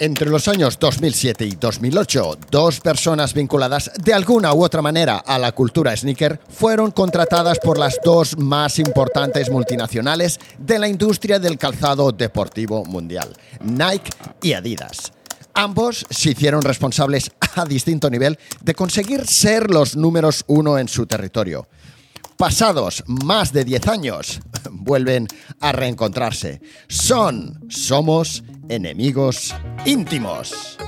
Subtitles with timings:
[0.00, 5.40] Entre los años 2007 y 2008, dos personas vinculadas de alguna u otra manera a
[5.40, 11.58] la cultura sneaker fueron contratadas por las dos más importantes multinacionales de la industria del
[11.58, 15.12] calzado deportivo mundial, Nike y Adidas.
[15.52, 21.06] Ambos se hicieron responsables a distinto nivel de conseguir ser los números uno en su
[21.06, 21.66] territorio.
[22.36, 24.40] Pasados más de 10 años,
[24.70, 25.26] vuelven
[25.58, 26.60] a reencontrarse.
[26.86, 30.78] Son, somos enemigos íntimos.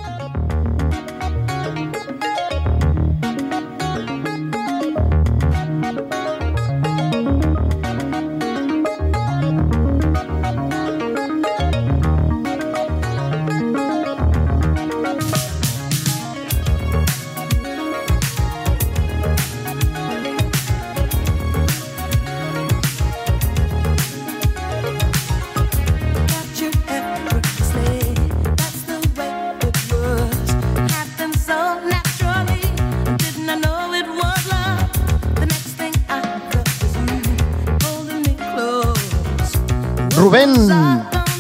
[40.31, 40.55] Rubén,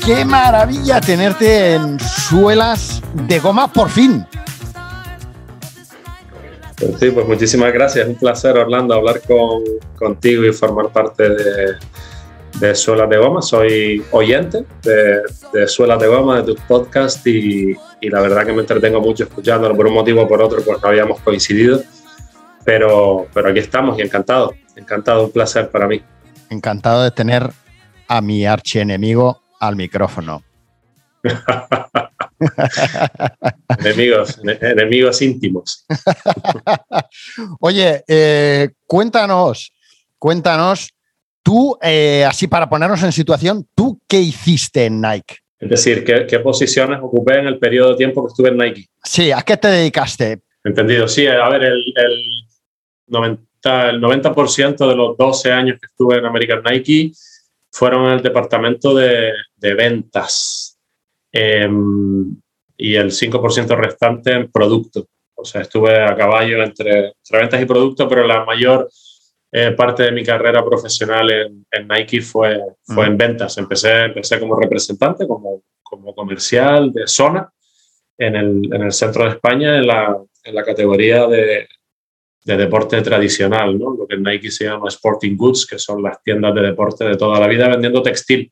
[0.05, 4.27] qué maravilla tenerte en suelas de goma por fin.
[6.77, 8.08] Pues sí, pues muchísimas gracias.
[8.08, 9.62] Un placer, Orlando, hablar con,
[9.97, 11.77] contigo y formar parte de,
[12.58, 13.42] de Suelas de Goma.
[13.42, 15.20] Soy oyente de,
[15.52, 19.22] de Suelas de Goma, de tus podcasts y, y, la verdad que me entretengo mucho
[19.22, 19.77] escuchándolo.
[19.77, 21.80] Por un motivo o por otro, pues no habíamos coincidido.
[22.64, 26.02] Pero, pero aquí estamos y encantado, encantado, un placer para mí.
[26.48, 27.52] Encantado de tener
[28.11, 30.42] a mi archienemigo al micrófono.
[33.78, 35.86] enemigos, enemigos íntimos.
[37.61, 39.72] Oye, eh, cuéntanos,
[40.19, 40.92] cuéntanos,
[41.44, 45.36] tú, eh, así para ponernos en situación, ¿tú qué hiciste en Nike?
[45.61, 48.86] Es decir, ¿qué, ¿qué, posiciones ocupé en el periodo de tiempo que estuve en Nike?
[49.05, 50.41] Sí, ¿a qué te dedicaste?
[50.64, 52.25] Entendido, sí, a ver, el, el
[53.08, 53.38] 90%,
[53.88, 54.31] el 90
[54.88, 57.12] de los 12 años que estuve en American Nike
[57.70, 60.78] fueron el departamento de, de ventas
[61.32, 61.69] eh,
[62.76, 65.06] y el 5% restante en producto.
[65.34, 68.91] O sea, estuve a caballo entre, entre ventas y producto, pero la mayor
[69.53, 73.56] eh, parte de mi carrera profesional en, en Nike fue, fue en ventas.
[73.59, 77.50] Empecé, empecé como representante, como, como comercial de zona
[78.19, 81.66] en el, en el centro de España, en la, en la categoría de,
[82.45, 83.95] de deporte tradicional, ¿no?
[83.95, 87.17] lo que en Nike se llama Sporting Goods, que son las tiendas de deporte de
[87.17, 88.51] toda la vida vendiendo textil.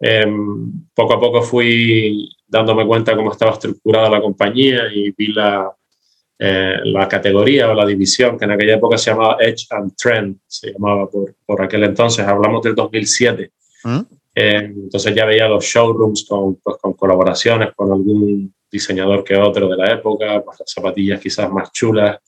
[0.00, 0.26] Eh,
[0.92, 5.72] poco a poco fui dándome cuenta cómo estaba estructurada la compañía y vi la,
[6.38, 10.38] eh, la categoría o la división que en aquella época se llamaba Edge and Trend,
[10.46, 13.52] se llamaba por, por aquel entonces, hablamos del 2007.
[13.84, 14.00] ¿Mm?
[14.34, 19.68] Eh, entonces ya veía los showrooms con, pues, con colaboraciones con algún diseñador que otro
[19.68, 22.18] de la época, pues, las zapatillas quizás más chulas,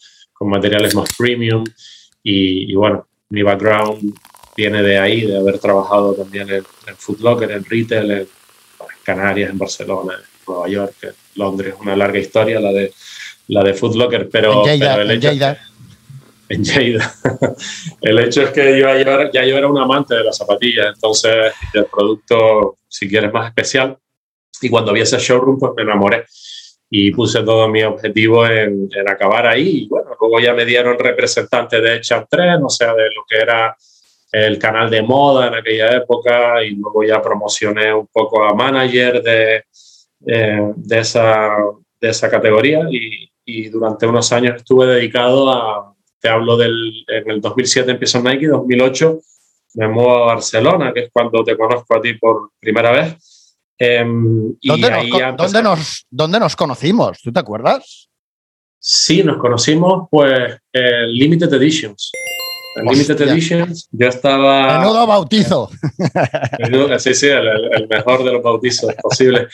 [0.45, 1.65] con materiales más premium
[2.23, 4.15] y, y, bueno, mi background
[4.55, 8.27] viene de ahí, de haber trabajado también en, en Foot Locker, en retail, en, en,
[9.03, 12.93] Canarias, en Barcelona, en Nueva York, en Londres, una larga historia la de,
[13.49, 15.59] la de Foot Locker, pero, en Lleida, pero el en hecho Lleida.
[16.51, 17.15] en Lleida.
[18.03, 21.55] el hecho es que yo ya, ya yo era un amante de las zapatillas, entonces
[21.73, 23.97] del producto, si quieres, más especial.
[24.61, 26.27] Y cuando vi ese showroom, pues me enamoré
[26.97, 29.83] y puse todo mi objetivo en, en, acabar ahí.
[29.83, 33.77] Y bueno, luego ya me dieron representante de Chaptren, o sea, de lo que era
[34.31, 39.21] el canal de moda en aquella época, y luego ya promocioné un poco a manager
[39.25, 39.65] de,
[40.25, 41.57] eh, de, esa,
[42.01, 42.87] de esa categoría.
[42.89, 48.19] Y, y, durante unos años estuve dedicado a, te hablo del, en el 2007 empiezo
[48.19, 49.19] en Nike, 2008
[49.75, 53.34] me muevo a Barcelona, que es cuando te conozco a ti por primera vez
[53.79, 54.05] Eh,
[54.63, 57.21] ¿Dónde, nos, ¿dónde, nos, ¿Dónde, nos, conocimos?
[57.23, 58.09] ¿Tú te acuerdas?
[58.79, 62.13] Sí, nos conocimos pues en Limited Editions.
[62.77, 64.79] En Limited Editions yo estaba...
[64.79, 65.71] Menudo bautizo.
[66.59, 69.53] Menudo, sí, sí, el, el, mejor de los bautizos posibles.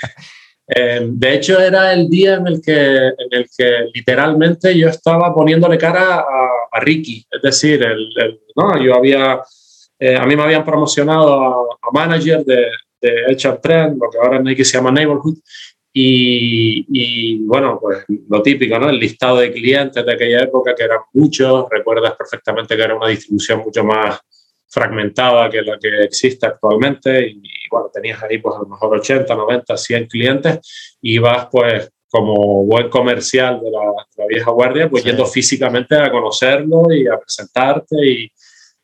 [0.66, 5.34] Eh, de hecho, era el día en el, que, en el que literalmente yo estaba
[5.34, 7.26] poniéndole cara a, a Ricky.
[7.30, 8.82] Es decir, el, el, ¿no?
[8.82, 9.40] yo había...
[9.98, 12.66] Eh, a mí me habían promocionado a, a manager de,
[13.00, 15.38] de HR Trend, lo que ahora en Nike se llama Neighborhood,
[15.92, 18.88] y, y, bueno, pues lo típico, ¿no?
[18.88, 23.08] El listado de clientes de aquella época, que eran muchos, recuerdas perfectamente que era una
[23.08, 24.20] distribución mucho más
[24.68, 28.96] fragmentada que la que existe actualmente, y, y bueno, tenías ahí pues a lo mejor
[28.98, 34.50] 80, 90, 100 clientes, y vas pues como buen comercial de la, de la vieja
[34.50, 35.08] guardia, pues sí.
[35.08, 38.32] yendo físicamente a conocerlo y a presentarte y,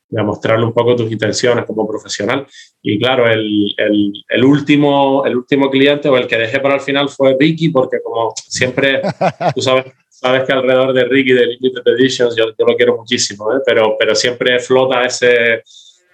[0.08, 2.47] de mostrarle un poco tus intenciones como profesional.
[2.82, 3.75] Y claro, el,
[4.29, 7.99] el, último, el último cliente o el que dejé para el final fue Ricky, porque
[8.03, 9.00] como siempre,
[9.55, 13.53] tú sabes, sabes que alrededor de Ricky de Limited Editions yo, yo lo quiero muchísimo,
[13.53, 13.61] ¿eh?
[13.64, 15.62] pero, pero siempre flota ese,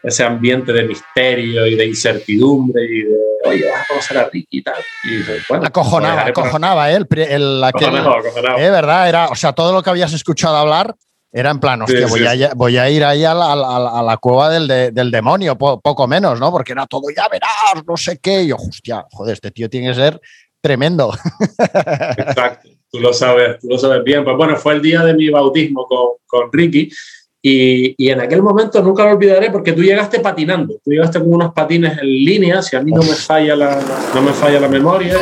[0.03, 4.59] ese ambiente de misterio y de incertidumbre y de, oye, vas a conocer a Ricky
[4.59, 4.83] y tal.
[5.05, 6.97] Y bueno, acojonaba, acojonaba, ¿eh?
[6.97, 8.71] El, ¿eh?
[8.71, 9.09] ¿Verdad?
[9.09, 10.95] Era, o sea, todo lo que habías escuchado hablar
[11.35, 15.11] era en plan, hostia, voy, A, voy, a, ir ahí a la, cueva del, del
[15.11, 16.51] demonio, poco menos, ¿no?
[16.51, 18.43] Porque era todo, ya verás, no sé qué.
[18.43, 20.21] Y yo, hostia, joder, este tío tiene que ser
[20.61, 21.11] tremendo.
[22.19, 24.25] Exacto, tú lo sabes, tú lo sabes bien.
[24.25, 26.91] Pues bueno, fue el día de mi bautismo con, con Ricky.
[27.41, 31.35] Y, y, en aquel momento nunca lo olvidaré porque tú llegaste patinando, tú llegaste con
[31.35, 33.81] unos patines en línea, si a mí no me falla la,
[34.15, 35.17] no me falla la memoria.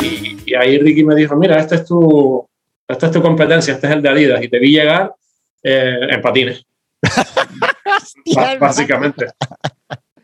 [0.00, 2.46] Y, y ahí Ricky me dijo, mira, este es tu,
[2.86, 5.14] esta es tu competencia, este es el de Adidas, y te vi llegar
[5.62, 6.64] eh, en patines.
[8.60, 9.26] básicamente.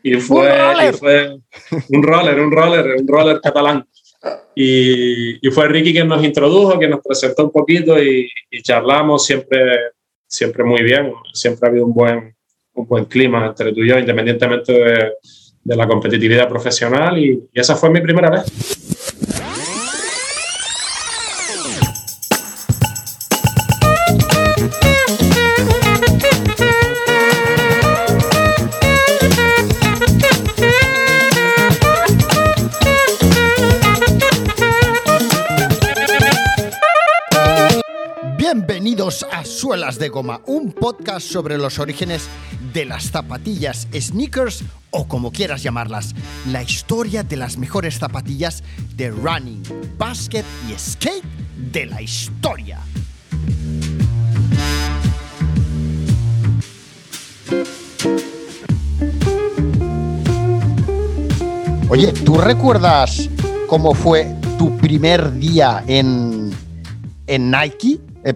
[0.03, 1.37] Y fue, ¿Un, fue
[1.89, 3.87] un roller, un roller, un roller catalán.
[4.55, 8.29] Y, y, fue Ricky quien nos introdujo, quien nos presentó un poquito y,
[8.61, 9.79] charlamos siempre,
[10.27, 11.13] siempre muy bien.
[11.33, 12.35] Siempre ha habido un buen,
[12.73, 15.13] un buen clima entre tú y yo, independientemente de,
[15.63, 17.17] de la competitividad profesional.
[17.17, 18.90] y esa fue mi primera vez.
[39.71, 42.27] Suelas de Goma, un podcast sobre los orígenes
[42.73, 46.13] de las zapatillas, sneakers o como quieras llamarlas,
[46.47, 48.65] la historia de las mejores zapatillas
[48.97, 49.63] de running,
[49.97, 51.23] basket y skate
[51.71, 52.81] de la historia.
[61.87, 63.29] Oye, ¿tú recuerdas
[63.67, 66.51] cómo fue tu primer día en,
[67.25, 68.10] en Nike?
[68.23, 68.33] Eh,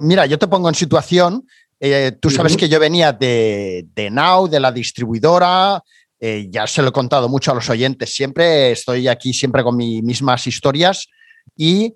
[0.00, 1.46] mira, yo te pongo en situación.
[1.78, 5.82] Eh, tú sabes que yo venía de, de Now, de la distribuidora.
[6.18, 8.14] Eh, ya se lo he contado mucho a los oyentes.
[8.14, 11.08] Siempre estoy aquí, siempre con mis mismas historias
[11.56, 11.94] y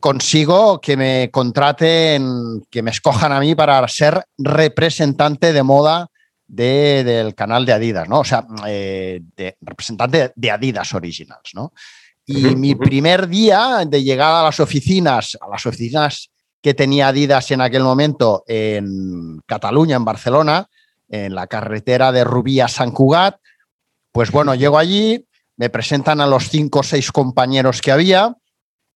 [0.00, 6.08] consigo que me contraten, que me escojan a mí para ser representante de moda
[6.46, 8.20] del canal de Adidas, ¿no?
[8.20, 11.72] O sea, de, representante de Adidas Originals, ¿no?
[12.26, 16.29] Y mi primer día de llegada a las oficinas, a las oficinas
[16.62, 20.68] que tenía Adidas en aquel momento en Cataluña, en Barcelona,
[21.08, 23.40] en la carretera de Rubí a San Cugat.
[24.12, 25.26] Pues bueno, llego allí,
[25.56, 28.36] me presentan a los cinco o seis compañeros que había,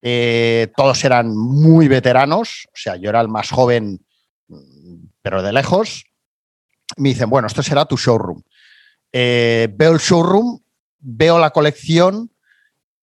[0.07, 4.05] eh, todos eran muy veteranos, o sea, yo era el más joven,
[5.23, 6.05] pero de lejos.
[6.99, 8.43] Me dicen, bueno, esto será tu showroom.
[9.13, 10.61] Eh, veo el showroom,
[10.99, 12.31] veo la colección,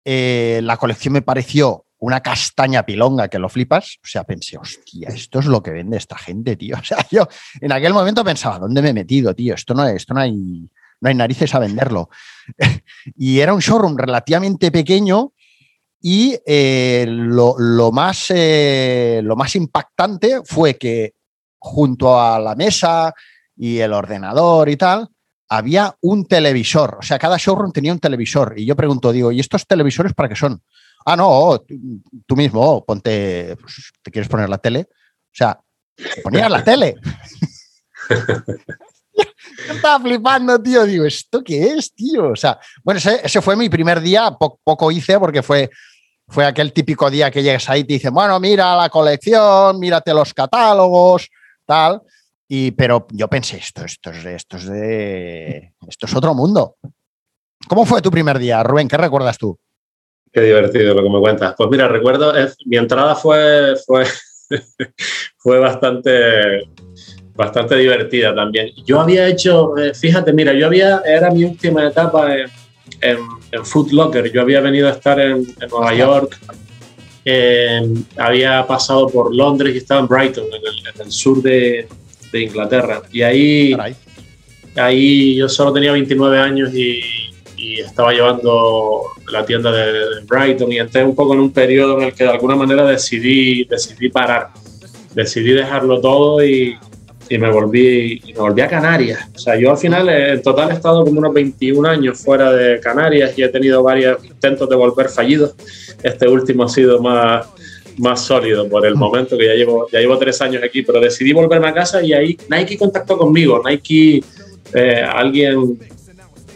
[0.03, 4.00] eh, la colección me pareció una castaña pilonga que lo flipas.
[4.03, 6.75] O sea, pensé, hostia, esto es lo que vende esta gente, tío.
[6.81, 7.27] O sea, yo
[7.59, 9.53] en aquel momento pensaba, ¿dónde me he metido, tío?
[9.53, 12.09] Esto no, esto no hay, no hay narices a venderlo.
[13.15, 15.33] y era un showroom relativamente pequeño
[16.01, 21.13] y eh, lo, más, eh, lo más impactante fue que
[21.59, 23.13] junto a la mesa
[23.56, 25.07] y el ordenador y tal,
[25.50, 26.98] había un televisor.
[27.00, 28.56] O sea, cada showroom tenía un televisor.
[28.57, 30.63] Y yo pregunto, digo, ¿y estos televisores para qué son?
[31.06, 31.63] Ah, no,
[32.25, 34.88] tú, mismo, ponte, pues, ¿te quieres poner la tele?
[34.89, 35.60] O sea,
[36.24, 36.96] ponías la tele.
[39.67, 40.86] Yo estaba flipando, tío.
[40.86, 42.29] Digo, ¿esto qué es, tío?
[42.29, 44.31] O sea, bueno, ese, fue mi primer día.
[44.31, 45.70] poco hice porque fue,
[46.27, 50.13] fue aquel típico día que llegas ahí y te dicen, bueno, mira la colección, mírate
[50.13, 51.29] los catálogos,
[51.65, 52.01] tal.
[52.48, 56.75] Y, pero yo pensé, esto, esto, es, esto, es de, esto es otro mundo.
[57.67, 58.88] ¿Cómo fue tu primer día, Rubén?
[58.88, 59.58] ¿Qué recuerdas tú?
[60.31, 61.53] Qué divertido lo que me cuentas.
[61.57, 62.33] Pues mira, recuerdo,
[62.65, 64.05] mi entrada fue, fue,
[65.38, 66.69] fue bastante,
[67.35, 68.69] bastante divertida también.
[68.85, 72.50] Yo había hecho, eh, fíjate, mira, yo había, era mi última etapa en,
[73.01, 74.31] en, Foot Locker.
[74.31, 76.39] Yo había venido a estar en, Nueva York,
[78.17, 81.89] había pasado por Londres y estaba en Brighton, en el, sur de,
[82.31, 83.01] de, Inglaterra.
[83.11, 83.75] Y ahí,
[84.77, 87.01] ahí yo solo tenía 29 años y
[87.71, 92.07] y estaba llevando la tienda de, Brighton y entré un poco en un periodo en
[92.07, 94.49] el que de alguna manera decidí, decidí parar,
[95.13, 96.75] decidí dejarlo todo y,
[97.29, 99.29] y me, volví, y me volví a Canarias.
[99.33, 102.79] O sea, yo al final en total he estado como unos 21 años fuera de
[102.81, 105.55] Canarias y he tenido varios intentos de volver fallidos.
[106.03, 107.47] Este último ha sido más,
[107.97, 108.99] más sólido por el mm.
[108.99, 112.11] momento que ya llevo, ya llevo tres años aquí, pero decidí volverme a casa y
[112.11, 113.61] ahí Nike contactó conmigo.
[113.65, 114.23] Nike,
[114.73, 115.79] eh, alguien,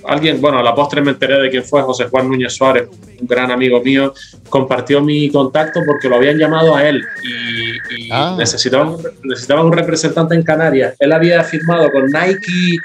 [0.08, 2.88] alguien, bueno, a la postre me enteré de quién fue José Juan Núñez Suárez,
[3.20, 4.14] un gran amigo mío,
[4.50, 8.36] compartió mi contacto porque lo habían llamado a él y, ah.
[8.38, 10.96] necesitaban, necesitaban un representante en Canarias.
[11.00, 12.78] Él había firmado con Nike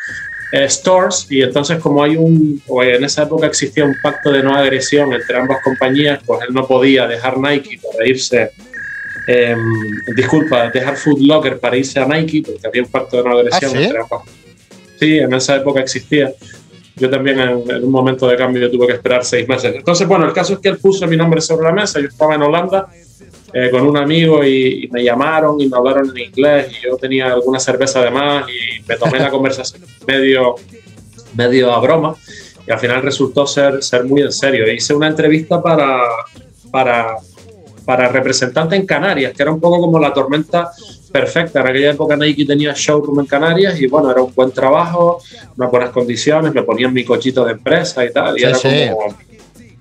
[0.53, 4.55] eh, stores y entonces como hay un, en esa época existía un pacto de no
[4.55, 8.51] agresión entre ambas compañías, pues él no podía dejar Nike para irse,
[9.29, 9.57] eh,
[10.17, 13.73] disculpa, dejar Food Locker para irse a Nike porque había un pacto de no agresión
[13.75, 14.23] ¿Ah, entre ambas.
[14.99, 16.33] Sí, en esa época existía.
[16.97, 19.75] Yo también en, un momento de cambio tuve que esperar seis meses.
[19.75, 22.35] Entonces, bueno, el caso es que él puso mi nombre sobre la mesa, yo estaba
[22.35, 22.89] en Holanda
[23.53, 27.33] eh, con un amigo y, me llamaron y me hablaron en inglés y yo tenía
[27.33, 30.55] alguna cerveza además y me tomé la conversación medio,
[31.35, 32.15] medio a broma
[32.67, 34.71] y al final resultó ser, ser muy en serio.
[34.71, 36.01] Hice una entrevista para,
[36.71, 37.17] para,
[37.85, 40.71] para representante en Canarias, que era un poco como la tormenta
[41.11, 41.61] perfecta.
[41.61, 45.21] En aquella época Nike tenía showroom en Canarias y bueno, era un buen trabajo,
[45.57, 48.39] unas buenas condiciones, me ponían mi cochito de empresa y tal.
[48.39, 49.15] Y era como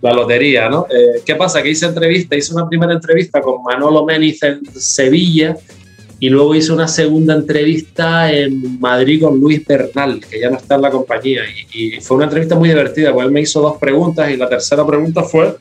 [0.02, 0.88] la lotería, ¿no?
[0.90, 1.62] Eh, ¿Qué pasa?
[1.62, 5.58] Que hice entrevista, hice una primera entrevista con Manolo Meniz en Sevilla
[6.22, 10.76] y luego hice una segunda entrevista en Madrid con Luis Bernal, que ya no está
[10.76, 11.42] en la compañía.
[11.74, 14.50] Y, y fue una entrevista muy divertida, porque él me hizo dos preguntas y la
[14.50, 15.56] tercera pregunta fue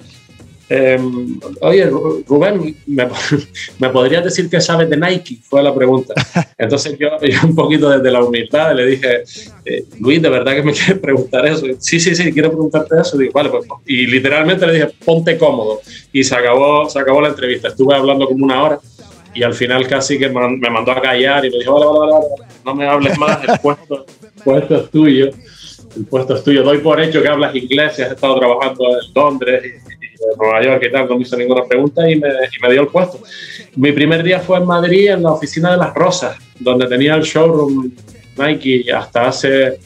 [0.70, 2.76] Em, oye, Rubén,
[3.78, 5.38] ¿me, podrías decir qué sabes de Nike?
[5.42, 6.14] Fue la pregunta.
[6.58, 7.08] Entonces yo,
[7.44, 9.22] un poquito desde la humildad le dije,
[9.64, 11.66] eh, Luis, ¿de verdad que me quieres preguntar eso?
[11.78, 13.16] Sí, sí, sí, quiero preguntarte eso.
[13.32, 15.80] vale, pues, y literalmente le dije, ponte cómodo.
[16.12, 17.68] Y se acabó, se acabó la entrevista.
[17.68, 18.78] Estuve hablando como una hora
[19.34, 22.52] y al final casi que me mandó a callar y me dijo, vale, vale, vale,
[22.64, 24.06] no me hables más, el puesto,
[24.44, 25.30] puesto es tuyo.
[25.96, 26.62] El puesto es tuyo.
[26.62, 30.82] Doy por hecho que hablas inglés y has estado trabajando en Londres de Nueva York
[30.88, 33.20] y tal, no me hizo ninguna pregunta y me, y me, dio el puesto.
[33.76, 37.22] Mi primer día fue en Madrid, en la oficina de Las Rosas, donde tenía el
[37.22, 37.92] showroom
[38.36, 39.78] Nike hasta hace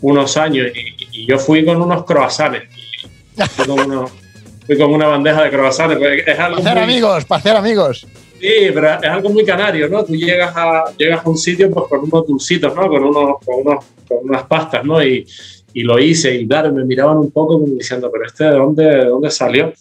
[0.00, 2.62] unos años y, yo fui con unos croissants.
[3.50, 4.08] Fui con,
[4.66, 5.96] fui con una bandeja de croissants.
[5.96, 8.06] Pues, es algo para hacer amigos, para hacer amigos.
[8.40, 10.04] Sí, pero es algo muy canario, ¿no?
[10.04, 12.88] Tú llegas a, llegas a un sitio pues, con unos dulcitos, ¿no?
[12.88, 15.02] Con, unos, con, unos, con unas pastas, ¿no?
[15.02, 15.26] Y,
[15.76, 18.84] y lo hice y claro, me miraban un poco como diciendo, pero este de dónde,
[18.84, 19.74] de dónde salió.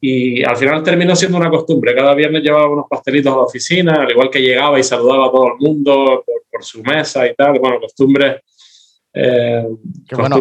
[0.00, 1.94] Y al final terminó siendo una costumbre.
[1.94, 5.30] Cada viernes llevaba unos pastelitos a la oficina, al igual que llegaba y saludaba a
[5.30, 7.58] todo el mundo por, su mesa y tal.
[7.60, 8.40] Bueno, costumbres.
[9.12, 9.62] Eh,
[10.16, 10.36] bueno,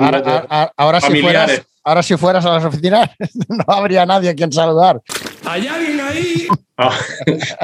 [0.77, 3.09] ahora, si fueras, ahora si fueras a las oficinas,
[3.49, 5.01] no habría nadie a quien saludar.
[5.51, 6.47] ¿Hay alguien ahí?
[6.77, 6.97] Ah,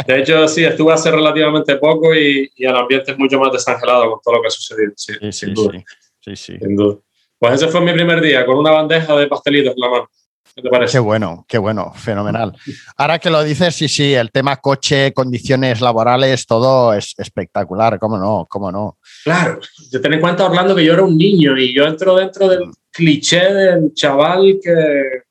[0.06, 4.20] de hecho, sí, estuve hace relativamente poco y, el ambiente es mucho más desangelado con
[4.22, 4.91] todo lo que ha sucedido.
[4.98, 5.84] Sí, sí, sin duda.
[6.20, 6.58] Sí, sí.
[6.60, 6.98] Sin duda.
[7.39, 10.10] Pues ese fue mi primer día, con una bandeja de pastelitos en la mano.
[10.53, 10.91] ¿Qué te parece?
[10.91, 12.51] Qué bueno, qué bueno, fenomenal.
[12.98, 18.17] Ahora que lo dices, sí, sí, el tema coche, condiciones laborales, todo es espectacular, ¿cómo
[18.17, 18.46] no?
[18.50, 18.98] ¿Cómo no?
[19.24, 19.62] Claro,
[20.01, 23.53] ten en cuenta, Orlando, que yo era un niño y yo entro dentro del cliché
[23.53, 25.26] del chaval que,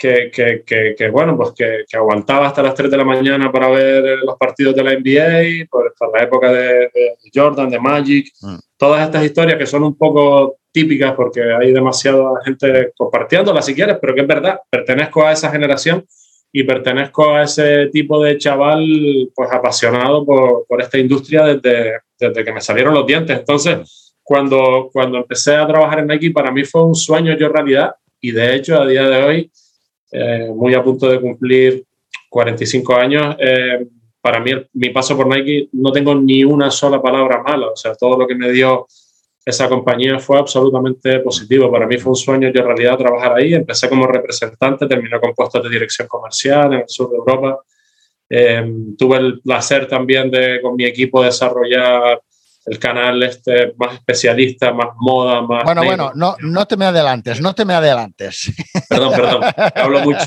[0.00, 0.30] que,
[0.64, 4.36] que, que, bueno, pues que, aguantaba hasta las 3 de la mañana para ver los
[4.38, 6.90] partidos de la NBA, por, la época de,
[7.34, 8.56] Jordan, de Magic, mm.
[8.78, 13.98] todas estas historias que son un poco típicas porque hay demasiada gente compartiéndolas si quieres,
[14.00, 16.06] pero que es verdad, pertenezco a esa generación
[16.50, 18.82] y pertenezco a ese tipo de chaval
[19.34, 23.38] pues apasionado por, por esta industria desde, desde, que me salieron los dientes.
[23.38, 27.92] Entonces, cuando, cuando empecé a trabajar en Nike, para mí fue un sueño yo realidad
[28.18, 29.50] y de hecho a día de hoy
[30.12, 31.84] eh, muy a punto de cumplir
[32.28, 33.36] 45 años.
[33.38, 33.86] Eh,
[34.20, 37.68] para mí, mi paso por Nike no tengo ni una sola palabra mala.
[37.68, 38.86] O sea, todo lo que me dio
[39.44, 41.70] esa compañía fue absolutamente positivo.
[41.70, 43.54] Para mí fue un sueño yo en realidad trabajar ahí.
[43.54, 47.58] Empecé como representante, terminé con puestos de dirección comercial en el sur de Europa.
[48.28, 48.64] Eh,
[48.96, 52.20] tuve el placer también de con mi equipo desarrollar
[52.66, 55.64] el canal este más especialista, más moda, más...
[55.64, 58.52] Bueno, bueno, no, no te me adelantes, no te me adelantes.
[58.88, 59.42] Perdón, perdón,
[59.74, 60.26] hablo mucho.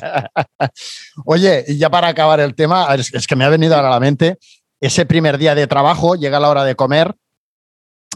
[1.26, 4.00] Oye, y ya para acabar el tema, es, que me ha venido ahora a la
[4.00, 4.38] mente,
[4.80, 7.14] ese primer día de trabajo, llega la hora de comer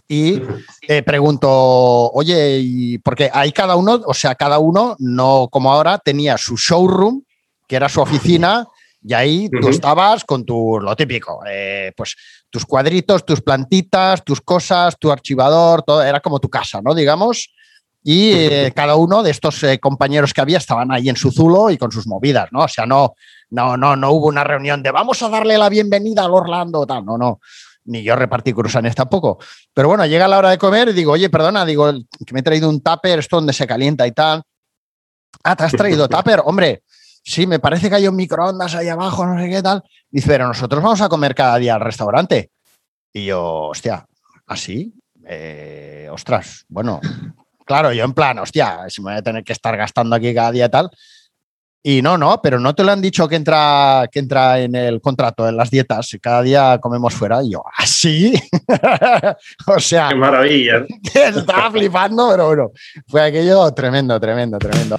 [0.08, 0.42] y
[0.88, 5.98] eh, pregunto, oye, y porque ahí cada uno, o sea, cada uno, no como ahora,
[5.98, 7.24] tenía su showroom,
[7.68, 8.66] que era su oficina,
[9.04, 12.16] y ahí tú estabas con tu, lo típico, eh, pues
[12.58, 16.96] tus cuadritos, tus plantitas, tus cosas, tu archivador, todo, era como tu casa, ¿no?
[16.96, 17.54] Digamos.
[18.04, 21.70] Y eh, cada uno de estos eh, compañeros que había estaban ahí en su zulo
[21.70, 22.62] y con sus movidas, ¿no?
[22.62, 23.14] O sea, no,
[23.52, 27.06] no, no, no hubo una reunión de vamos a darle la bienvenida al Orlando, tal,
[27.06, 27.40] no, no.
[27.86, 29.38] Ni yo repartí cruzanes tampoco.
[29.72, 32.44] Pero bueno, llega la hora de comer y digo, oye, perdona, digo, que me he
[32.44, 34.42] traído un tupper, esto donde se calienta y tal.
[35.44, 36.82] Ah, te has traído tupper, hombre
[37.28, 39.84] sí, me parece que hay un microondas ahí abajo, no sé qué tal.
[40.10, 42.52] Dice, pero nosotros vamos a comer cada día al restaurante.
[43.14, 44.06] Y yo, hostia,
[44.46, 44.94] ¿así?
[45.26, 47.02] Eh, ostras, bueno,
[47.66, 50.52] claro, yo en plan, hostia, si me voy a tener que estar gastando aquí cada
[50.52, 50.90] día tal.
[51.84, 55.00] Y no, no, pero no te lo han dicho que entra, que entra en el
[55.02, 56.18] contrato, en las dietas.
[56.22, 57.42] Cada día comemos fuera.
[57.44, 58.34] Y yo, ¿así?
[59.68, 60.10] o sea.
[60.10, 60.86] Qué maravilla.
[61.14, 62.72] Estaba flipando, pero bueno,
[63.08, 64.98] fue aquello tremendo, tremendo, tremendo.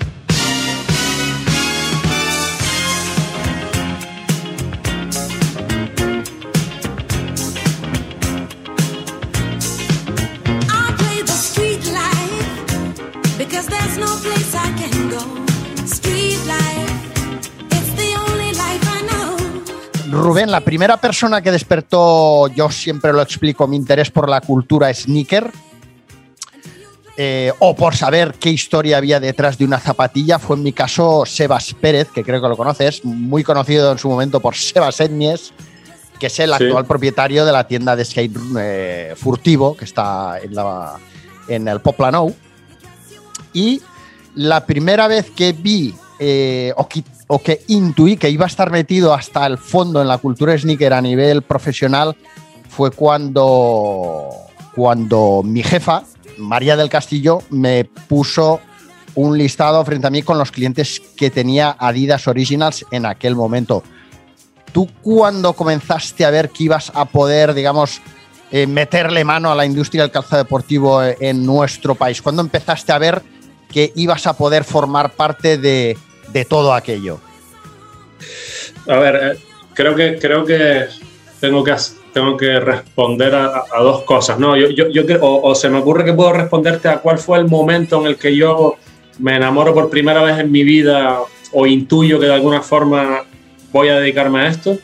[20.11, 24.93] Rubén, la primera persona que despertó, yo siempre lo explico, mi interés por la cultura
[24.93, 25.50] sneaker,
[27.17, 31.25] eh, o por saber qué historia había detrás de una zapatilla, fue en mi caso
[31.27, 35.53] Sebas Pérez, que creo que lo conoces, muy conocido en su momento por Sebas Etnies,
[36.21, 40.55] que es el actual propietario de la tienda de skate eh, furtivo, que está en,
[40.55, 40.97] la,
[41.49, 42.33] en el Poplano.
[43.53, 43.83] Y
[44.35, 46.88] la primera vez que vi eh, o,
[47.28, 50.94] o que intuí que iba a estar metido hasta el fondo en la cultura sneaker
[50.94, 52.16] a nivel profesional
[52.68, 54.30] fue cuando,
[54.75, 56.04] cuando mi jefa,
[56.38, 58.61] María del Castillo, me puso
[59.14, 63.82] un listado frente a mí con los clientes que tenía Adidas Originals en aquel momento.
[64.73, 68.00] ¿Tú cuando comenzaste a ver que ibas a poder, digamos,
[68.52, 72.23] eh, meterle mano a la industria del calzado deportivo en nuestro país?
[72.23, 73.23] ¿Cuándo empezaste a ver
[73.70, 75.99] que ibas a poder formar parte de,
[76.32, 77.20] de todo aquello?
[78.87, 79.38] A ver, eh,
[79.75, 80.87] creo que, creo que
[81.40, 81.75] tengo que,
[82.12, 84.56] tengo que responder a, dos cosas, ¿no?
[84.56, 88.06] Yo, yo, o, se me ocurre que puedo responderte a cuál fue el momento en
[88.06, 88.76] el que yo
[89.18, 91.20] me enamoro por primera vez en mi vida
[91.52, 93.25] o intuyo que de alguna forma
[93.73, 94.78] voy a dedicarme a esto.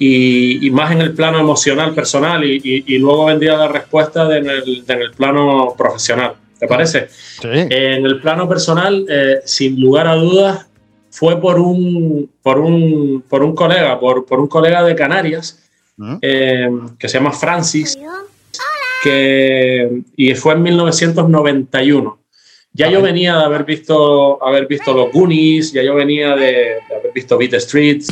[0.00, 5.02] Y, más en el plano emocional, personal, y, luego vendría la respuesta en el, en
[5.02, 6.34] el plano profesional.
[6.58, 7.08] ¿Te parece?
[7.08, 7.48] Sí.
[7.48, 10.66] En el plano personal, eh, sin lugar a dudas,
[11.18, 15.60] fue por un, por un, por un colega, por, por, un colega de Canarias,
[15.96, 16.14] ¿Mm?
[16.22, 17.98] eh, que se llama Francis,
[19.02, 22.18] que, y fue en 1991.
[22.72, 26.94] Ya yo venía de haber visto, haber visto los Goonies, ya yo venía de, de
[26.96, 28.06] haber visto Beat Streets.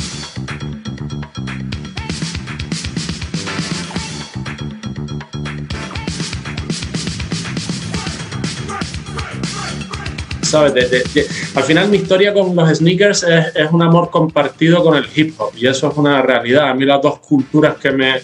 [10.53, 15.51] Al final mi historia con los sneakers es, un amor compartido con el hip hop
[15.57, 16.69] y eso es una realidad.
[16.69, 18.15] A mí las dos culturas que me,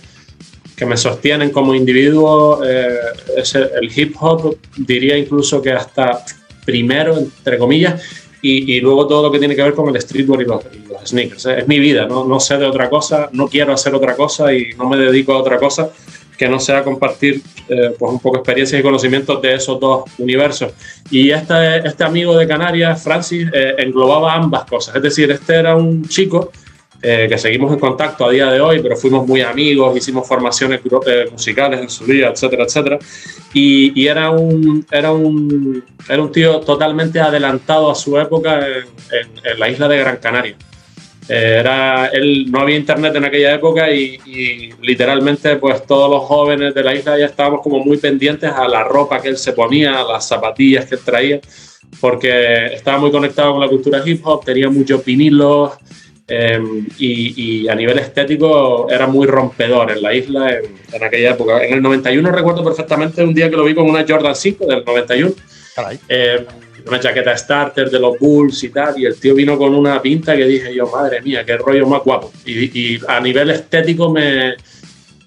[0.75, 2.97] que me sostienen como individuo eh,
[3.37, 6.23] es el, hip hop, diría incluso que hasta
[6.65, 8.01] primero, entre comillas,
[8.45, 10.63] y, luego todo lo que tiene que ver con el streetwear y los,
[11.05, 11.45] sneakers.
[11.45, 12.25] Es mi vida, ¿no?
[12.25, 15.37] no sé de otra cosa, no quiero hacer otra cosa y no me dedico a
[15.37, 15.89] otra cosa
[16.37, 20.73] que no sea compartir eh, pues un poco experiencias y conocimientos de esos dos universos.
[21.09, 24.95] Y este, este amigo de Canarias, Francis, eh, englobaba ambas cosas.
[24.95, 26.51] Es decir, este era un chico
[27.01, 30.81] eh, que seguimos en contacto a día de hoy, pero fuimos muy amigos, hicimos formaciones
[31.31, 32.99] musicales en su día, etcétera, etcétera.
[33.53, 39.69] Y, era, un, era, un, era un tío totalmente adelantado a su época en la
[39.69, 40.55] isla de Gran Canaria.
[41.29, 44.19] Eh, era, él, no había internet en aquella época y,
[44.81, 48.83] literalmente pues todos los jóvenes de la isla ya estábamos como muy pendientes a la
[48.83, 51.39] ropa que él se ponía, a las zapatillas que él traía,
[52.01, 55.71] porque estaba muy conectado con la cultura hip hop, tenía muchos vinilos
[56.27, 60.57] em, y, a nivel estético era muy rompedor en la isla
[60.91, 61.63] en, aquella época.
[61.63, 64.83] En el 91 recuerdo perfectamente un día que lo vi con una Jordan 5 del
[64.83, 65.33] 91
[66.87, 70.35] una chaqueta starter de los Bulls y tal, y el tío vino con una pinta
[70.35, 72.31] que dije yo, madre mía, qué rollo más guapo.
[72.45, 74.55] Y, a nivel estético me,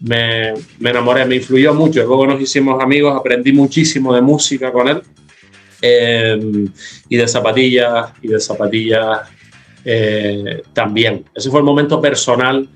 [0.00, 2.04] me, me, enamoré, me influyó mucho.
[2.04, 5.02] Luego nos hicimos amigos, aprendí muchísimo de música con él,
[5.80, 6.68] em,
[7.08, 9.20] y de zapatillas, y de zapatillas
[9.84, 11.24] eh, también.
[11.34, 12.68] Ese fue el momento personal.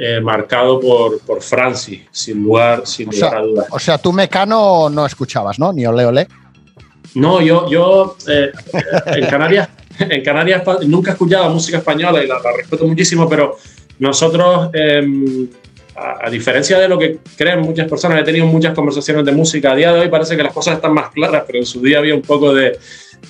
[0.00, 3.66] Eh, marcado por, por Francis, sin lugar, sin lugar a dudas.
[3.72, 5.72] O sea, tú Mecano no escuchabas, ¿no?
[5.72, 6.28] Ni Ole Ole.
[7.14, 8.50] No, yo, yo eh,
[9.06, 9.68] en Canarias,
[9.98, 13.56] en Canarias nunca he escuchado música española y la, respeto muchísimo, pero
[13.98, 15.48] nosotros, em,
[15.96, 19.72] a, diferencia de lo que creen muchas personas, he tenido muchas conversaciones de música.
[19.72, 21.98] A día de hoy parece que las cosas están más claras, pero en su día
[21.98, 22.78] había un poco de,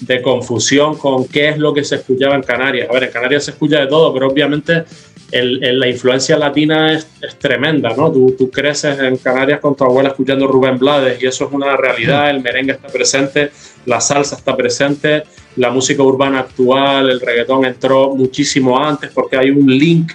[0.01, 2.88] de confusión con qué es lo que se escuchaba en Canarias.
[2.88, 4.85] A ver, en Canarias se escucha de todo, pero obviamente
[5.31, 7.07] la influencia latina es,
[7.38, 8.11] tremenda, ¿no?
[8.11, 11.77] Tú, tú, creces en Canarias con tu abuela escuchando Rubén Blades y eso es una
[11.77, 13.51] realidad, el merengue está presente,
[13.85, 15.25] la salsa está presente,
[15.57, 20.12] la música urbana actual, el reggaetón entró muchísimo antes porque hay un link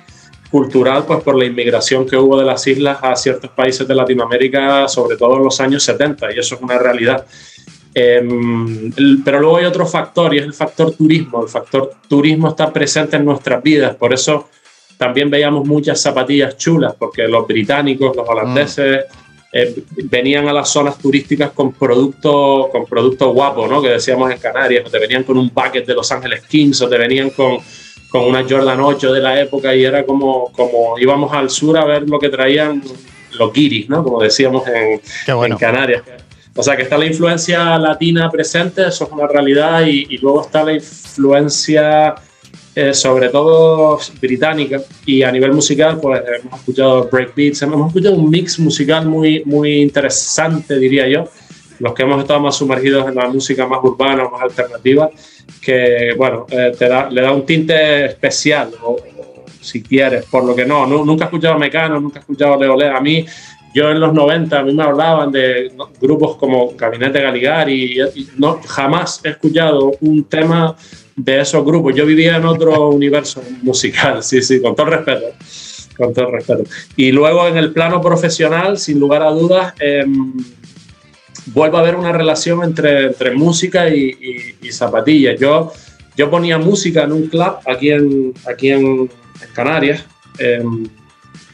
[0.50, 4.88] cultural pues por la inmigración que hubo de las islas a ciertos países de Latinoamérica,
[4.88, 7.26] sobre todo en los años 70, y eso es una realidad.
[7.96, 8.92] Em,
[9.24, 11.42] pero luego hay otro factor y es el factor turismo.
[11.42, 14.48] El factor turismo está presente en nuestras vidas, por eso
[14.98, 19.06] también veíamos muchas zapatillas chulas, porque los británicos, los holandeses,
[19.52, 23.82] eh, venían a las zonas turísticas con productos con producto guapos, ¿no?
[23.82, 26.90] que decíamos en Canarias, o te venían con un bucket de Los Ángeles Kings, o
[26.90, 27.58] te venían con,
[28.10, 31.86] con una Jordan 8 de la época, y era como, como íbamos al sur a
[31.86, 32.82] ver lo que traían
[33.38, 34.04] los guiris, ¿no?
[34.04, 36.02] como decíamos en, en Canarias.
[36.56, 40.64] O sea que está la influencia latina presente, eso es una realidad, y, luego está
[40.64, 42.16] la influencia
[42.76, 48.30] eh, sobre todo británica y a nivel musical pues hemos escuchado breakbeats, hemos escuchado un
[48.30, 51.30] mix musical muy, muy interesante diría yo,
[51.80, 55.10] los que hemos estado más sumergidos en la música más urbana, más alternativa,
[55.62, 58.98] que bueno, eh, te da, le da un tinte especial, o,
[59.62, 63.00] si quieres, por lo que no, nunca he escuchado Mecano, nunca he escuchado Leolé, a
[63.00, 63.26] mí
[63.74, 68.60] yo en los 90 a mí me hablaban de grupos como Gabinete Galigari y, no,
[68.66, 70.76] jamás he escuchado un tema
[71.16, 71.96] de esos grupos.
[71.96, 75.26] Yo vivía en otro universo musical, sí, sí, con todo respeto.
[75.98, 76.64] Con todo respeto.
[76.96, 80.34] Y luego en el plano profesional, sin lugar a dudas, em,
[81.48, 85.40] vuelvo a ver una relación entre, entre música y, zapatillas.
[85.40, 85.72] Yo,
[86.18, 89.10] yo ponía música en un club aquí en, aquí en,
[89.54, 90.06] Canarias.
[90.40, 90.88] Em,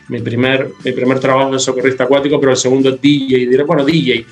[0.07, 3.47] mi primer, mi primer trabajo de socorrista acuático, pero el segundo es DJ.
[3.47, 4.25] Diré, bueno, DJ.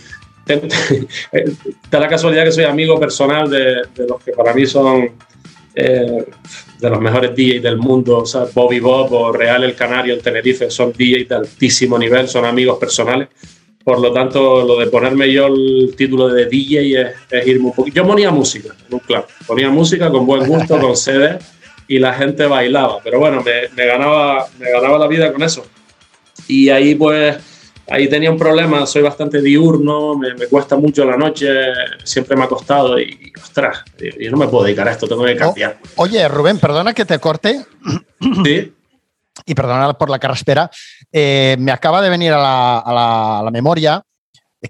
[1.92, 5.12] Da la casualidad que soy amigo personal de, de los que para mí son
[5.80, 6.26] eh,
[6.80, 8.20] de los mejores DJs del mundo.
[8.20, 12.28] O sea, Bobby Bob o Real El Canario en Tenerife son DJs de altísimo nivel,
[12.28, 13.28] son amigos personales.
[13.84, 17.74] Por lo tanto, lo de ponerme yo el título de DJ es, es irme un
[17.74, 17.96] poquito.
[17.96, 21.38] Yo ponía música en un club, ponía música con buen gusto, con CD
[21.88, 23.00] y la gente bailaba.
[23.04, 25.66] Pero bueno, me, ganaba, me ganaba la vida con eso.
[26.48, 27.38] Y ahí pues,
[27.90, 31.48] ahí tenía un problema, soy bastante diurno, me, cuesta mucho la noche,
[32.04, 33.84] siempre me ha costado y, ostras,
[34.20, 35.78] yo no me puedo dedicar a esto, tengo que cambiar.
[35.96, 37.66] oye, Rubén, perdona que te corte.
[38.44, 38.74] Sí.
[39.46, 40.72] Y perdona por la carraspera.
[41.12, 44.04] Eh, me acaba de venir a la, a la, memoria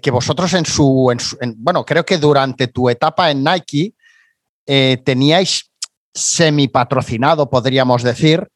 [0.00, 1.10] que vosotros en su,
[1.56, 3.94] bueno, creo que durante tu etapa en Nike
[4.66, 5.70] eh, teníais
[6.14, 8.46] semi patrocinado, podríamos decir,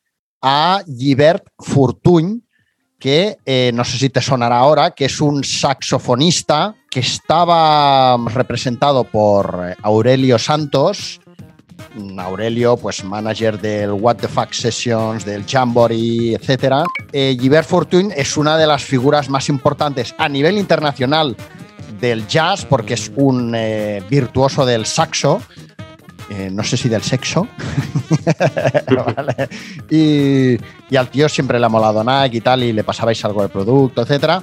[0.41, 2.43] a Gilbert Fortuny,
[3.03, 9.03] que eh, no sé si te sonará ahora, que es un saxofonista que estaba representado
[9.03, 11.21] por Aurelio Santos.
[12.17, 16.87] Aurelio, pues manager del What the Fuck Sessions, del Jamboree, etc.
[17.13, 21.37] Eh, Gilbert Fortuny es una de las figuras más importantes a nivel internacional
[22.01, 25.43] del jazz porque es un eh, virtuoso del saxo
[26.35, 27.47] eh, no sé si del sexo.
[29.91, 30.57] y,
[30.97, 34.01] al tío siempre le ha molado Nike y tal, y le pasabais algo de producto,
[34.01, 34.43] etcétera.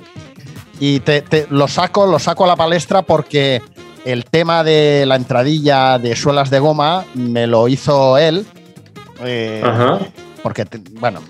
[0.80, 3.63] Y te, lo saco, lo saco a la palestra porque
[4.06, 8.45] el tema de la entradilla de suelas de goma me lo hizo él.
[9.21, 9.63] Eh,
[10.43, 11.21] porque, bueno,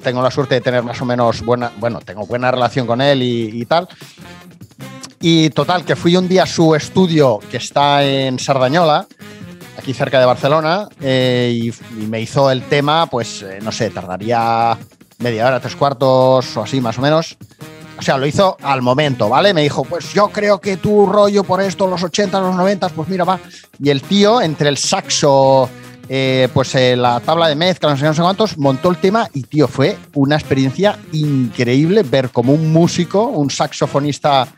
[0.00, 3.20] tengo la suerte de tener más o menos buena, bueno, tengo buena relación con él
[3.20, 3.88] y tal.
[5.20, 9.08] Y total, que fui un día a su estudio que está en Sardañola
[9.76, 14.76] aquí cerca de Barcelona, eh, y, me hizo el tema, pues eh, no sé, tardaría
[15.18, 17.36] media hora, tres cuartos o así más o menos.
[17.96, 19.54] O sea, lo hizo al momento, ¿vale?
[19.54, 23.08] Me dijo, pues yo creo que tu rollo por esto, los 80, los 90, pues
[23.08, 23.38] mira, va.
[23.80, 25.70] Y el tío, entre el saxo,
[26.08, 29.44] eh, pues la tabla de mezcla, no sé, no sé cuántos, montó el tema y,
[29.44, 34.48] tío, fue una experiencia increíble ver como un músico, un saxofonista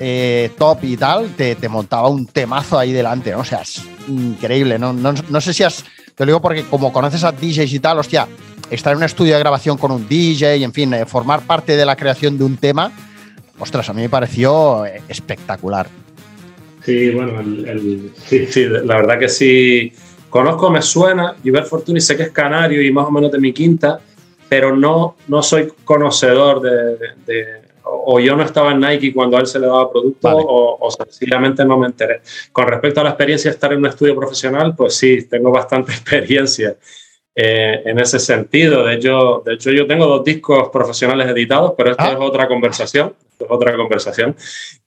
[0.00, 3.40] eh, top y tal, te, montaba un temazo ahí delante, ¿no?
[3.40, 4.92] O sea, es increíble, ¿no?
[4.92, 8.28] No, sé si has, te lo digo porque como conoces a DJs y tal, hostia,
[8.70, 11.84] estar en un estudio de grabación con un DJ, en fin, eh, formar parte de
[11.84, 12.92] la creación de un tema,
[13.58, 15.88] ostras, a mí me pareció eh, espectacular.
[16.84, 19.92] Sí, bueno, la verdad que sí.
[20.30, 23.52] Conozco, me suena, Gilbert Fortuny sé que es canario y más o menos de mi
[23.52, 23.98] quinta,
[24.48, 29.46] pero no, no soy conocedor de o yo no estaba en Nike cuando a él
[29.46, 32.20] se le daba producto o, sencillamente no me enteré.
[32.52, 35.92] Con respecto a la experiencia de estar en un estudio profesional, pues sí, tengo bastante
[35.92, 36.76] experiencia
[37.34, 38.84] eh, en ese sentido.
[38.84, 42.12] De hecho, de hecho, yo tengo dos discos profesionales editados, pero esto ah.
[42.12, 43.14] es otra conversación.
[43.38, 44.36] es otra conversación.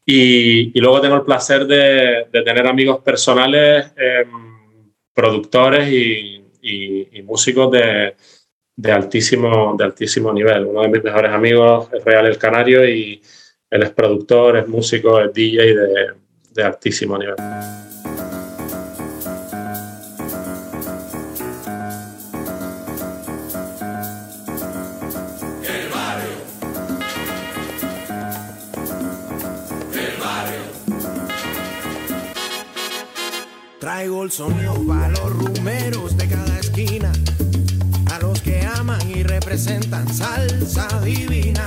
[0.06, 8.16] Y, luego tengo el placer de, tener amigos personales, em, productores y músicos de
[8.82, 10.66] de, altísimo, de altísimo nivel.
[10.66, 13.22] Uno de mis mejores amigos es Real El Canario y
[13.70, 16.14] él es productor, es músico, es DJ de,
[16.52, 17.36] de altísimo nivel.
[33.80, 35.62] Traigo el sonido los
[39.52, 41.66] y representan salsa divina.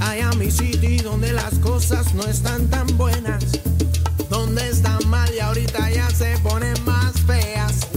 [0.00, 3.44] Allá mi sitio donde las cosas no están tan buenas,
[4.30, 7.88] donde están mal y ahorita ya se ponen más feas.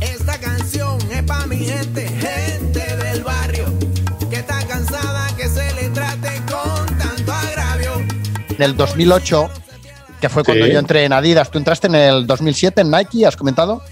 [0.00, 3.66] Esta canción es para mi gente, gente del barrio,
[4.30, 7.92] que está cansada que se le trate con tanto agravio.
[8.56, 9.50] Del 2008
[10.24, 11.50] que fue cuando yo entré en Adidas.
[11.50, 13.82] ¿Tú entraste en el 2007 en Nike, has comentado?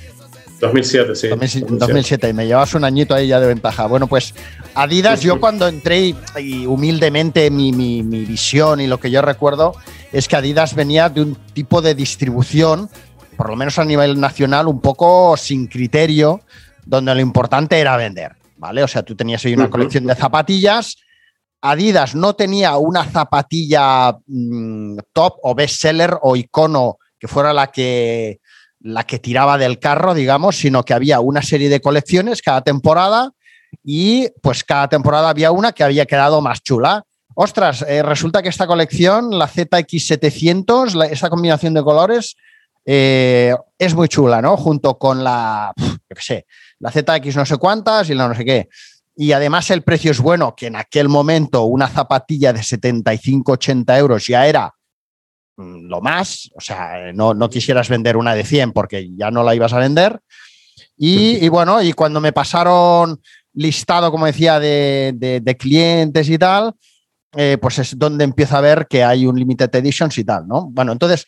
[0.62, 1.28] 2007, sí.
[1.28, 3.86] 2007, y me llevas un añito ahí ya de ventaja.
[3.86, 4.32] Bueno, pues
[4.74, 9.74] Adidas, yo cuando entré y, humildemente mi, mi, visión y lo que yo recuerdo
[10.12, 12.88] es que Adidas venía de un tipo de distribución,
[13.36, 16.40] por lo menos a nivel nacional, un poco sin criterio,
[16.86, 18.84] donde lo importante era vender, ¿vale?
[18.84, 20.96] O sea, tú tenías ahí una colección de zapatillas
[21.64, 28.40] Adidas no tenía una zapatilla mm, top o bestseller o icono que fuera la que,
[28.82, 33.32] la que tiraba del carro, digamos, sino que había una serie de colecciones cada temporada
[33.84, 37.04] y pues cada temporada había una que había quedado más chula.
[37.34, 42.36] Ostras, eh, resulta que esta colección, la ZX700, esa combinación de colores,
[42.84, 44.56] eh, es muy chula, ¿no?
[44.56, 46.46] Junto con la, yo qué sé,
[46.78, 48.68] la ZX no sé cuántas y la no sé qué
[49.14, 54.26] y además el precio es bueno, que en aquel momento una zapatilla de 75-80 euros
[54.26, 54.74] ya era
[55.56, 59.54] lo más, o sea, no, no, quisieras vender una de 100 porque ya no la
[59.54, 60.20] ibas a vender.
[60.96, 63.20] Y, bueno, y cuando me pasaron
[63.54, 66.74] listado, como decía, de, clientes y tal,
[67.36, 70.68] eh, pues es donde empiezo a ver que hay un limited editions y tal, ¿no?
[70.70, 71.26] Bueno, entonces,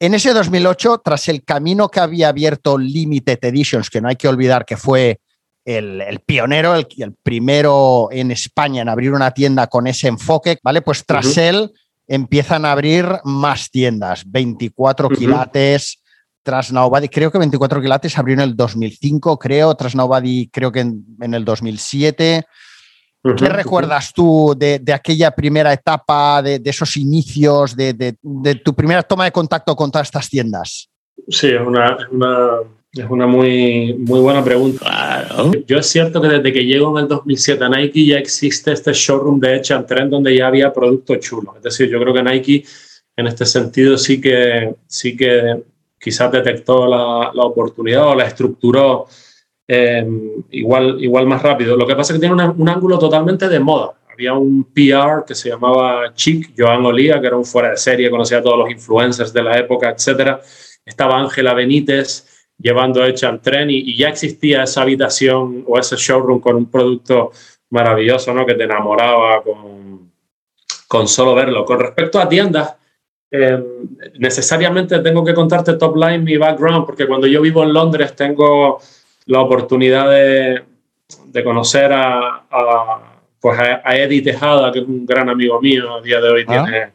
[0.00, 4.28] en ese 2008, tras el camino que había abierto limited editions, que no hay que
[4.28, 5.20] olvidar que fue
[5.64, 10.80] el, pionero, el, el, primero en España en abrir una tienda con ese enfoque, ¿vale?
[10.80, 11.70] Pues tras él
[12.08, 16.02] empiezan a abrir más tiendas, 24 quilates,
[16.42, 20.80] tras Nobody, creo que 24 quilates abrió en el 2005, creo, tras Nobody creo que
[20.80, 22.44] en, el 2007.
[23.36, 28.16] ¿Qué recuerdas tú de, aquella primera etapa, de, esos inicios, de,
[28.64, 30.88] tu primera toma de contacto con todas estas tiendas?
[31.28, 31.98] Sí, es una,
[32.92, 35.28] es una muy, muy buena pregunta.
[35.66, 38.92] Yo es cierto que desde que llego en el 2007 a Nike ya existe este
[38.92, 41.56] showroom de Trend donde ya había productos chulos.
[41.56, 42.64] Es decir, yo creo que Nike
[43.16, 45.62] en este sentido sí que, sí que
[45.98, 49.06] quizás detectó la, la oportunidad o la estructuró
[49.66, 50.06] eh,
[50.50, 51.76] igual, igual más rápido.
[51.76, 53.92] Lo que pasa es que tiene un ángulo totalmente de moda.
[54.10, 58.10] Había un PR que se llamaba Chic, Joan Olía, que era un fuera de serie,
[58.10, 60.38] conocía a todos los influencers de la época, etc.
[60.84, 66.40] Estaba Ángela Benítez, llevando hecha al tren y, ya existía esa habitación o ese showroom
[66.40, 67.30] con un producto
[67.70, 68.44] maravilloso, ¿no?
[68.44, 70.10] Que te enamoraba con,
[70.86, 71.64] con solo verlo.
[71.64, 72.74] Con respecto a tiendas,
[73.30, 73.64] em,
[74.18, 78.80] necesariamente tengo que contarte top line mi background, porque cuando yo vivo en Londres tengo
[79.26, 80.62] la oportunidad de,
[81.26, 86.00] de conocer a, a, pues a, Eddie Tejada, que es un gran amigo mío, a
[86.00, 86.64] día de hoy ah.
[86.64, 86.92] tiene,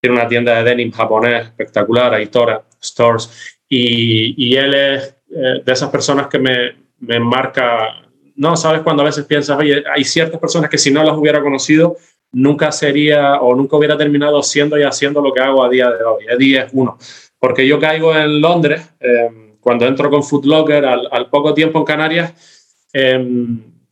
[0.00, 5.90] tiene una tienda de denim japonés espectacular, Aitora Stores, y, él es eh, de esas
[5.90, 8.02] personas que me, me marca,
[8.36, 11.40] no, sabes cuando a veces piensas, oye, hay ciertas personas que si no las hubiera
[11.40, 11.96] conocido,
[12.32, 16.04] nunca sería o nunca hubiera terminado siendo y haciendo lo que hago a día de
[16.04, 16.24] hoy.
[16.28, 16.98] Eddie es uno.
[17.38, 22.88] Porque yo caigo en Londres, eh, cuando entro con Footlocker, al, poco tiempo en Canarias,
[22.92, 23.24] eh,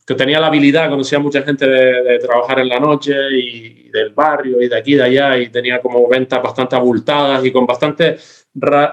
[0.05, 4.09] que tenía la habilidad, conocía a mucha gente de, trabajar en la noche y, del
[4.09, 7.65] barrio y de aquí y de allá, y tenía como ventas bastante abultadas y con
[7.65, 8.17] bastante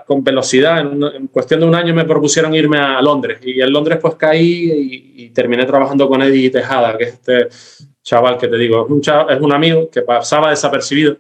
[0.07, 0.81] con velocidad.
[0.81, 5.15] En, cuestión de un año me propusieron irme a Londres y en Londres pues caí
[5.17, 7.49] y, terminé trabajando con Eddie Tejada, que es este
[8.03, 11.19] chaval que te digo, es un, es un amigo que pasaba desapercibido,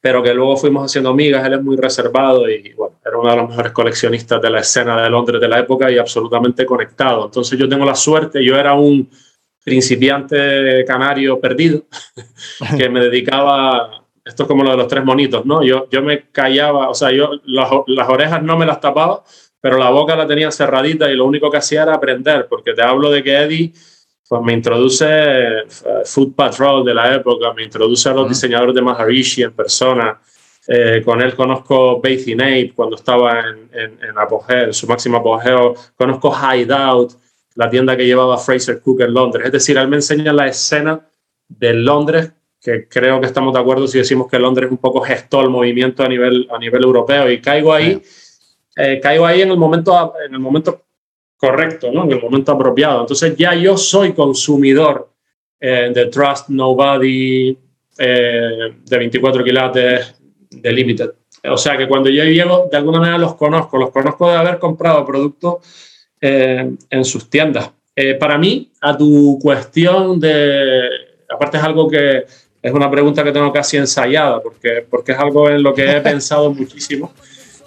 [0.00, 3.36] pero que luego fuimos haciendo amigas, él es muy reservado y bueno, era uno de
[3.36, 7.24] los mejores coleccionistas de la escena de Londres de la época y absolutamente conectado.
[7.24, 9.10] Entonces yo tengo la suerte, yo era un
[9.64, 11.82] principiante canario perdido
[12.78, 13.97] que me dedicaba
[14.28, 15.62] esto es como lo de los tres monitos, ¿no?
[15.62, 19.24] Yo, yo me callaba, o sea, yo las, las, orejas no me las tapaba,
[19.60, 22.82] pero la boca la tenía cerradita y lo único que hacía era aprender, porque te
[22.82, 23.72] hablo de que Eddie
[24.28, 25.64] pues, me introduce eh,
[26.04, 30.20] Food Patrol de la época, me introduce a los diseñadores de Maharishi en persona.
[30.70, 35.16] Eh, con él conozco Bathing Ape cuando estaba en, en, en apogeo, en su máximo
[35.16, 35.74] apogeo.
[35.96, 37.12] Conozco Hideout,
[37.54, 39.46] la tienda que llevaba Fraser Cook en Londres.
[39.46, 41.08] Es decir, él me enseña la escena
[41.48, 45.40] de Londres, que creo que estamos de acuerdo si decimos que Londres un poco gestó
[45.40, 48.02] el movimiento a nivel, a nivel europeo y caigo ahí,
[48.76, 50.82] eh, caigo ahí en el momento, en el momento
[51.36, 52.04] correcto, ¿no?
[52.04, 53.00] en el momento apropiado.
[53.00, 55.12] Entonces ya yo soy consumidor
[55.60, 57.56] eh, de Trust Nobody,
[57.96, 60.14] eh, de 24 quilates,
[60.50, 61.10] de Limited.
[61.44, 64.58] O sea que cuando yo llego, de alguna manera los conozco, los conozco de haber
[64.58, 65.56] comprado productos
[66.20, 67.70] en sus tiendas.
[68.18, 70.88] para mí, a tu cuestión de,
[71.28, 72.24] aparte es algo que
[72.62, 76.00] es una pregunta que tengo casi ensayada, porque, porque es algo en lo que he
[76.02, 77.12] pensado muchísimo,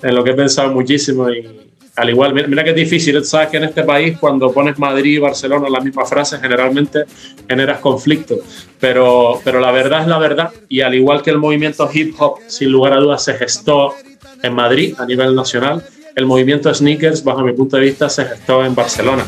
[0.02, 3.58] en lo que he pensado muchísimo y, al igual, mira, que es difícil, sabes que
[3.58, 7.04] en este país cuando pones Madrid y Barcelona en la misma frase generalmente
[7.48, 8.38] generas conflicto,
[8.80, 12.40] pero, pero la verdad es la verdad y al igual que el movimiento hip hop
[12.48, 13.94] sin lugar a dudas se gestó
[14.42, 15.84] en Madrid a nivel nacional,
[16.16, 19.26] el movimiento sneakers bajo mi punto de vista se gestó en Barcelona.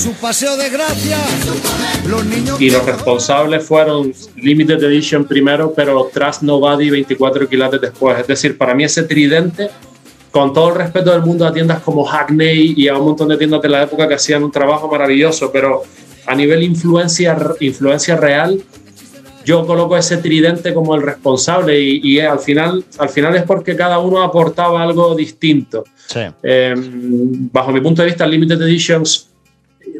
[0.00, 1.18] Su paseo de gracia.
[2.08, 8.18] Los niños y los responsables fueron Limited Edition primero, pero Trust Nobody 24 quilates después.
[8.18, 9.68] Es decir, para mí ese tridente,
[10.30, 13.36] con todo el respeto del mundo a tiendas como Hackney y a un montón de
[13.36, 15.82] tiendas de la época que hacían un trabajo maravilloso, pero
[16.26, 18.58] a nivel influencia, influencia real,
[19.44, 23.98] yo coloco ese tridente como el responsable y, al, final, al final es porque cada
[23.98, 25.84] uno aportaba algo distinto.
[26.42, 26.74] Eh,
[27.52, 29.29] bajo mi punto de vista, Limited Editions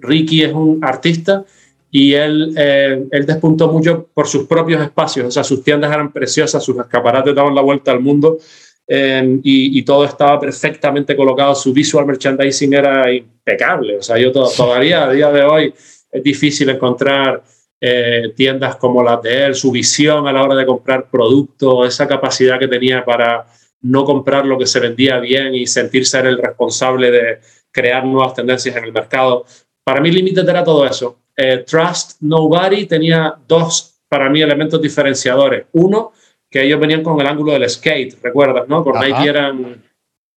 [0.00, 1.44] Ricky es un artista
[1.90, 6.12] y él, eh, él despuntó mucho por sus propios espacios, o sea, sus tiendas eran
[6.12, 8.38] preciosas, sus escaparates daban la vuelta al mundo
[8.86, 15.04] eh, y, todo estaba perfectamente colocado, su visual merchandising era impecable, o sea, yo todavía
[15.04, 15.74] a día de hoy
[16.10, 17.42] es difícil encontrar
[17.80, 22.06] eh, tiendas como las de él, su visión a la hora de comprar productos, esa
[22.06, 23.46] capacidad que tenía para
[23.82, 27.38] no comprar lo que se vendía bien y sentir ser el responsable de
[27.70, 29.46] crear nuevas tendencias en el mercado.
[29.84, 31.18] Para mí, Limited era todo eso.
[31.36, 35.66] Eh, Trust Nobody tenía dos, para mí, elementos diferenciadores.
[35.72, 36.12] Uno,
[36.50, 38.68] que ellos venían con el ángulo del skate, ¿recuerdas?
[38.68, 38.82] ¿no?
[38.82, 39.82] Con Nike eran,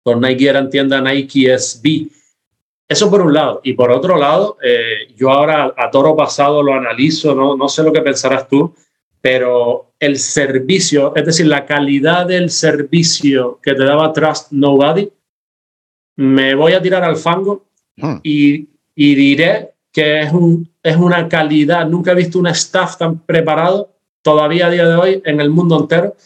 [0.03, 2.09] con Nike eran tienda Nike SB.
[2.88, 3.61] Eso por un lado.
[3.62, 7.57] Y por otro lado, eh, yo ahora a toro pasado lo analizo, ¿no?
[7.57, 8.74] no sé lo que pensarás tú,
[9.20, 15.09] pero el servicio, es decir, la calidad del servicio que te daba Trust Nobody,
[16.16, 18.16] me voy a tirar al fango hmm.
[18.24, 23.18] y y diré que es, un, es una calidad, nunca he visto un staff tan
[23.20, 26.16] preparado todavía a día de hoy en el mundo entero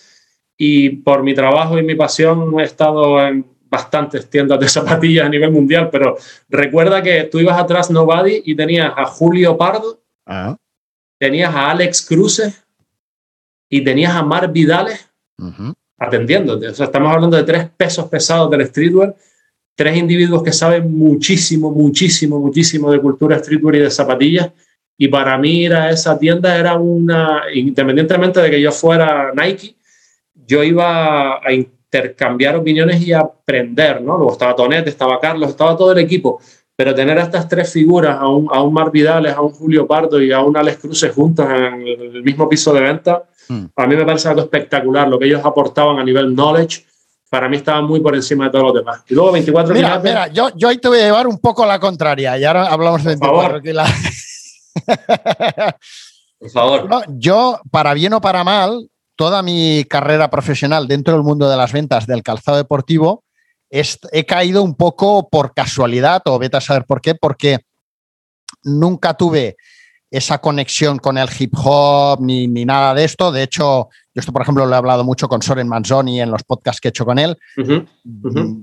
[0.56, 5.28] y por mi trabajo y mi pasión he estado en bastantes tiendas de zapatillas a
[5.28, 6.16] nivel mundial, pero
[6.48, 10.56] recuerda que tú ibas atrás Nobody y tenías a Julio Pardo, ah.
[11.18, 12.64] tenías a Alex Cruces
[13.68, 15.10] y tenías a Mar Vidales
[15.98, 16.68] atendiéndote.
[16.68, 19.14] O sea, estamos hablando de tres pesos pesados del streetwear
[19.74, 24.50] tres individuos que saben muchísimo, muchísimo, muchísimo de cultura streetwear y de zapatillas.
[24.96, 29.74] Y para mí ir a esa tienda era una, independientemente de que yo fuera Nike,
[30.46, 34.16] yo iba a intercambiar opiniones y aprender, ¿no?
[34.16, 36.40] Luego estaba Tonet, estaba Carlos, estaba todo el equipo.
[36.76, 39.86] Pero tener a estas tres figuras, a un, a un Mar Vidales, a un Julio
[39.86, 43.64] Pardo y a un Alex Cruces juntos en el mismo piso de venta, hmm.
[43.76, 46.84] a mí me parece algo espectacular lo que ellos aportaban a nivel knowledge
[47.34, 49.02] para mí estaba muy por encima de todos los demás.
[49.08, 51.66] Y luego 24 mira, Mira, yo, yo ahí te voy a llevar un poco a
[51.66, 54.72] la contraria y ahora hablamos de 24 kilates.
[56.38, 56.88] por favor.
[57.18, 61.72] yo, para bien o para mal, toda mi carrera profesional dentro del mundo de las
[61.72, 63.24] ventas del calzado deportivo,
[63.68, 67.58] he caído un poco por casualidad, o vete a saber por qué, porque
[68.62, 69.56] nunca tuve
[70.14, 73.32] esa conexión con el hip hop ni, ni, nada de esto.
[73.32, 76.44] De hecho, yo esto, por ejemplo, lo he hablado mucho con Soren Manzoni en los
[76.44, 77.36] podcasts que he hecho con él.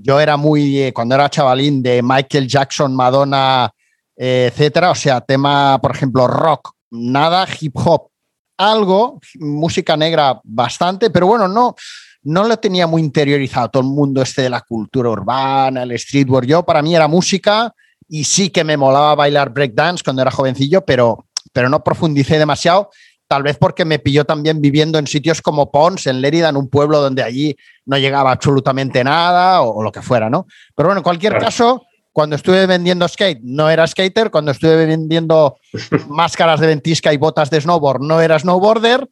[0.00, 3.70] Yo era muy, eh, cuando era chavalín, de Michael Jackson, Madonna,
[4.16, 4.92] eh, etcétera.
[4.92, 8.08] O sea, tema, por ejemplo, rock, nada, hip hop,
[8.56, 11.74] algo, música negra bastante, pero bueno, no,
[12.22, 16.46] no lo tenía muy interiorizado todo el mundo este de la cultura urbana, el streetwear.
[16.46, 17.74] Yo, para mí era música
[18.08, 22.90] y sí que me molaba bailar breakdance cuando era jovencillo, pero pero no profundicé demasiado,
[23.32, 26.68] tal vez porque me pilló también viviendo en sitios como Pons, en Lérida, en un
[26.68, 30.46] pueblo donde allí no llegaba absolutamente nada o, lo que fuera, ¿no?
[30.74, 35.56] Pero bueno, en cualquier caso, cuando estuve vendiendo skate no era skater, cuando estuve vendiendo
[36.08, 39.08] máscaras de ventisca y botas de snowboard no era snowboarder.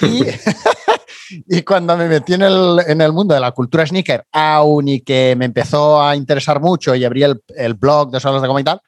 [0.00, 0.24] Y,
[1.58, 5.00] y cuando me metí en el, en el, mundo de la cultura sneaker, aún y
[5.00, 8.58] que me empezó a interesar mucho y abrí el, el blog de salas de cómo
[8.58, 8.80] y tal,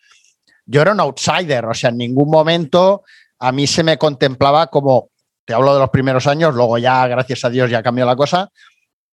[0.67, 3.03] yo era un outsider, o sea, en ningún momento
[3.39, 5.11] a mí se me contemplaba como,
[5.45, 8.51] te hablo de los primeros años, luego ya, gracias a Dios, ya cambió la cosa,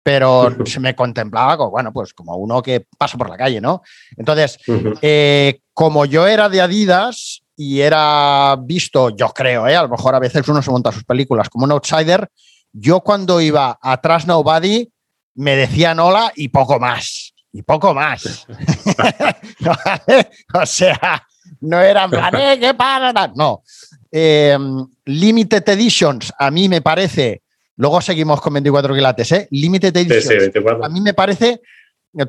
[0.03, 3.83] pero se me contemplaba como, bueno, pues como uno que pasa por la calle, ¿no?
[4.17, 4.59] Entonces,
[5.03, 9.77] eh, como yo era de Adidas y era visto, yo creo, ¿eh?
[9.77, 12.29] a lo mejor a veces uno se monta sus películas como un outsider,
[12.73, 14.89] yo cuando iba atrás Nobody
[15.35, 18.47] me decían hola y poco más, y poco más.
[20.55, 21.27] o sea,
[21.61, 23.33] no eran plan, ¿qué pasa?
[23.35, 23.63] No.
[24.13, 24.57] Eh,
[25.05, 27.43] limited Editions, a mí me parece
[27.81, 29.49] Luego seguimos con 24 quilates, ¿eh?
[29.51, 30.53] Limited Editions.
[30.83, 31.63] A mí me parece,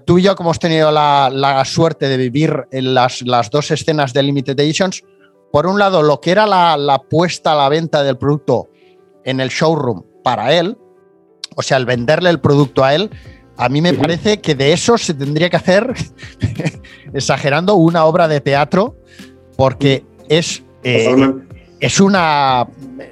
[0.06, 4.24] tú y yo como hemos tenido la, suerte de vivir en las, dos escenas de
[4.24, 5.04] Limited Editions,
[5.52, 8.70] por un lado, lo que era la, puesta a la venta del producto
[9.26, 10.78] en el showroom para él,
[11.58, 13.12] o sea, el venderle el producto a él,
[13.58, 15.94] a mí me parece que de eso se tendría que hacer,
[17.14, 19.01] exagerando, una obra de teatro,
[19.62, 21.36] porque es, eh,
[21.80, 22.66] es una,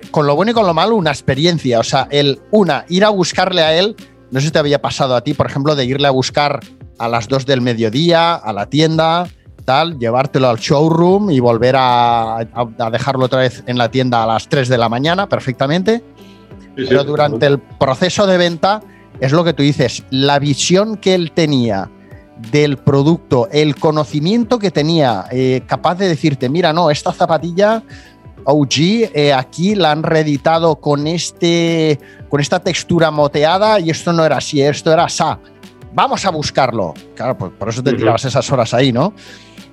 [0.09, 1.79] con lo bueno y con lo malo, una experiencia.
[1.79, 3.95] O sea, el, una, ir a buscarle a él,
[4.31, 6.61] no sé si te había pasado a ti, por ejemplo, de irle a buscar
[6.97, 9.27] a las 2 del mediodía a la tienda,
[9.63, 12.39] tal, llevártelo al showroom y volver a,
[12.91, 16.03] dejarlo otra vez en la tienda a las 3 de la mañana, perfectamente.
[16.75, 18.81] Pero durante el proceso de venta,
[19.19, 21.91] es lo que tú dices, la visión que él tenía
[22.51, 27.83] del producto, el conocimiento que tenía, eh, capaz de decirte, mira, no, esta zapatilla
[28.45, 34.25] OG, eh, aquí la han reeditado con, este, con esta textura moteada y esto no
[34.25, 35.39] era así, esto era sa.
[35.93, 36.93] Vamos a buscarlo.
[37.15, 39.13] Claro, pues por eso te tirabas esas horas ahí, ¿no?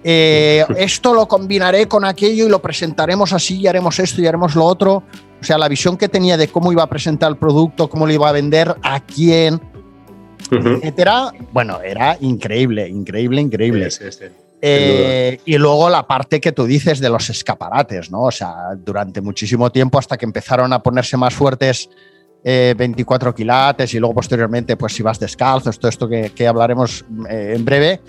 [0.02, 4.54] Eh, esto lo combinaré con aquello y lo presentaremos así y haremos esto y haremos
[4.54, 5.02] lo otro.
[5.40, 8.12] O sea, la visión que tenía de cómo iba a presentar el producto, cómo lo
[8.12, 9.60] iba a vender, a quién,
[10.50, 11.32] etcétera.
[11.52, 13.90] Bueno, era increíble, increíble, increíble.
[13.90, 14.24] Sí, sí,
[14.62, 18.22] eh, y luego la parte que tú dices de los escaparates, ¿no?
[18.22, 21.88] O sea, durante muchísimo tiempo hasta que empezaron a ponerse más fuertes
[22.42, 27.54] 24 eh, quilates y luego posteriormente, pues si vas descalzo, todo esto que, hablaremos eh,
[27.56, 28.00] en breve,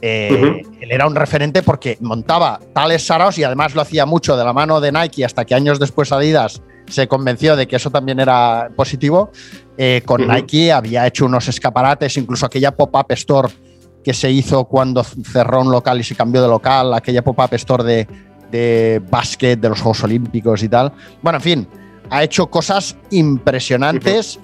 [0.00, 4.52] él era un referente porque montaba tales saraos y además lo hacía mucho de la
[4.52, 8.70] mano de Nike hasta que años después Adidas se convenció de que eso también era
[8.76, 9.30] positivo.
[10.04, 13.48] Con Nike había hecho unos escaparates, incluso aquella pop-up store
[14.02, 17.84] que se hizo cuando cerró un local y se cambió de local, aquella pop-up store
[17.84, 18.08] de,
[18.50, 20.92] de básquet de los Juegos Olímpicos y tal.
[21.22, 21.68] Bueno, en fin,
[22.10, 24.40] ha hecho cosas impresionantes.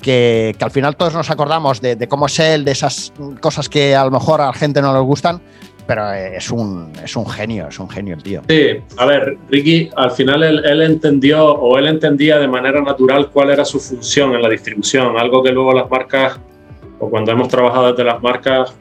[0.00, 3.96] Que, que, al final todos nos acordamos de, cómo es él, de esas cosas que
[3.96, 5.42] a lo mejor a la gente no les gustan,
[5.88, 8.42] pero es un, es un genio, es un genio el tío.
[8.46, 13.30] Sí, a ver, Ricky, al final él, él, entendió o él entendía de manera natural
[13.30, 16.38] cuál era su función en la distribución, algo que luego las marcas,
[16.98, 18.74] o cuando hemos trabajado desde las marcas,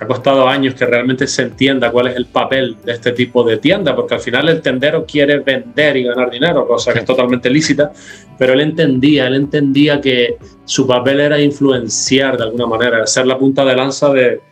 [0.00, 3.56] ha costado años que realmente se entienda cuál es el papel de este tipo de
[3.56, 7.48] tienda, porque al final el tendero quiere vender y ganar dinero, cosa que es totalmente
[7.48, 7.90] lícita,
[8.36, 13.38] pero él entendía, él entendía que su papel era influenciar de alguna manera, ser la
[13.38, 14.42] punta de lanza de,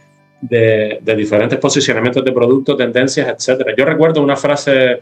[0.41, 3.74] de, diferentes posicionamientos de productos, tendencias, etc.
[3.76, 5.01] Yo recuerdo una frase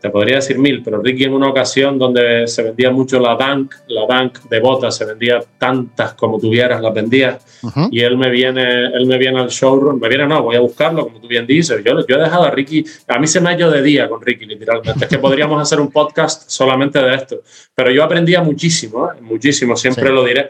[0.00, 3.74] te, podría decir mil, pero Ricky en una ocasión donde se vendía mucho la Dunk,
[3.88, 7.38] la Dunk de botas, se vendía tantas como tuvieras, las vendía,
[7.90, 11.04] y él me viene, él me viene al showroom, me viene, no, voy a buscarlo,
[11.04, 13.58] como tú bien dices, yo, yo he dejado a Ricky, a mí se me ha
[13.58, 17.42] ido de día con Ricky, literalmente, es que podríamos hacer un podcast solamente de esto,
[17.74, 19.20] pero yo aprendía muchísimo, ¿eh?
[19.20, 20.48] muchísimo, siempre lo diré,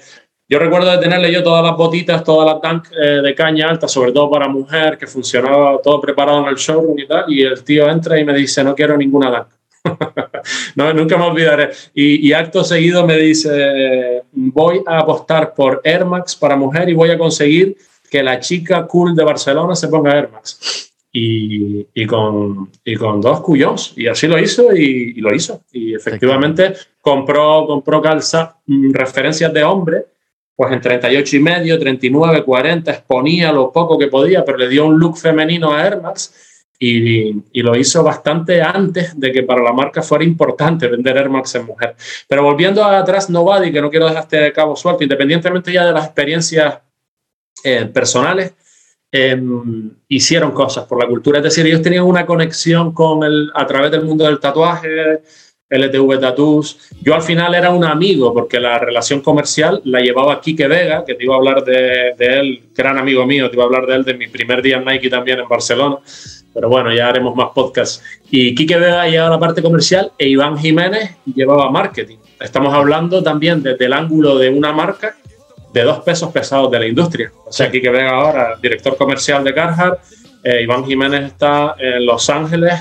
[0.51, 3.87] yo recuerdo de tenerle yo todas las botitas, todas las tank eh, de caña alta,
[3.87, 7.63] sobre todo para mujer, que funcionaba todo preparado en el showroom y tal, y el
[7.63, 9.49] tío entra y me dice, no quiero ninguna tank.
[10.75, 11.71] no, nunca me olvidaré.
[11.95, 17.11] Y, acto seguido me dice, voy a apostar por Air Max para mujer y voy
[17.11, 17.77] a conseguir
[18.11, 20.87] que la chica cool de Barcelona se ponga Air Max.
[21.13, 23.93] Y, con, y con dos cuyos.
[23.97, 25.63] Y así lo hizo y, lo hizo.
[25.73, 30.07] Y efectivamente compró, compró calza, mm, referencias de hombre
[30.59, 34.87] pues en 38 y medio, 39, 40, exponía lo poco que podía, pero le dio
[34.87, 36.35] un look femenino a Air Max
[36.81, 41.31] y, y, lo hizo bastante antes de que para la marca fuera importante vender Air
[41.31, 41.95] Max en mujer.
[42.27, 46.07] Pero volviendo atrás, Nobody, que no quiero dejarte de cabo suelto, independientemente ya de las
[46.07, 46.81] experiencias
[47.63, 48.53] eh, personales,
[49.13, 51.39] em, hicieron cosas por la cultura.
[51.39, 55.23] Es decir, ellos tenían una conexión con el, a través del mundo del tatuaje,
[55.71, 56.79] LTV Tattoos.
[57.03, 61.15] Yo al final era un amigo porque la relación comercial la llevaba Quique Vega, que
[61.15, 63.97] te iba a hablar de, de, él, gran amigo mío, te iba a hablar de
[63.97, 65.99] él de mi primer día en Nike también en Barcelona.
[66.55, 68.03] Pero bueno, ya haremos más podcasts.
[68.31, 72.17] Y Quique Vega llevaba la parte comercial e Iván Jiménez llevaba marketing.
[72.41, 75.17] Estamos hablando también desde el ángulo de una marca
[75.73, 77.31] de dos pesos pesados de la industria.
[77.45, 80.01] O sea, Quique Vega ahora, director comercial de Carhartt,
[80.43, 82.73] eh, Iván Jiménez está en Los Ángeles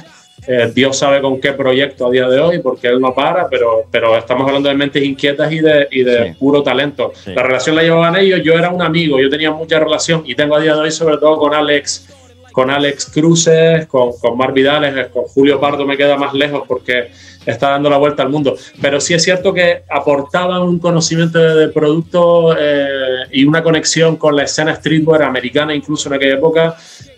[0.46, 3.86] Eh, Dios sabe con qué proyecto a día de hoy, porque él no para, pero,
[3.92, 7.12] pero estamos hablando de mentes inquietas y de, y de puro talento.
[7.26, 10.56] La relación la llevaban ellos, yo era un amigo, yo tenía mucha relación y tengo
[10.56, 12.14] a día de hoy sobre todo con Alex
[12.58, 17.12] con Alex Cruces, con, con Mar Vidales, con Julio Pardo me queda más lejos porque
[17.46, 18.56] está dando la vuelta al mundo.
[18.82, 24.36] Pero sí es cierto que aportaban un conocimiento de, producto eh, y una conexión con
[24.36, 26.76] la escena streetwear americana, incluso en aquella época,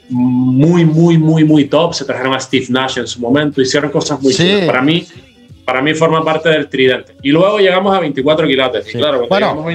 [0.09, 1.93] muy, muy, muy, muy top.
[1.93, 4.61] Se trajeron a Steve Nash en su momento, hicieron cosas muy sí.
[4.65, 5.05] Para mí,
[5.65, 7.15] para mí forma parte del tridente.
[7.21, 8.87] Y luego llegamos a 24 quilates.
[8.91, 9.65] claro, bueno,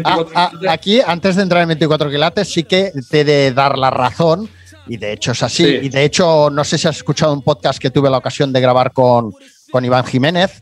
[0.68, 4.48] aquí, antes de entrar en 24 quilates, sí que te de dar la razón
[4.86, 5.64] y de hecho es así.
[5.64, 8.60] Y de hecho, no sé si has escuchado un podcast que tuve la ocasión de
[8.60, 9.32] grabar con,
[9.70, 10.60] con Iván Jiménez.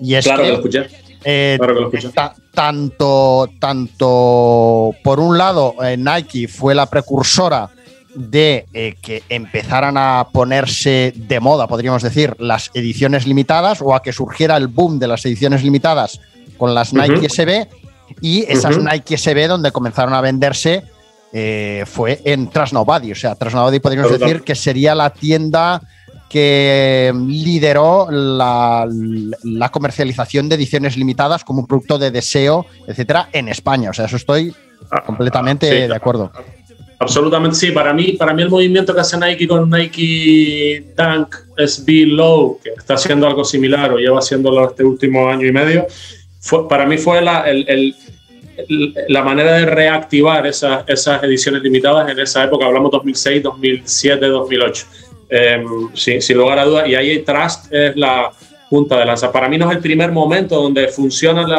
[0.00, 0.86] Y es claro que, lo escuché.
[1.24, 2.08] Eh, claro que lo escuché.
[2.52, 7.70] tanto, tanto, por un lado, eh, Nike fue la precursora
[8.14, 14.02] de eh, que empezaran a ponerse de moda, podríamos decir, las ediciones limitadas o a
[14.02, 16.20] que surgiera el boom de las ediciones limitadas
[16.58, 17.68] con las Nike SB
[18.20, 20.84] y esas Nike SB donde comenzaron a venderse
[21.32, 25.80] eh, fue en Trust O sea, Trust podríamos decir que sería la tienda
[26.28, 28.88] que lideró la,
[29.70, 33.90] comercialización de ediciones limitadas como un producto de deseo, etcétera, en España.
[33.90, 34.54] O sea, eso estoy
[34.90, 36.32] ah, completamente de acuerdo.
[37.02, 37.70] Absolutamente sí.
[37.70, 42.70] Para mí, para mí el movimiento que hace Nike con Nike Dunk SB Low, que
[42.70, 45.86] está haciendo algo similar o lleva haciéndolo este último año y medio,
[46.40, 47.94] fue, para mí fue la, el
[49.08, 54.86] la manera de reactivar esas, esas ediciones limitadas en esa época, hablamos 2006, 2007, 2008.
[55.94, 58.30] sin, lugar a dudas, y ahí Trust es la
[58.68, 59.32] punta de lanza.
[59.32, 61.50] Para mí no es el primer momento donde funcionan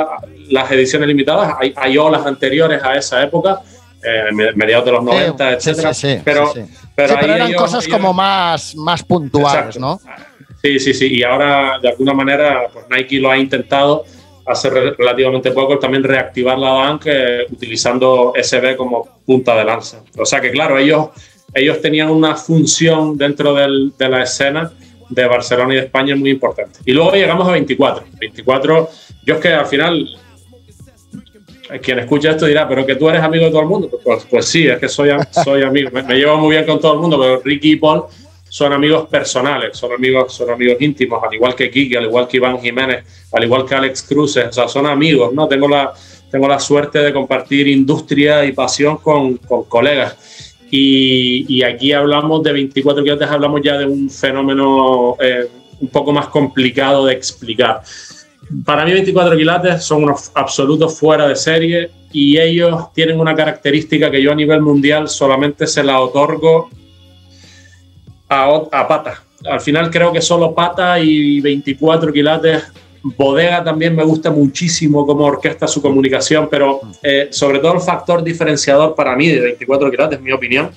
[0.49, 3.61] las ediciones limitadas, hay, hay, olas anteriores a esa época,
[4.03, 5.91] eh, mediados de los 90, etcétera,
[6.23, 6.53] pero,
[6.95, 9.99] pero, eran cosas como más, más puntuales, ¿no?
[10.61, 14.05] Sí, sí, sí, y ahora de alguna manera pues Nike lo ha intentado
[14.45, 17.11] hace relativamente poco también reactivar la banca
[17.49, 20.03] utilizando SB como punta de lanza.
[20.17, 21.09] O sea que claro, ellos,
[21.53, 24.71] ellos tenían una función dentro del, de la escena
[25.09, 26.79] de Barcelona y de España muy importante.
[26.85, 28.05] Y luego llegamos a 24.
[28.19, 28.89] 24,
[29.25, 30.07] yo es que al final,
[31.81, 33.89] quien escucha esto dirá, pero que tú eres amigo de todo el mundo.
[34.03, 35.09] Pues, pues sí, es que soy,
[35.43, 38.03] soy amigo, me, me, llevo muy bien con todo el mundo, pero Ricky y Paul
[38.53, 42.37] son amigos personales, son amigos, son amigos íntimos, al igual que Kiki, al igual que
[42.37, 45.47] Iván Jiménez, al igual que Alex Cruz, o sea, son amigos, ¿no?
[45.47, 45.91] Tengo la,
[46.29, 50.55] tengo la suerte de compartir industria y pasión con, con colegas.
[50.69, 55.47] Y, y, aquí hablamos de 24 kilómetros, hablamos ya de un fenómeno eh,
[55.81, 57.81] un poco más complicado de explicar.
[58.65, 64.11] Para mí 24 quilates son unos absolutos fuera de serie y ellos tienen una característica
[64.11, 66.69] que yo a nivel mundial solamente se la otorgo
[68.29, 69.23] a, pata.
[69.45, 72.63] Al final creo que solo pata y 24 quilates.
[73.03, 78.23] Bodega también me gusta muchísimo cómo orquesta su comunicación, pero eh, sobre todo el factor
[78.23, 80.71] diferenciador para mí de 24 quilates, mi opinión,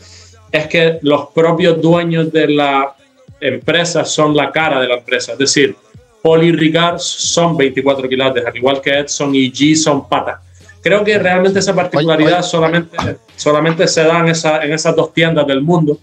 [0.51, 2.97] es que los propios dueños de la
[3.41, 5.33] empresa son la cara de la empresa.
[5.33, 5.77] Es decir,
[6.23, 10.41] Paul y Ricard son 24 quilates, al igual que Edson y G son pata.
[10.83, 12.97] Creo que realmente esa particularidad solamente,
[13.37, 15.99] solamente se da en, esa, en esas dos tiendas del mundo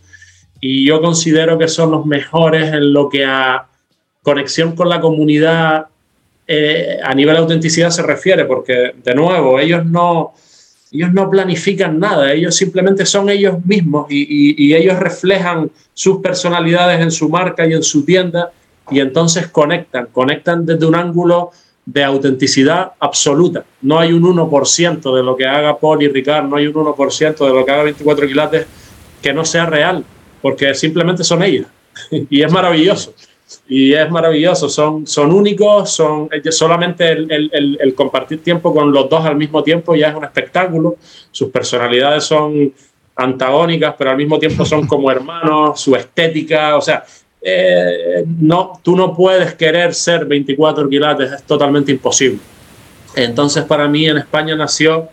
[0.59, 3.67] y yo considero que son los mejores en lo que a
[4.21, 5.87] conexión con la comunidad
[6.47, 10.33] eh, a nivel de autenticidad se refiere, porque de nuevo, ellos no,
[10.91, 16.99] ellos no planifican nada, ellos simplemente son ellos mismos y, y, ellos reflejan sus personalidades
[16.99, 18.51] en su marca y en su tienda
[18.91, 21.51] y entonces conectan, conectan desde un ángulo
[21.85, 23.65] de autenticidad absoluta.
[23.81, 27.45] No hay un 1% de lo que haga Paul y Ricard, no hay un 1%
[27.45, 28.67] de lo que haga 24 quilates
[29.21, 30.03] que no sea real
[30.43, 31.67] porque simplemente son ellos.
[32.29, 33.13] y es maravilloso.
[33.67, 39.23] Y es maravilloso, son, son únicos, son solamente el, el, compartir tiempo con los dos
[39.25, 40.97] al mismo tiempo ya es un espectáculo.
[41.31, 42.73] Sus personalidades son
[43.15, 47.05] antagónicas, pero al mismo tiempo son como hermanos, su estética, o sea,
[47.45, 52.39] eh, no, tú no puedes querer ser 24 quilates, es totalmente imposible.
[53.15, 55.09] Entonces, para mí en España nació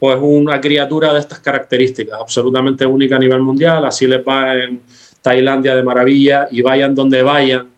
[0.00, 4.80] pues una criatura de estas características, absolutamente única a nivel mundial, así les va en
[5.22, 7.68] Tailandia de maravilla y vayan donde vayan,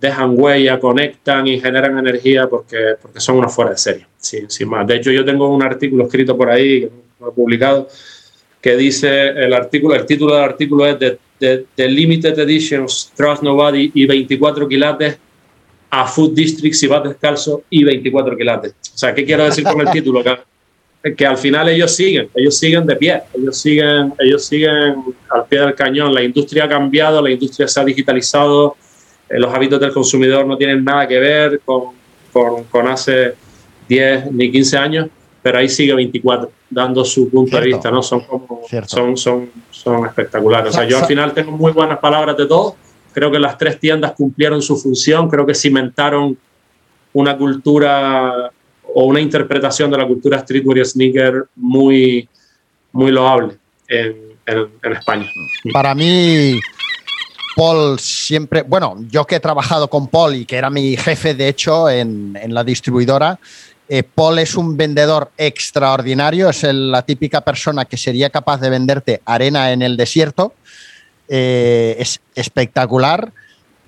[0.00, 4.68] dejan huella, conectan y generan energía porque, porque son unos fuera de serie, sin, sin
[4.68, 4.86] más.
[4.86, 6.88] De hecho, yo tengo un artículo escrito por ahí, que
[7.28, 7.88] he publicado,
[8.60, 13.90] que dice el artículo, el título del artículo es de, de, Limited Editions, Trust Nobody
[13.94, 15.18] y 24 quilates
[15.90, 18.72] a Food Districts y vas descalzo y 24 quilates.
[18.94, 20.22] O sea, ¿qué quiero decir con el título?
[21.16, 24.94] que al final ellos siguen, ellos siguen de pie, ellos siguen, ellos siguen
[25.30, 26.14] al pie del cañón.
[26.14, 28.76] La industria ha cambiado, la industria se ha digitalizado,
[29.28, 31.94] los hábitos del consumidor no tienen nada que ver con,
[32.70, 33.34] con, hace
[33.88, 35.08] 10 ni 15 años,
[35.42, 38.02] pero ahí sigue 24 dando su punto de vista, ¿no?
[38.02, 40.70] Son, como, son, son, son espectaculares.
[40.70, 42.74] O sea, yo al final tengo muy buenas palabras de todos.
[43.12, 46.38] Creo que las tres tiendas cumplieron su función, creo que cimentaron
[47.12, 48.50] una cultura
[48.94, 52.28] o una interpretación de la cultura streetwear y sneaker muy,
[52.92, 53.54] muy loable
[53.88, 54.16] en,
[54.46, 55.26] en, España.
[55.72, 56.58] Para mí,
[57.56, 61.48] Paul siempre, bueno, yo que he trabajado con Paul y que era mi jefe, de
[61.48, 63.38] hecho, en, en la distribuidora,
[63.88, 69.22] eh, Paul es un vendedor extraordinario, es la típica persona que sería capaz de venderte
[69.24, 70.54] arena en el desierto,
[71.28, 73.32] eh, es espectacular.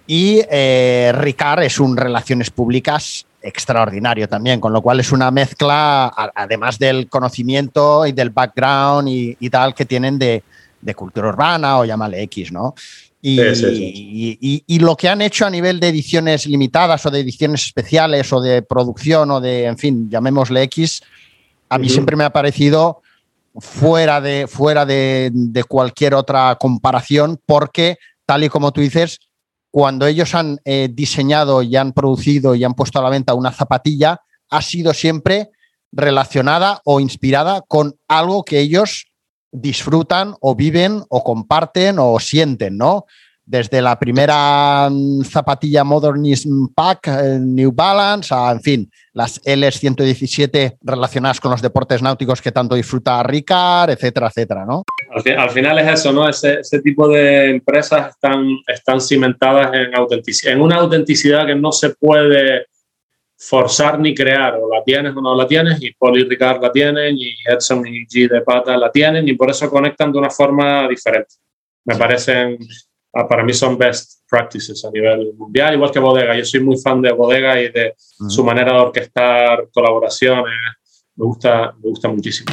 [0.06, 6.12] Y eh, Ricard es un relaciones públicas extraordinario también, con lo cual es una mezcla,
[6.34, 10.42] además del conocimiento y del background y, tal que tienen de,
[10.94, 12.74] cultura urbana o llámale X, ¿no?
[13.26, 18.40] Y, lo que han hecho a nivel de ediciones limitadas o de ediciones especiales o
[18.40, 21.02] de producción o de, en fin, llamémosle X,
[21.70, 23.00] a mí siempre me ha parecido
[23.56, 27.96] fuera de, fuera de, de cualquier otra comparación porque,
[28.26, 29.20] tal y como tú dices,
[29.70, 33.52] cuando ellos han eh, diseñado y han producido y han puesto a la venta una
[33.52, 34.20] zapatilla,
[34.50, 35.50] ha sido siempre
[35.92, 39.06] relacionada o inspirada con algo que ellos
[39.54, 43.06] disfrutan o viven o comparten o sienten, ¿no?
[43.46, 44.88] desde la primera
[45.24, 52.02] zapatilla Modernism Pack, eh, New Balance, a, en fin, las LS117 relacionadas con los deportes
[52.02, 54.84] náuticos que tanto disfruta Ricard, etcétera, etcétera, ¿no?
[55.36, 56.28] Al, final es eso, ¿no?
[56.28, 59.90] Ese, tipo de empresas están, están cimentadas en,
[60.52, 62.66] en una autenticidad que no se puede
[63.48, 66.72] forzar ni crear, o la tienes o no la tienes, y Paul y Ricard la
[66.72, 70.30] tienen, y Edson y G de Pata la tienen, y por eso conectan de una
[70.30, 71.34] forma diferente.
[71.84, 72.58] Me parecen
[73.16, 76.36] Ah, para mí son best practices a nivel mundial, igual que Bodega.
[76.36, 77.94] Yo soy muy fan de Bodega y de
[78.28, 80.52] su manera de orquestar colaboraciones.
[81.14, 82.52] Me gusta, me gusta muchísimo.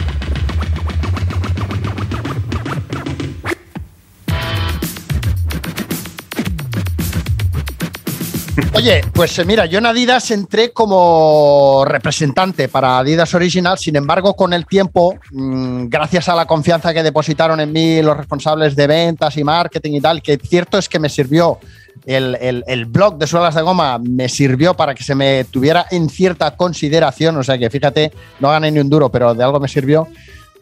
[8.82, 14.34] Oye, pues eh, mira, yo en Adidas entré como representante para Adidas Original, sin embargo,
[14.34, 18.88] con el tiempo, mm, gracias a la confianza que depositaron en mí los responsables de
[18.88, 21.60] ventas y marketing y tal, que cierto es que me sirvió
[22.08, 26.58] el, blog de suelas de goma, me sirvió para que se me tuviera en cierta
[26.58, 30.08] consideración, o sea que fíjate, no gané ni un duro, pero de algo me sirvió.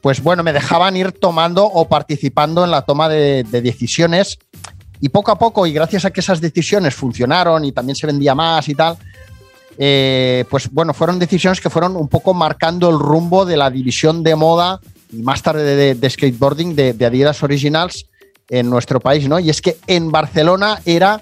[0.02, 4.40] Pues bueno, me dejaban ir tomando o participando en la toma de decisiones
[5.02, 8.36] y poco a poco, y gracias a que esas decisiones funcionaron y también se vendía
[8.36, 8.98] más y tal,
[9.78, 14.24] eh, pues bueno, fueron decisiones que fueron un poco marcando el rumbo de la división
[14.24, 14.80] de moda
[15.12, 18.06] y más tarde de, skateboarding de, Adidas Originals
[18.50, 19.40] en nuestro país, ¿no?
[19.40, 21.22] Y es que en Barcelona era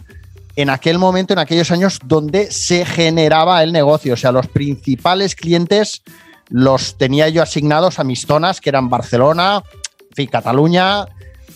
[0.55, 4.15] en aquel momento, en aquellos años, donde se generaba el negocio.
[4.15, 6.01] O sea, los principales clientes
[6.49, 9.61] los tenía yo asignados a mis zonas, que eran Barcelona,
[10.25, 11.05] Cataluña,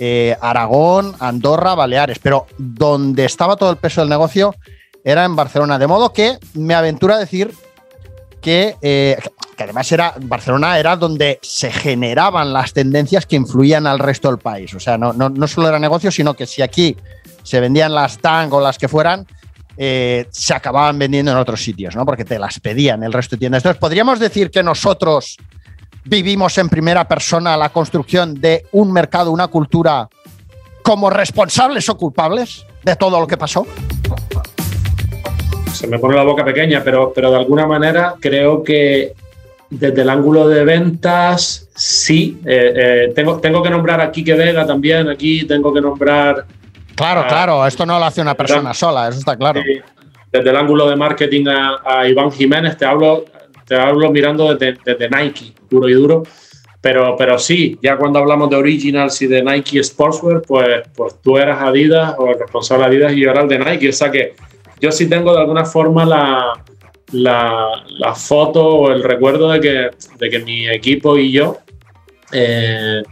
[0.03, 4.55] eh, Aragón, Andorra, Baleares, pero donde estaba todo el peso del negocio
[5.03, 5.77] era en Barcelona.
[5.77, 7.53] De modo que me aventuro a decir
[8.41, 9.15] que, eh,
[9.55, 14.39] que, además era Barcelona era donde se generaban las tendencias que influían al resto del
[14.39, 14.73] país.
[14.73, 16.97] O sea, no, no, solo era negocio, sino que si aquí
[17.43, 19.27] se vendían las Tang o las que fueran,
[19.77, 22.07] eh, se acababan vendiendo en otros sitios, ¿no?
[22.07, 23.59] Porque te las pedían el resto de tiendas.
[23.59, 25.37] Entonces, podríamos decir que nosotros
[26.03, 30.09] vivimos en primera persona la construcción de un mercado, una cultura,
[30.83, 33.65] como responsables o culpables de todo lo que pasó?
[35.73, 39.13] Se me pone la boca pequeña, pero, pero de alguna manera creo que
[39.69, 42.39] desde el ángulo de ventas, sí.
[42.45, 46.45] Eh, eh, tengo, tengo que nombrar a Quique Vega también, aquí tengo que nombrar...
[46.93, 49.61] Claro, claro, esto no lo hace una persona sola, eso está claro.
[50.31, 53.25] desde el ángulo de marketing a, a Iván Jiménez, te hablo
[53.65, 56.23] te hablo mirando desde, Nike, duro y duro.
[56.81, 61.37] Pero, pero sí, ya cuando hablamos de Originals y de Nike Sportswear, pues, pues tú
[61.37, 63.89] eras Adidas o el responsable de Adidas y yo era el de Nike.
[63.89, 64.33] O sea que
[64.79, 66.63] yo sí tengo de alguna forma la,
[67.11, 71.59] la, foto o el recuerdo de que, de que mi equipo y yo,
[72.31, 73.03] eh,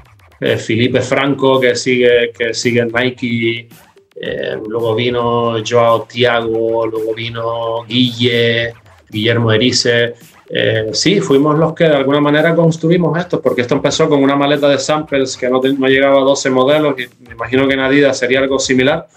[0.42, 3.68] eh, Felipe Franco, que sigue, que sigue en Nike,
[4.16, 8.74] eh, luego vino Joao Tiago, luego vino Guille,
[9.10, 10.14] Guillermo Erice,
[10.52, 14.36] eh, sí, fuimos los que de alguna manera construimos esto, porque esto empezó con una
[14.36, 18.18] maleta de samples que no, llegaba a 12 modelos, y me imagino que en Adidas
[18.18, 19.08] sería algo similar,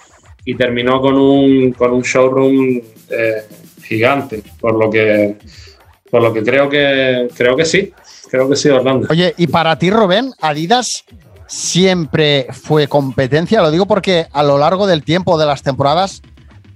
[0.45, 3.45] y terminó con un, con un showroom eh,
[3.83, 5.37] gigante, por lo que,
[6.11, 7.93] por lo que creo que creo que sí,
[8.30, 9.09] creo que sí, Orlando.
[9.11, 11.05] Oye, y para ti, Rubén, Adidas
[11.47, 16.22] siempre fue competencia, lo digo porque a lo largo del tiempo de las temporadas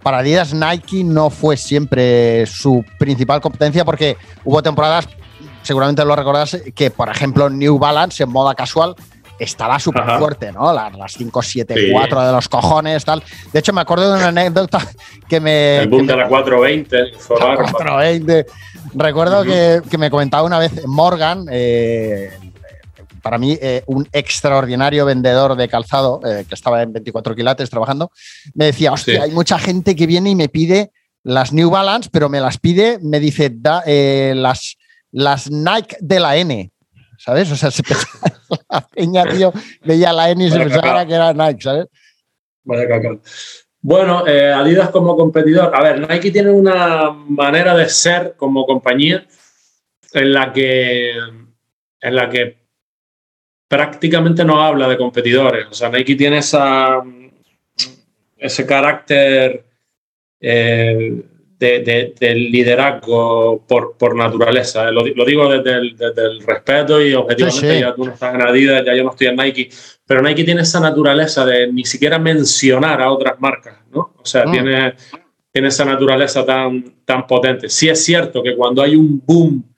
[0.07, 5.09] para Adidas Nike no fue siempre su principal competencia porque hubo temporadas,
[5.63, 8.95] seguramente lo recordarás, que por ejemplo New Balance en moda casual
[9.37, 10.73] estaba súper fuerte, ¿no?
[10.73, 13.21] Las, las 574 de los cojones, tal.
[13.53, 14.79] De hecho, me acuerdo de una anécdota
[15.29, 15.79] que me.
[15.79, 16.97] El boom de la 420.
[17.41, 18.47] La 420.
[18.95, 22.31] Recuerdo que, que, me comentaba una vez Morgan, eh,
[23.27, 28.13] para mí eh, un extraordinario vendedor de calzado, eh, que estaba en 24 quilates trabajando,
[28.55, 30.93] me decía, hostia, hay mucha gente que viene y me pide
[31.25, 34.77] las New Balance, pero me las pide, me dice, da, eh, las,
[35.11, 36.71] las Nike de la N.
[37.19, 37.51] ¿Sabes?
[37.51, 37.83] O sea, se
[38.71, 39.53] la peña, tío,
[39.83, 41.87] veía la N y se pensaba que era Nike, ¿sabes?
[42.63, 43.09] Vaya caca.
[43.81, 45.75] Bueno, Adidas como competidor.
[45.75, 49.27] A ver, Nike tiene una manera de ser como compañía
[50.13, 52.66] en la que, en la que
[53.69, 55.67] prácticamente no habla de competidores.
[55.71, 57.03] O sea, Nike tiene esa,
[58.37, 59.65] ese carácter
[60.41, 61.23] eh,
[61.59, 64.91] de, liderazgo por, por naturaleza.
[64.91, 69.05] Lo, digo desde el, respeto y objetivamente ya tú no estás en Adidas, ya yo
[69.05, 69.71] no estoy en Nike,
[70.07, 74.15] pero Nike tiene esa naturaleza de ni siquiera mencionar a otras marcas, ¿no?
[74.19, 74.53] O sea, mm.
[74.53, 74.95] tiene,
[75.51, 77.69] tiene esa naturaleza tan, tan potente.
[77.69, 79.76] Sí es cierto que cuando hay un boom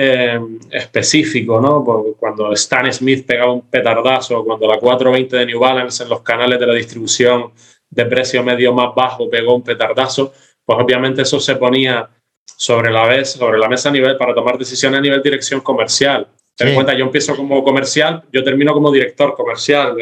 [0.00, 0.38] eh,
[0.70, 1.84] específico, ¿no?
[2.16, 6.60] cuando Stan Smith pegaba un petardazo, cuando la 420 de New Balance en los canales
[6.60, 7.50] de la distribución
[7.90, 10.32] de precio medio más bajo pegó un petardazo,
[10.64, 12.08] pues obviamente eso se ponía
[12.46, 16.28] sobre la, vez, sobre la mesa a nivel para tomar decisiones a nivel dirección comercial.
[16.54, 19.96] Ten en cuenta, yo empiezo como comercial, yo termino como director comercial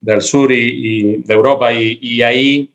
[0.00, 2.72] del, sur y, de Europa y, ahí,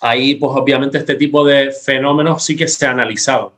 [0.00, 3.57] ahí, pues obviamente este tipo de fenómenos sí que se ha analizado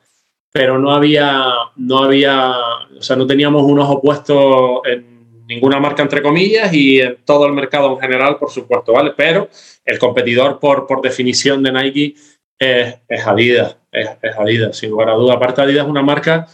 [0.53, 2.53] pero no había, no había,
[2.99, 7.53] o sea, no teníamos unos opuestos en ninguna marca, entre comillas, y en todo el
[7.53, 9.13] mercado en general, por supuesto, ¿vale?
[9.17, 9.49] Pero
[9.85, 12.15] el competidor, por, por definición de Nike,
[12.59, 15.35] es, es Adidas, es, es, Adidas, sin lugar a duda.
[15.35, 16.47] Aparte, Adidas es una marca,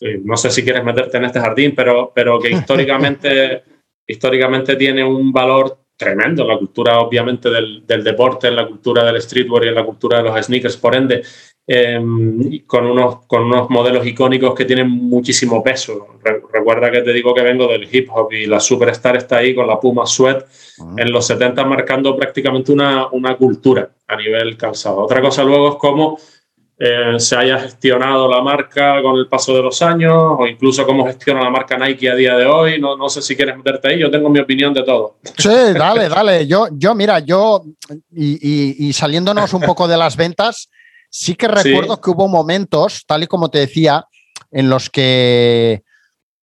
[0.00, 3.62] eh, no sé si quieres meterte en este jardín, pero, pero que históricamente,
[4.06, 9.04] históricamente tiene un valor tremendo en la cultura, obviamente, del, del, deporte, en la cultura
[9.04, 10.76] del streetwear y en la cultura de los sneakers.
[10.76, 11.22] Por ende,
[11.70, 16.16] Em, con, unos, con unos modelos icónicos que tienen muchísimo peso.
[16.50, 19.66] recuerda que te digo que vengo del hip hop y la superstar está ahí con
[19.66, 20.46] la Puma Sweat
[20.96, 24.96] en los 70 marcando prácticamente una, una, cultura a nivel calzado.
[25.00, 26.18] Otra cosa luego es cómo
[26.78, 31.04] eh, se haya gestionado la marca con el paso de los años o incluso cómo
[31.04, 32.80] gestiona la marca Nike a día de hoy.
[32.80, 35.16] No, no sé si quieres meterte ahí, yo tengo mi opinión de todo.
[35.36, 36.46] Sí, dale, dale.
[36.46, 37.62] Yo, yo mira, yo
[38.10, 40.70] y, y, y saliéndonos un poco de las ventas,
[41.10, 44.04] Sí que recuerdo que hubo momentos, tal y como te decía,
[44.50, 45.82] en los que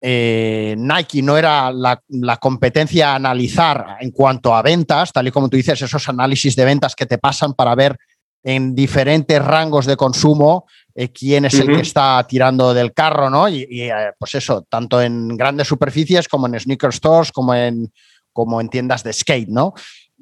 [0.01, 2.01] eh, Nike no era la,
[2.39, 6.65] competencia a analizar en cuanto a ventas, tal y como tú dices, esos análisis de
[6.65, 7.97] ventas que te pasan para ver
[8.43, 13.49] en diferentes rangos de consumo eh, quién es el que está tirando del carro, ¿no?
[13.49, 17.91] Y, eh, pues eso, tanto en grandes superficies como en sneaker stores, como en,
[18.31, 19.73] como en tiendas de skate, ¿no?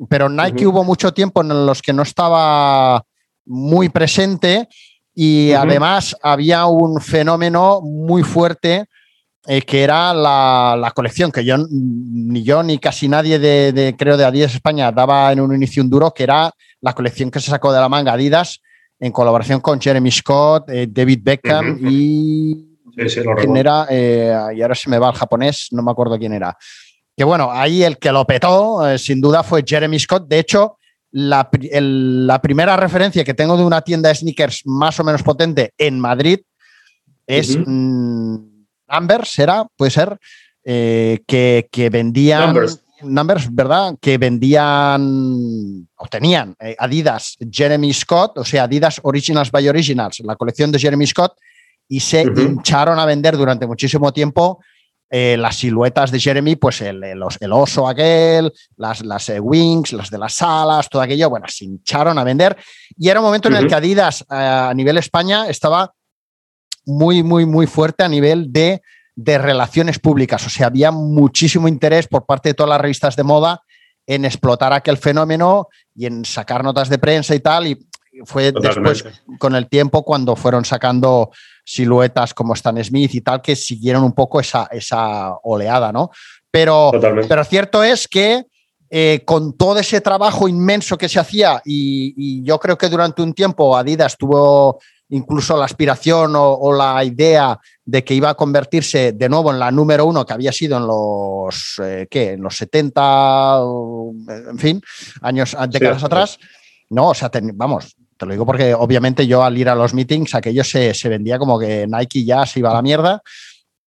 [0.09, 3.05] Pero Nike hubo mucho tiempo en los que no estaba
[3.45, 4.67] muy presente
[5.13, 8.85] y además había un fenómeno muy fuerte
[9.47, 14.25] eh, que era la, colección, que yo ni yo ni casi nadie de, creo de
[14.25, 17.71] Adidas España daba en un inicio un duro, que era la colección que se sacó
[17.71, 18.59] de la manga Adidas
[18.99, 24.89] en colaboración con Jeremy Scott, eh, David Beckham y quién era, eh, y ahora se
[24.89, 26.57] me va el japonés, no me acuerdo quién era.
[27.15, 30.27] Que bueno, ahí el que lo petó, sin duda, fue Jeremy Scott.
[30.27, 30.79] De hecho,
[31.17, 35.97] la, primera referencia que tengo de una tienda de sneakers más o menos potente en
[35.97, 36.39] Madrid
[37.25, 38.51] es uh
[39.23, 39.65] ¿será?
[39.75, 40.19] Puede ser,
[40.63, 42.53] eh, que, vendían...
[43.01, 43.53] Numbers.
[43.53, 43.95] ¿verdad?
[43.99, 50.35] Que vendían o tenían eh, Adidas Jeremy Scott, o sea, Adidas Originals by Originals, la
[50.35, 51.33] colección de Jeremy Scott,
[51.87, 54.59] y se hincharon a vender durante muchísimo tiempo
[55.09, 57.03] eh, las siluetas de Jeremy, pues el,
[57.51, 62.17] oso aquel, las, las eh, wings, las de las alas, todo aquello, bueno, se hincharon
[62.17, 62.57] a vender.
[62.97, 65.93] Y era un momento en el que Adidas eh, a nivel España estaba
[66.85, 68.81] muy, muy, muy fuerte a nivel de,
[69.15, 70.45] de relaciones públicas.
[70.47, 73.61] O sea, había muchísimo interés por parte de todas las revistas de moda
[74.07, 77.67] en explotar aquel fenómeno y en sacar notas de prensa y tal.
[77.67, 77.87] Y
[78.23, 79.03] fue después,
[79.39, 81.31] con el tiempo, cuando fueron sacando
[81.63, 86.11] siluetas como Stan Smith y tal, que siguieron un poco esa, esa oleada, ¿no?
[86.51, 86.91] Pero,
[87.27, 88.45] pero cierto es que
[88.89, 93.33] eh, con todo ese trabajo inmenso que se hacía, y, yo creo que durante un
[93.33, 99.29] tiempo Adidas tuvo incluso la aspiración o, la idea de que iba a convertirse de
[99.29, 102.33] nuevo en la número uno que había sido en los, eh, ¿qué?
[102.33, 103.59] En los 70,
[104.51, 104.81] en fin,
[105.21, 106.39] años, décadas atrás.
[106.89, 110.35] No, o sea, vamos, Te lo digo porque obviamente yo al ir a los meetings
[110.35, 113.21] aquello se, se vendía como que Nike ya se iba a la mierda.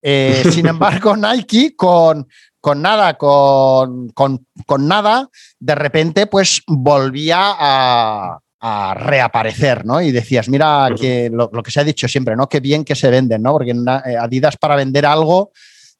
[0.01, 2.27] Eh, sin embargo, Nike con,
[2.61, 10.01] con nada, con, con, con, nada, de repente pues volvía a, a reaparecer, ¿no?
[10.01, 12.47] Y decías, mira, que lo, lo, que se ha dicho siempre, ¿no?
[12.47, 13.53] Qué bien que se venden, ¿no?
[13.53, 15.51] Porque eh, Adidas para vender algo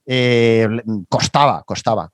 [0.05, 0.67] eh,
[1.07, 2.11] costaba, costaba.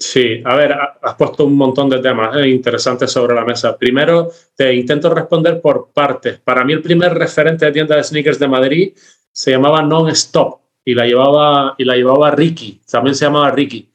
[0.00, 0.72] Sí, a ver,
[1.02, 3.76] has puesto un montón de temas eh, interesantes sobre la mesa.
[3.76, 6.38] Primero, te intento responder por partes.
[6.38, 8.92] Para mí, el primer referente de tienda de sneakers de Madrid
[9.30, 13.90] se llamaba Non-Stop y la llevaba, y la llevaba Ricky, también se llamaba Ricky.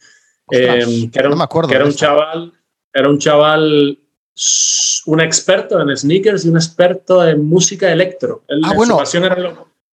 [0.46, 2.54] Ostras, eh, que era, un, no me acuerdo que era un chaval,
[2.94, 3.98] era un chaval
[5.06, 8.44] un experto en sneakers y un experto en música electro.
[8.64, 9.02] Ah, bueno.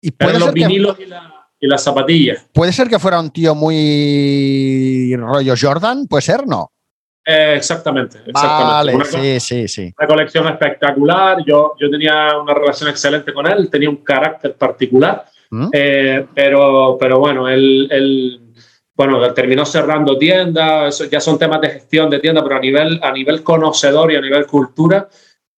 [0.00, 1.31] ¿Y eran los vinilos que, y, la,
[1.62, 2.46] y, las zapatillas.
[2.52, 6.06] ¿Puede ser que fuera un tío muy rollo Jordan?
[6.06, 6.46] ¿Puede ser?
[6.46, 6.70] No.
[7.24, 8.72] Eh, exactamente, exactamente.
[8.72, 9.94] Vale, una, sí, sí, sí.
[9.96, 11.38] Una colección espectacular.
[11.46, 15.24] Yo, yo tenía una relación excelente con él, tenía un carácter particular.
[15.50, 15.68] ¿Mm?
[15.72, 18.42] Eh, pero, pero bueno, él, él
[18.94, 23.12] bueno, terminó cerrando tiendas, ya son temas de gestión de tiendas, pero a nivel, a
[23.12, 25.08] nivel conocedor y a nivel cultura,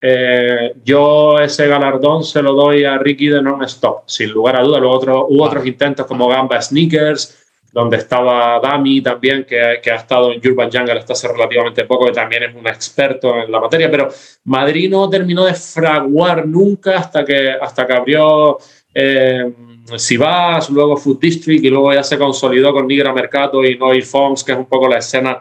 [0.07, 4.81] eh, yo ese galardón se lo doy a Ricky de Non-Stop, sin lugar a dudas.
[4.81, 7.39] Luego otro, hubo otros intentos como Gamba Sneakers,
[7.73, 12.05] donde estaba Dami también, que, que, ha estado en Urban Jungle hasta hace relativamente poco,
[12.05, 14.09] que también es un experto en la materia, pero
[14.45, 18.59] Madrid no terminó de fraguar nunca hasta que, hasta que abrió...
[18.95, 19.53] Eh,
[19.97, 24.43] Sivas, luego Food District y luego ya se consolidó con Nigra Mercato y Noir Fonks,
[24.43, 25.39] que es un poco la escena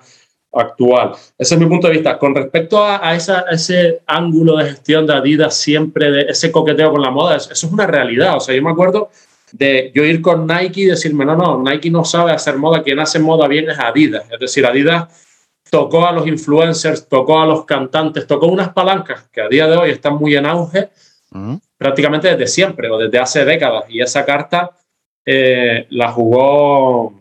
[0.54, 1.14] actual.
[1.38, 2.18] Ese es mi punto de vista.
[2.18, 6.52] Con respecto a, a, esa, a, ese ángulo de gestión de Adidas, siempre de ese
[6.52, 8.38] coqueteo con la moda, eso, eso, es una realidad.
[8.38, 9.10] O sea, yo me acuerdo
[9.52, 13.00] de yo ir con Nike y decirme, no, no, Nike no sabe hacer moda, quien
[13.00, 14.26] hace moda bien es Adidas.
[14.32, 15.08] Es decir, Adidas
[15.70, 19.78] tocó a los influencers, tocó a los cantantes, tocó unas palancas que a día de
[19.78, 20.90] hoy están muy en auge.
[21.32, 23.84] Uh -huh prácticamente desde siempre o desde hace décadas.
[23.90, 24.72] Y esa carta
[25.26, 27.14] eh, la, jugó,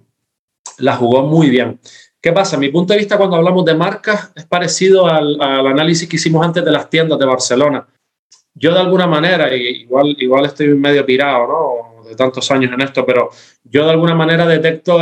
[0.78, 1.80] la jugó muy bien.
[2.22, 2.56] ¿Qué pasa?
[2.56, 6.64] Mi punto de vista cuando hablamos de marcas es parecido al, análisis que hicimos antes
[6.64, 7.84] de las tiendas de Barcelona.
[8.54, 12.08] Yo de alguna manera, igual, igual estoy medio pirado, ¿no?
[12.08, 13.30] De tantos años en esto, pero
[13.64, 15.00] yo de alguna manera detecto,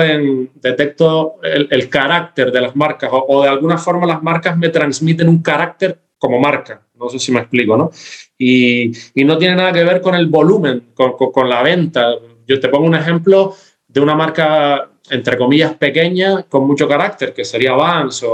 [0.54, 5.42] detecto el, carácter de las marcas o, de alguna forma las marcas me transmiten un
[5.42, 6.80] carácter como marca.
[6.94, 7.90] No sé si me explico, ¿no?
[8.38, 12.14] Y, no tiene nada que ver con el volumen, con, con, la venta.
[12.46, 13.54] Yo te pongo un ejemplo
[13.86, 18.24] de una marca, entre comillas, pequeña, con mucho carácter, que sería Vans.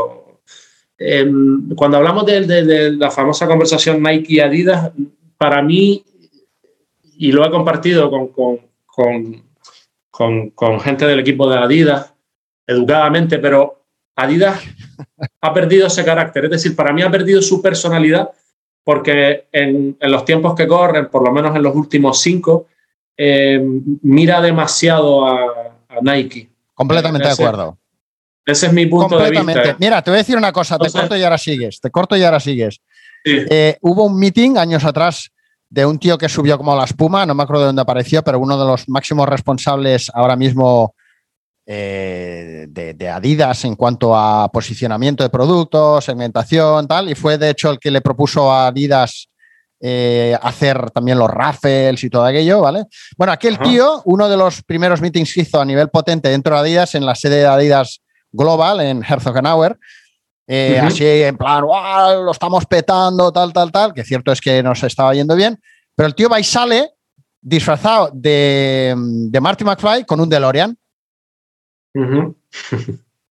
[0.98, 1.30] Eh,
[1.74, 4.92] cuando hablamos de, la famosa conversación Nike-Adidas,
[5.36, 6.04] para mí,
[7.18, 8.28] y lo he compartido con,
[10.10, 12.14] con, con gente del equipo de Adidas,
[12.66, 13.84] educadamente, pero
[14.16, 14.62] Adidas
[15.40, 16.46] ha perdido ese carácter.
[16.46, 18.30] Es decir, para mí ha perdido su personalidad
[18.86, 22.66] porque en, los tiempos que corren, por lo menos en los últimos cinco,
[23.16, 23.60] eh,
[24.02, 25.72] mira demasiado a,
[26.02, 26.48] Nike.
[26.76, 27.78] Completamente ese, de acuerdo.
[28.44, 29.76] Ese es mi punto de vista.
[29.80, 32.22] Mira, te voy a decir una cosa, te corto y ahora sigues, te corto y
[32.22, 32.80] ahora sigues.
[33.24, 33.38] Sí.
[33.50, 35.30] Eh, hubo un meeting años atrás
[35.70, 38.38] de un tío que subió como la espuma, no me acuerdo de dónde apareció, pero
[38.38, 40.94] uno de los máximos responsables ahora mismo
[41.64, 47.50] eh, de, de, Adidas en cuanto a posicionamiento de productos, segmentación, tal, y fue de
[47.50, 49.28] hecho el que le propuso a Adidas
[49.80, 52.84] eh, hacer también los raffles y todo aquello, ¿vale?
[53.16, 53.64] Bueno, aquel Ajá.
[53.64, 57.04] tío, uno de los primeros meetings que hizo a nivel potente dentro de Adidas, en
[57.04, 58.00] la sede de Adidas
[58.32, 59.78] Global, en Herzogenauer,
[60.46, 60.86] eh, uh -huh.
[60.86, 64.82] así en plan, wow, lo estamos petando, tal, tal, tal, que cierto es que nos
[64.82, 65.60] estaba yendo bien,
[65.94, 66.90] pero el tío va y sale
[67.40, 70.76] disfrazado de, de Marty McFly con un DeLorean.
[71.94, 72.34] Uh -huh.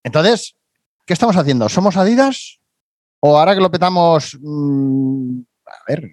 [0.02, 0.54] Entonces,
[1.04, 1.68] ¿qué estamos haciendo?
[1.68, 2.60] ¿Somos Adidas?
[3.20, 6.10] ¿O ahora que lo petamos, mmm, a ver,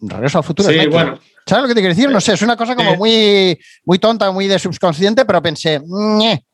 [0.00, 0.68] regreso al futuro?
[0.68, 1.18] Sí, bueno.
[1.48, 2.10] ¿Sabes lo que te quiero decir?
[2.10, 6.44] No sé, es una cosa como muy, muy tonta, muy de subconsciente, pero pensé, Ñe.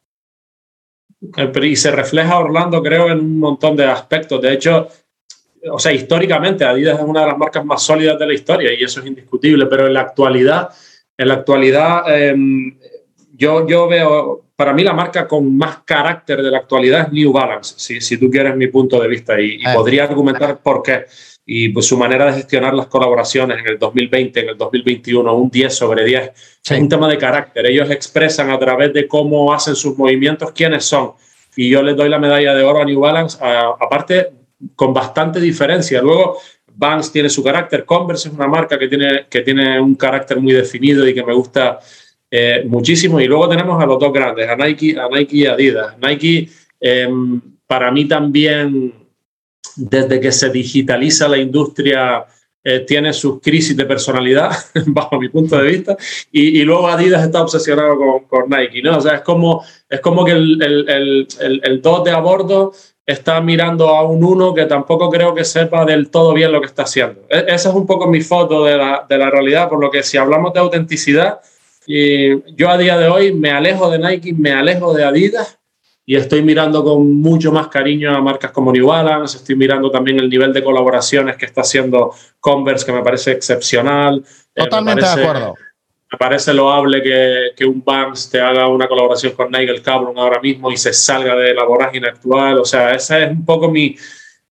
[1.63, 4.41] y se refleja Orlando, creo, en un montón de aspectos.
[4.41, 4.89] De hecho,
[5.71, 8.85] o sea, históricamente Adidas es una de las marcas más sólidas de la historia y
[8.85, 10.71] eso es indiscutible, pero en la actualidad,
[11.17, 12.37] en la actualidad, eh,
[13.33, 17.33] yo, yo veo, para mí la marca con más carácter de la actualidad es New
[17.33, 19.75] Balance, si, si tú quieres mi punto de vista, y, y eh.
[19.75, 21.07] podría argumentar por qué.
[21.47, 25.51] Y pues su manera de gestionar las colaboraciones en el 2020, en el 2021, un
[25.51, 26.31] 10 sobre 10,
[26.63, 26.75] sí.
[26.75, 27.67] es un tema de carácter.
[27.67, 31.13] Ellos expresan a través de cómo hacen sus movimientos quiénes son.
[31.57, 34.31] Y yo les doy la medalla de oro a New Balance, aparte
[34.75, 36.01] con bastante diferencia.
[36.01, 36.39] Luego,
[36.77, 40.53] Vans tiene su carácter, Converse es una marca que tiene, que tiene un carácter muy
[40.53, 41.79] definido y que me gusta
[42.31, 43.21] eh, muchísimo.
[43.21, 45.97] Y luego tenemos a los dos grandes, a Nike, a Nike y Adidas.
[45.99, 46.49] Nike,
[46.81, 47.09] eh,
[47.67, 48.93] para mí también,
[49.77, 52.25] desde que se digitaliza la industria,
[52.67, 54.51] eh, tiene sus crisis de personalidad,
[54.87, 55.97] bajo mi punto de vista,
[56.33, 57.97] y, luego Adidas está obsesionado
[58.29, 58.97] con, Nike, ¿no?
[58.97, 62.73] O sea, es como, es como que el, el, el, el 2 de a bordo
[63.07, 66.69] está mirando a un 1 que tampoco creo que sepa del todo bien lo que
[66.69, 67.21] está haciendo.
[67.29, 70.03] E, esa es un poco mi foto de la, de la realidad, por lo que
[70.03, 71.41] si hablamos de autenticidad,
[71.87, 75.59] y yo a día de hoy me alejo de Nike, me alejo de Adidas
[76.07, 80.21] y estoy mirando con mucho más cariño a marcas como New Balance, estoy mirando también
[80.21, 84.23] el nivel de colaboraciones que está haciendo Converse, que me parece excepcional.
[84.55, 85.55] Eh, Totalmente de acuerdo.
[86.13, 90.41] Me parece loable que, que un Vans te haga una colaboración con Nigel Cabron ahora
[90.41, 92.59] mismo y se salga de la vorágine actual.
[92.59, 93.97] O sea, ese es un poco mi,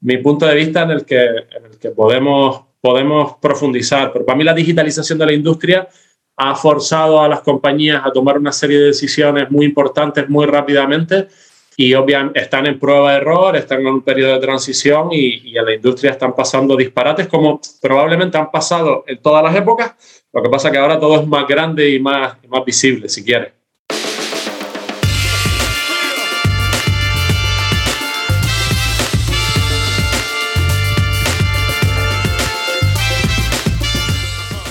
[0.01, 4.11] mi punto de vista en el que, en el que podemos, podemos profundizar.
[4.11, 5.87] Pero para mí la digitalización de la industria
[6.35, 11.27] ha forzado a las compañías a tomar una serie de decisiones muy importantes muy rápidamente
[11.75, 15.57] y obviamente están en prueba de error, están en un periodo de transición y, y,
[15.57, 19.95] en la industria están pasando disparates como probablemente han pasado en todas las épocas.
[20.31, 23.23] Lo que pasa que ahora todo es más grande y más, y más visible, si
[23.23, 23.53] quieres.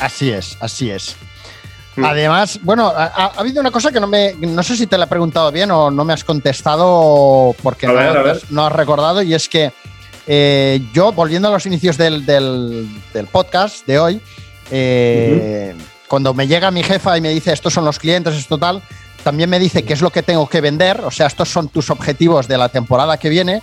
[0.01, 1.17] Así es, así es.
[1.97, 2.05] Mm.
[2.05, 4.35] Además, bueno, ha, habido una cosa que no me.
[4.35, 7.87] No sé si te la he preguntado bien o no me has contestado porque
[8.51, 9.73] no, has recordado, y es que
[10.27, 12.25] eh, yo, volviendo a los inicios del,
[13.31, 14.21] podcast de hoy,
[14.71, 15.75] eh,
[16.09, 18.83] cuando me llega mi jefa y me dice estos son los clientes, esto tal,
[19.23, 21.91] también me dice qué es lo que tengo que vender, o sea, estos son tus
[21.91, 23.63] objetivos de la temporada que viene.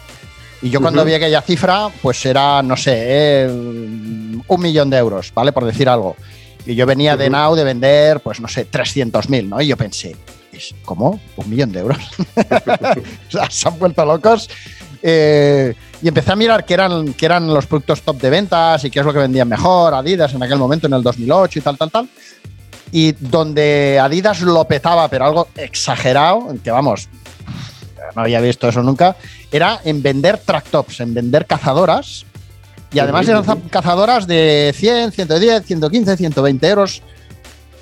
[0.62, 5.32] Y yo cuando vi aquella cifra, pues era, no sé, eh, un millón de euros,
[5.34, 5.54] ¿vale?
[5.54, 6.18] Por decir algo.
[6.66, 9.62] Y yo venía de Now de vender, pues no sé, 300.000, ¿no?
[9.62, 10.16] Y yo pensé,
[10.86, 11.20] ¿cómo?
[11.36, 11.98] ¿Un millón de euros?
[13.50, 14.50] se han vuelto locos.
[15.02, 18.90] Eh, y empecé a mirar qué eran, qué eran los productos top de ventas y
[18.90, 21.78] qué es lo que vendían mejor, Adidas en aquel momento, en el 2008 y tal,
[21.78, 22.10] tal, tal.
[22.92, 27.08] Y donde Adidas lo petaba, pero algo exagerado, que vamos,
[28.16, 29.16] no había visto eso nunca,
[29.52, 32.26] era en vender track tops, en vender cazadoras
[32.92, 37.04] y además eran cazadoras de 100, 110, 115, 120 euros.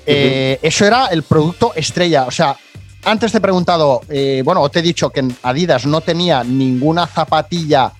[0.04, 2.24] Eh, eso era el producto estrella.
[2.26, 2.56] O sea,
[3.04, 7.92] antes te he preguntado, eh, bueno, te he dicho que Adidas no tenía ninguna zapatilla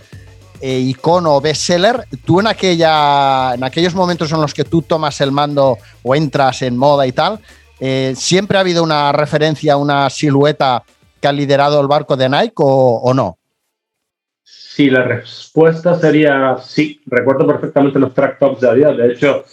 [0.60, 2.06] eh, icono bestseller.
[2.26, 6.60] Tú en, aquella, en aquellos momentos en los que tú tomas el mando o entras
[6.60, 7.40] en moda y tal,
[8.16, 10.82] ¿siempre ha habido una referencia, una silueta
[11.20, 13.37] que ha liderado el barco de Nike o no?
[14.78, 17.00] Sí, la respuesta sería sí.
[17.06, 18.96] Recuerdo perfectamente los track tops de Adidas.
[18.96, 19.44] De hecho,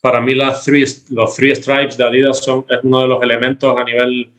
[0.00, 3.76] para mí las three, los three stripes de Adidas son, es uno de los elementos
[3.76, 4.30] a nivel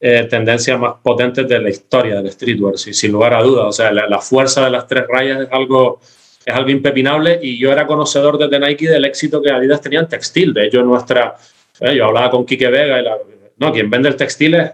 [0.00, 3.66] eh, tendencia más potentes de la historia del streetwear, sin lugar a dudas.
[3.66, 6.00] O sea, la, fuerza de las tres rayas es algo,
[6.44, 10.08] es algo impepinable y yo era conocedor desde Nike del éxito que Adidas tenía en
[10.08, 10.52] textil.
[10.52, 11.36] De hecho, nuestra,
[11.78, 13.16] eh, yo hablaba con Quique Vega y la,
[13.58, 14.72] no, quien vende el textil es,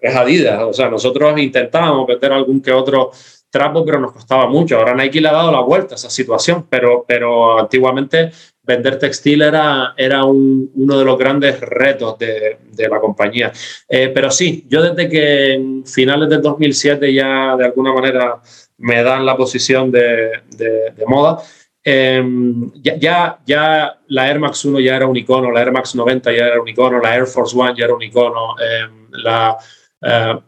[0.00, 0.62] es Adidas.
[0.62, 3.10] O sea, nosotros intentábamos vender algún que otro
[3.50, 4.78] trapo, pero nos costaba mucho.
[4.78, 8.30] Ahora Nike le ha dado la vuelta a esa situación, pero, pero antiguamente
[8.62, 13.52] vender textil era, era uno de los grandes retos de, de la compañía.
[13.88, 18.40] Eh, pero sí, yo desde que en finales del 2007 ya de alguna manera
[18.78, 21.42] me dan la posición de, de, moda,
[21.82, 25.94] em, ya, ya, ya, la Air Max 1 ya era un icono, la Air Max
[25.94, 29.56] 90 ya era un icono, la Air Force One ya era un icono, em, la...
[30.02, 30.38] Eh,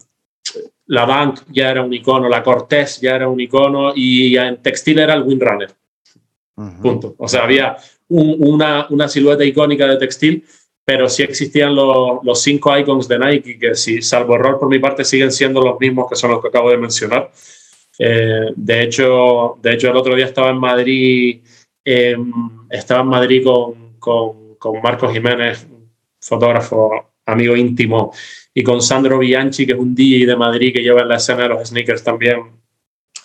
[0.93, 4.99] la Bank ya era un icono, la Cortés ya era un icono y en textil
[4.99, 5.71] era el Windrunner.
[6.83, 7.15] Punto.
[7.17, 7.77] O sea, había
[8.09, 10.45] una, una, silueta icónica de textil,
[10.85, 14.79] pero sí existían los, los, cinco icons de Nike que, si, salvo error por mi
[14.79, 17.33] parte, siguen siendo los mismos que son los que acabo de mencionar.
[17.99, 21.41] Eh, de, hecho, de hecho, el otro día estaba en Madrid,
[21.83, 22.31] em,
[22.69, 25.67] estaba en Madrid con, con, con Marcos Jiménez,
[26.21, 28.13] fotógrafo, amigo íntimo,
[28.55, 31.45] y con Sandro Bianchi, que es un DJ de Madrid que lleva en la escena
[31.45, 32.63] de los sneakers también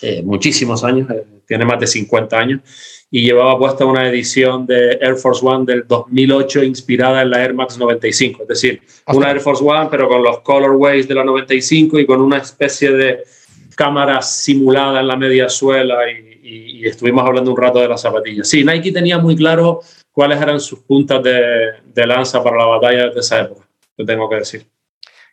[0.01, 2.61] eh, muchísimos años, eh, tiene más de 50 años,
[3.09, 7.53] y llevaba puesta una edición de Air Force One del 2008 inspirada en la Air
[7.53, 11.99] Max 95, es decir, una Air Force One pero con los colorways de la 95
[11.99, 13.23] y con una especie de
[13.75, 16.36] cámara simulada en la media suela y,
[16.86, 18.47] estuvimos hablando un rato de las zapatillas.
[18.47, 21.41] Sí, Nike tenía muy claro cuáles eran sus puntas de,
[21.93, 23.67] de lanza para la batalla de esa época,
[23.97, 24.65] te tengo que decir.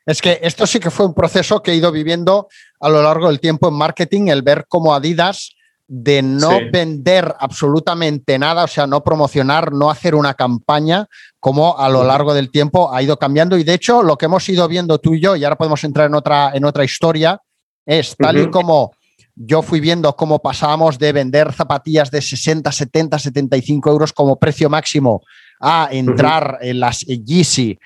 [0.06, 2.48] Es que esto sí que fue un proceso que he ido viviendo
[2.80, 5.54] a lo largo del tiempo en marketing, el ver cómo Adidas
[5.86, 11.06] de no vender absolutamente nada, o sea, no promocionar, no hacer una campaña,
[11.38, 13.58] como a lo largo del tiempo ha ido cambiando.
[13.58, 16.06] Y de hecho, lo que hemos ido viendo tú y yo, y ahora podemos entrar
[16.06, 17.40] en otra, en otra historia,
[17.84, 18.92] es tal y como
[19.36, 24.70] yo fui viendo cómo pasábamos de vender zapatillas de 60, 70, 75 euros como precio
[24.70, 25.22] máximo
[25.60, 27.78] a entrar en las Yeezy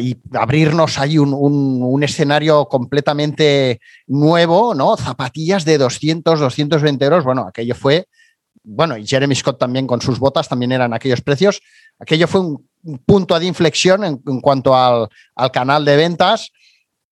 [0.00, 4.96] y abrirnos ahí un, escenario completamente nuevo, ¿no?
[4.96, 7.24] Zapatillas de 200, 220 euros.
[7.24, 8.08] Bueno, aquello fue,
[8.64, 11.60] bueno, y Jeremy Scott también con sus botas también eran aquellos precios.
[12.00, 12.68] Aquello fue un,
[13.06, 15.08] punto de inflexión en, cuanto al,
[15.52, 16.50] canal de ventas.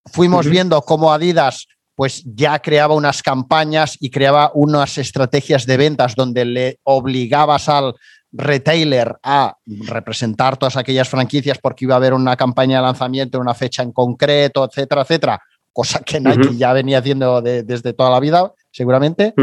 [0.04, 6.14] Fuimos viendo cómo Adidas pues ya creaba unas campañas y creaba unas estrategias de ventas
[6.14, 7.94] donde le obligabas al
[8.32, 13.42] retailer a representar todas aquellas franquicias porque iba a haber una campaña de lanzamiento en
[13.42, 18.20] una fecha en concreto, etcétera, etcétera, cosa que Nike ya venía haciendo desde toda la
[18.20, 19.34] vida, seguramente.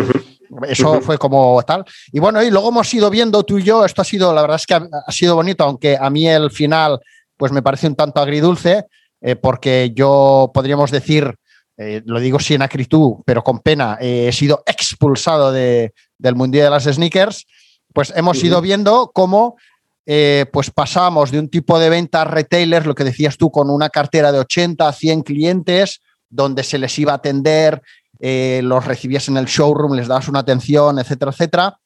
[0.67, 1.85] Eso fue como tal.
[2.11, 4.55] Y bueno, y luego hemos ido viendo tú y yo, esto ha sido, la verdad
[4.55, 6.99] es que ha, sido bonito, aunque a mí el final
[7.37, 8.85] pues me parece un tanto agridulce,
[9.21, 11.35] eh, porque yo podríamos decir,
[11.77, 16.65] eh, lo digo sin acritud, pero con pena, eh, he sido expulsado de, del mundial
[16.65, 17.45] de las sneakers
[17.93, 19.57] pues hemos ido viendo cómo
[20.05, 23.89] eh, pues pasamos de un tipo de ventas retailers, lo que decías tú, con una
[23.89, 27.81] cartera de 80 a 100 clientes, donde se les iba a atender,
[28.19, 31.79] eh, los recibías en el showroom, les dabas una atención, etcétera, etcétera,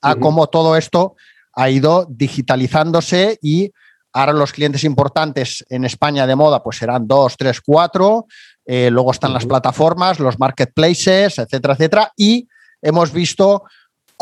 [0.00, 1.14] a cómo todo esto
[1.52, 3.70] ha ido digitalizándose y
[4.12, 8.26] ahora los clientes importantes en España de moda pues serán dos, tres, cuatro,
[8.64, 12.48] eh, luego están las plataformas, los marketplaces, etcétera, etcétera, y
[12.80, 13.64] hemos visto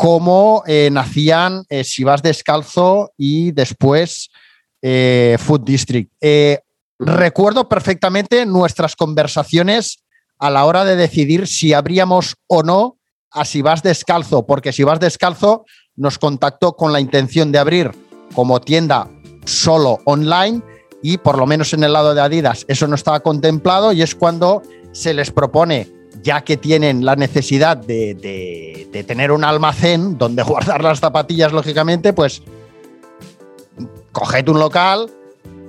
[0.01, 4.31] cómo eh, nacían eh, Si vas descalzo y después
[4.81, 6.11] eh, Food District.
[6.97, 10.03] recuerdo perfectamente nuestras conversaciones
[10.39, 12.97] a la hora de decidir si abríamos o no
[13.29, 17.91] a Si vas descalzo, porque Si vas descalzo nos contactó con la intención de abrir
[18.33, 19.07] como tienda
[19.45, 20.63] solo online
[21.03, 24.15] y por lo menos en el lado de Adidas eso no estaba contemplado y es
[24.15, 30.83] cuando se les propone ya que tienen la necesidad de, tener un almacén donde guardar
[30.83, 32.41] las zapatillas, lógicamente, pues
[34.11, 35.09] coged un local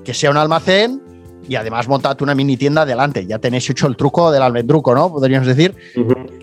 [0.05, 1.01] que sea un almacén
[1.49, 3.27] y además montad una mini tienda adelante.
[3.27, 5.11] Ya tenéis hecho el truco del almendruco, ¿no?
[5.11, 5.75] Podríamos decir.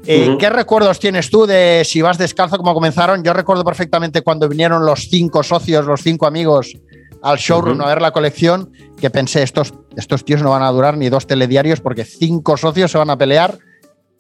[0.06, 3.24] Eh, ¿Qué recuerdos tienes tú de si vas descalzo como comenzaron?
[3.24, 6.78] Yo recuerdo perfectamente cuando vinieron los cinco socios, los cinco amigos
[7.22, 10.98] al showroom a ver la colección, que pensé, estos, estos tíos no van a durar
[10.98, 13.60] ni dos telediarios porque cinco socios se van a pelear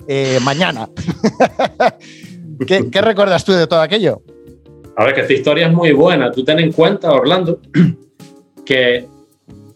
[0.07, 0.89] eh, mañana.
[2.67, 4.21] ¿Qué, recuerdas tú de todo aquello?
[4.97, 6.31] A ver, que esta historia es muy buena.
[6.31, 7.59] Tú ten en cuenta, Orlando,
[8.65, 9.07] que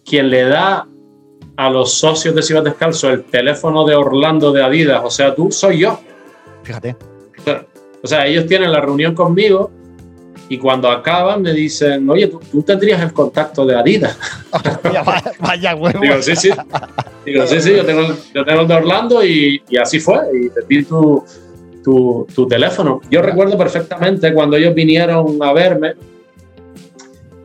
[0.05, 0.88] quien le da
[1.55, 5.51] a los socios de Ciudad Descalzo el teléfono de Orlando de Adidas, o sea, tú
[5.51, 5.99] soy yo.
[6.63, 6.95] Fíjate.
[8.01, 9.71] O sea, ellos tienen la reunión conmigo
[10.54, 14.16] y cuando acaban me dicen, oye, tú, tendrías el contacto de Adidas.
[15.39, 15.99] vaya, huevo.
[15.99, 16.51] Digo, sí, sí.
[17.26, 20.20] Digo, sí, sí, yo tengo, yo tengo el de Orlando y, y, así fue.
[20.32, 21.26] Y te di tu,
[21.84, 23.01] tu, tu, teléfono.
[23.10, 25.93] Yo recuerdo perfectamente cuando ellos vinieron a verme.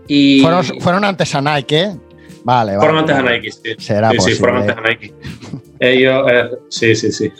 [0.06, 1.96] Y fueron, fueron antes a Nike, ¿eh?
[2.44, 2.78] Vale, vale.
[2.78, 3.74] Fueron antes a Nike, sí.
[3.78, 5.14] Será sí, sí, fueron antes a Nike.
[5.80, 7.32] ellos, eh, sí, sí, sí.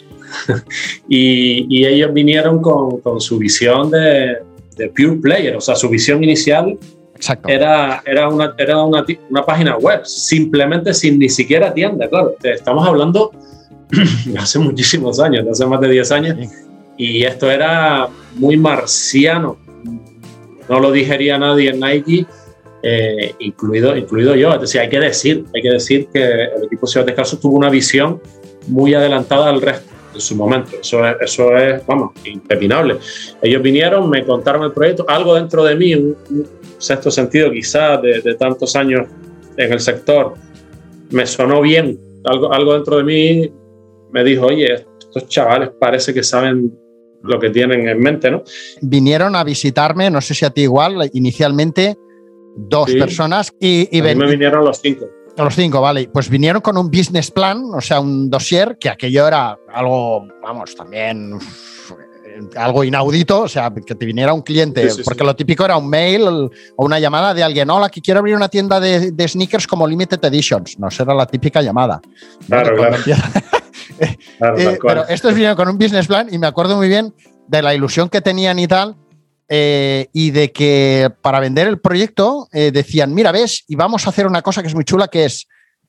[1.11, 4.48] y, y, ellos vinieron con, con su visión de,
[4.79, 6.79] de Pure Player, o sea, su visión inicial
[7.47, 12.37] era, era, una, era una, una, página web, simplemente sin ni siquiera tienda, claro.
[12.43, 13.33] Estamos hablando
[14.39, 16.37] hace muchísimos años, hace más de 10 años,
[16.97, 19.59] y esto era muy marciano.
[20.69, 22.27] No lo digería nadie en Nike,
[22.83, 24.55] eh, incluido, incluido yo.
[24.55, 27.71] Es decir, hay que decir, hay que decir que el equipo Ciudad Descalzo tuvo una
[27.71, 28.21] visión
[28.69, 30.73] muy adelantada al resto en su momento.
[30.81, 32.99] Eso es, eso es, vamos, impepinable.
[33.43, 36.17] Ellos vinieron, me contaron el proyecto, algo dentro de mí, un,
[36.79, 39.09] sexto sentido quizás de, tantos años
[39.57, 40.35] en el sector,
[41.11, 41.99] me sonó bien.
[42.25, 43.53] Algo, algo dentro de mí
[44.13, 46.73] me dijo, oye, estos chavales parece que saben
[47.23, 48.45] lo que tienen en mente, ¿no?
[48.81, 51.97] Vinieron a visitarme, no sé si a ti igual, inicialmente
[52.57, 55.07] dos personas y, y me vinieron los cinco.
[55.39, 56.09] Los cinco, vale.
[56.13, 60.75] Pues vinieron con un business plan, o sea, un dossier, que aquello era algo, vamos,
[60.75, 61.39] también
[62.57, 66.23] algo inaudito, o sea, que te viniera un cliente, porque lo típico era un mail
[66.23, 66.51] o
[66.85, 70.79] una llamada de alguien, hola, que quiero abrir una tienda de, sneakers como Limited Editions.
[70.79, 72.01] No, será la típica llamada.
[72.47, 72.97] Claro, claro.
[74.57, 77.13] Eh, pero estos vinieron con un business plan y me acuerdo muy bien
[77.49, 78.95] de la ilusión que tenían y tal,
[79.49, 84.11] eh, y de que para vender el proyecto eh, decían, mira, ves, y vamos a
[84.11, 85.47] hacer una cosa que es muy chula, que es,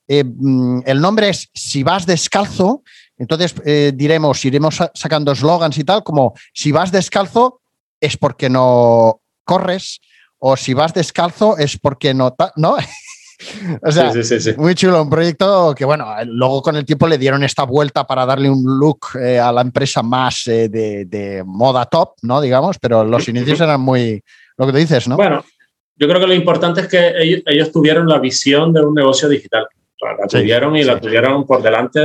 [0.07, 2.83] eh, mm, el nombre es Si vas descalzo,
[3.17, 3.53] entonces
[3.97, 7.59] diremos, iremos sacando eslogans y tal, como si vas descalzo
[7.99, 9.99] es porque no corres,
[10.37, 12.13] o si vas descalzo es porque.
[12.13, 12.35] ¿no?
[13.81, 14.11] o sea,
[14.57, 18.25] muy chulo, un proyecto que, bueno, luego con el tiempo le dieron esta vuelta para
[18.25, 22.41] darle un look eh, a la empresa más eh, de, moda top, ¿no?
[22.41, 24.21] Digamos, pero los inicios eran muy,
[24.57, 25.15] lo que te dices, ¿no?
[25.15, 25.45] Bueno,
[25.95, 29.67] yo creo que lo importante es que ellos, tuvieron la visión de un negocio digital.
[30.01, 31.99] La tuvieron y la tuvieron por delante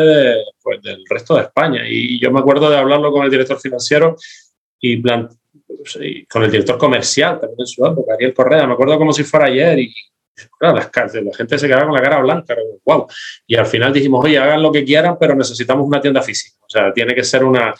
[0.60, 1.82] pues, del resto de España.
[1.88, 4.16] Y yo me acuerdo de hablarlo con el director financiero
[4.80, 5.28] y, plan,
[6.28, 8.66] con el director comercial también en su época, Ariel Correa.
[8.66, 9.94] Me acuerdo como si fuera ayer y
[10.58, 13.06] Claro, la gente se quedaba con la cara blanca, wow.
[13.46, 16.56] Y al final dijimos, oye, hagan lo que quieran, pero necesitamos una tienda física.
[16.60, 17.74] O sea, tiene que ser una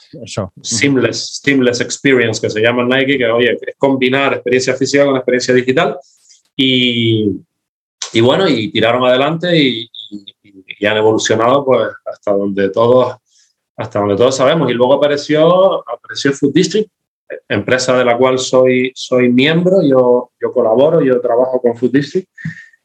[0.62, 5.55] seamless, seamless experience que se llama Nike, que oye, es combinar experiencia física con experiencia
[5.55, 5.98] digital.
[6.56, 7.31] Y,
[8.12, 9.90] y bueno, y tiraron adelante y,
[10.43, 13.16] y, han evolucionado pues hasta donde todos
[13.76, 14.70] hasta donde todos sabemos.
[14.70, 16.89] Y luego apareció, apareció Food District,
[17.48, 22.28] empresa de la cual soy, soy miembro, yo, yo colaboro, yo trabajo con Food District.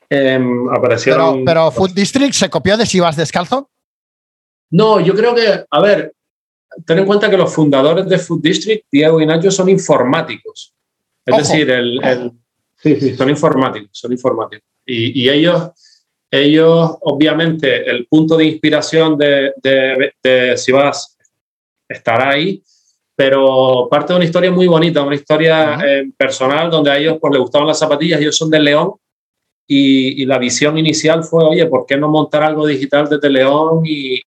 [0.10, 3.70] Em, aparecieron, pero, Food District se copió de si vas descalzo.
[4.72, 6.14] No, yo creo que, a ver,
[6.86, 10.74] ten en cuenta que los fundadores de Food District, Diego y Nacho, son informáticos.
[11.26, 12.02] Es decir, el,
[12.76, 14.68] sí, son informáticos, son informáticos.
[14.86, 15.72] Y, y, ellos,
[16.32, 21.18] ellos, obviamente, el punto de inspiración de, de, de si vas
[21.88, 22.64] estará ahí,
[23.20, 27.34] pero parte de una historia muy bonita, una historia eh, personal donde a ellos pues,
[27.34, 28.94] les gustaban las zapatillas, ellos son de León
[29.68, 33.82] y, la visión inicial fue, oye, ¿por qué no montar algo digital desde León?
[33.84, 34.22] Y,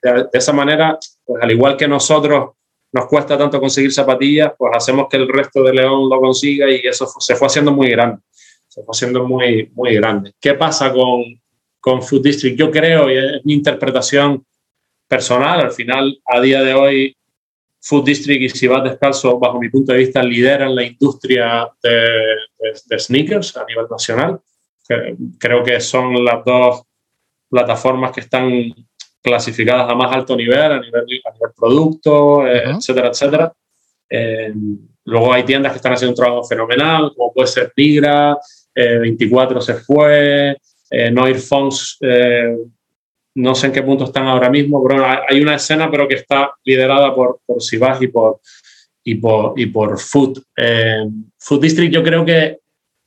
[0.00, 2.50] de, esa manera, pues al igual que nosotros
[2.92, 6.76] nos cuesta tanto conseguir zapatillas, pues hacemos que el resto de León lo consiga y
[6.76, 8.22] eso se fue haciendo muy grande,
[8.68, 10.32] se fue haciendo muy, muy grande.
[10.40, 11.24] ¿Qué pasa con,
[11.80, 12.56] con Food District?
[12.56, 14.46] Yo creo, y es mi interpretación
[15.08, 17.16] personal, al final, a día de hoy,
[17.82, 22.98] Food District y si vas descalzo, bajo mi punto de vista, lideran la industria de,
[22.98, 24.40] sneakers a nivel nacional.
[25.38, 26.82] Creo que son las dos
[27.48, 28.72] plataformas que están
[29.20, 31.06] clasificadas a más alto nivel, a nivel,
[31.56, 33.52] producto, eh, etcétera, etcétera.
[34.08, 34.52] Eh,
[35.04, 38.36] luego hay tiendas que están haciendo un trabajo fenomenal, como puede ser Tigra,
[38.74, 40.56] 24 eh, se fue,
[41.10, 41.98] Noir Fonts
[43.34, 46.52] no sé en qué punto están ahora mismo, pero hay una escena pero que está
[46.64, 47.58] liderada por, por
[48.00, 48.40] y por,
[49.04, 50.42] y por, y por Food.
[50.56, 51.06] Eh,
[51.38, 52.58] Food District yo creo que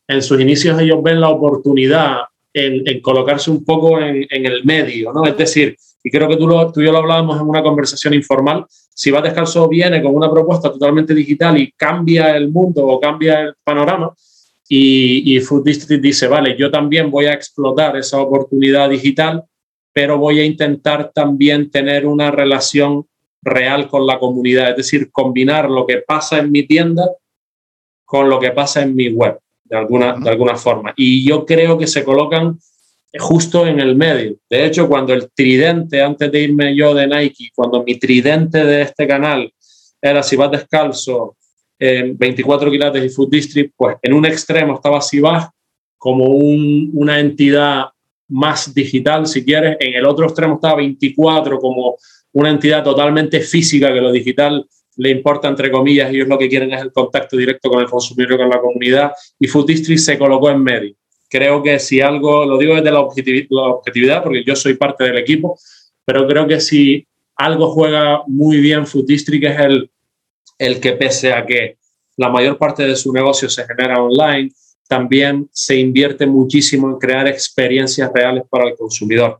[0.07, 2.17] en sus inicios ellos ven la oportunidad
[2.53, 5.25] en, colocarse un poco en, el medio, ¿no?
[5.25, 8.13] Es decir, y creo que tú, lo, tú y yo lo hablábamos en una conversación
[8.13, 12.99] informal, si va descalzo viene con una propuesta totalmente digital y cambia el mundo o
[12.99, 14.13] cambia el panorama,
[14.69, 19.43] y, y Food District dice, vale, yo también voy a explotar esa oportunidad digital
[19.95, 23.07] pero voy a intentar también tener una relación
[23.41, 27.09] real con la comunidad, es decir, combinar lo que pasa en mi tienda
[28.03, 30.93] con lo que pasa en mi web, de alguna, de alguna forma.
[30.97, 32.59] Y yo creo que se colocan
[33.17, 34.35] justo en el medio.
[34.49, 38.81] De hecho, cuando el tridente, antes de irme yo de Nike, cuando mi tridente de
[38.81, 39.49] este canal
[40.01, 41.37] era si vas descalzo,
[41.79, 45.49] 24 quilates y Food District, pues en un extremo estaba Sibas
[45.97, 47.85] como una entidad
[48.29, 49.77] más digital, si quieres.
[49.79, 51.97] En el otro extremo está 24 como
[52.33, 54.65] una entidad totalmente física que lo digital
[54.97, 58.33] le importa, entre comillas, ellos lo que quieren es el contacto directo con el consumidor
[58.33, 59.11] y con la comunidad.
[59.39, 60.95] Y Food se colocó en medio.
[61.29, 65.57] Creo que si algo, lo digo desde la objetividad, porque yo soy parte del equipo,
[66.05, 69.91] pero creo que si algo juega muy bien Food es el,
[70.57, 71.77] el que pese a que
[72.15, 74.51] la mayor parte de su negocio se genera online,
[74.87, 79.39] también se invierte muchísimo en crear experiencias reales para el consumidor.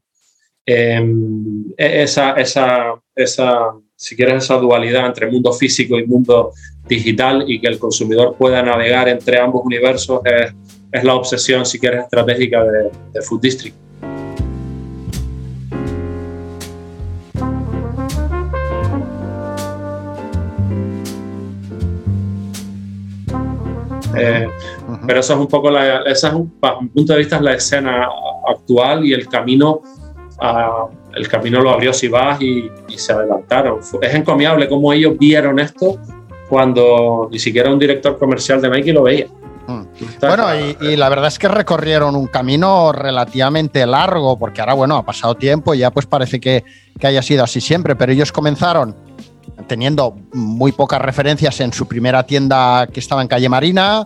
[0.65, 6.51] Em, e-, esa, esa, esa, si quieres, esa dualidad entre mundo físico y mundo
[6.87, 10.53] digital y que el consumidor pueda navegar entre ambos universos es,
[10.91, 13.75] es la obsesión, si quieres, estratégica de, Food District.
[24.17, 24.47] Eh,
[25.05, 27.53] pero eso es un poco, la, esa es un, mi punto de vista, es la
[27.53, 28.07] escena
[28.47, 29.81] actual y el camino,
[31.13, 33.79] el camino lo abrió Sibas y, y se adelantaron.
[34.01, 35.97] Es encomiable cómo ellos vieron esto
[36.49, 39.27] cuando ni siquiera un director comercial de Nike lo veía.
[39.67, 39.83] Mm.
[40.21, 40.45] Bueno,
[40.81, 45.35] y, la verdad es que recorrieron un camino relativamente largo, porque ahora, bueno, ha pasado
[45.35, 46.63] tiempo y ya pues parece que,
[46.99, 48.95] que haya sido así siempre, pero ellos comenzaron
[49.67, 54.05] teniendo muy pocas referencias en su primera tienda que estaba en calle Marina,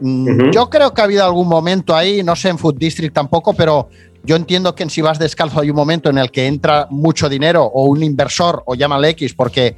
[0.00, 3.54] Mm, yo creo que ha habido algún momento ahí, no sé en Food District tampoco,
[3.54, 3.88] pero
[4.24, 7.28] yo entiendo que en si vas descalzo hay un momento en el que entra mucho
[7.28, 9.76] dinero o un inversor o llámale X porque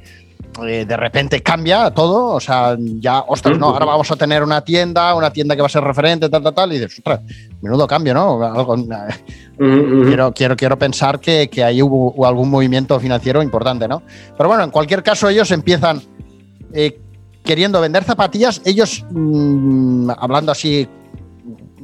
[0.67, 4.61] eh, de repente cambia todo, o sea, ya, ostras, no, ahora vamos a tener una
[4.61, 7.21] tienda, una tienda que va a ser referente, tal, tal, tal, y dices, ostras,
[7.61, 8.43] menudo cambio, ¿no?
[8.43, 8.75] Algo,
[9.57, 14.03] quiero, quiero, quiero pensar que, que ahí hubo, algún movimiento financiero importante, ¿no?
[14.35, 16.01] Pero bueno, en cualquier caso, ellos empiezan
[16.73, 16.99] eh,
[17.43, 20.87] queriendo vender zapatillas, ellos, mm, hablando así,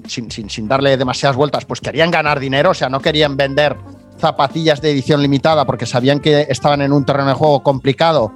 [0.07, 3.75] sin, sin, darle demasiadas vueltas, pues querían ganar dinero, o sea, no querían vender
[4.17, 8.33] zapatillas de edición limitada porque sabían que estaban en un terreno de juego complicado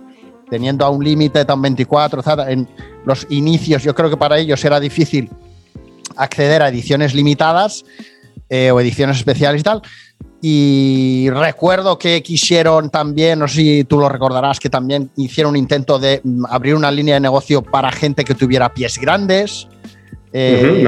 [0.50, 2.68] teniendo a un límite tan 24, en
[3.06, 5.30] los inicios yo creo que para ellos era difícil
[6.18, 7.86] acceder a ediciones limitadas
[8.50, 9.82] eh, o ediciones especiales y tal.
[10.42, 15.58] Y recuerdo que quisieron también, no sé si tú lo recordarás, que también hicieron un
[15.58, 19.68] intento de mm, abrir una línea de negocio para gente que tuviera pies grandes.
[20.34, 20.86] Eh,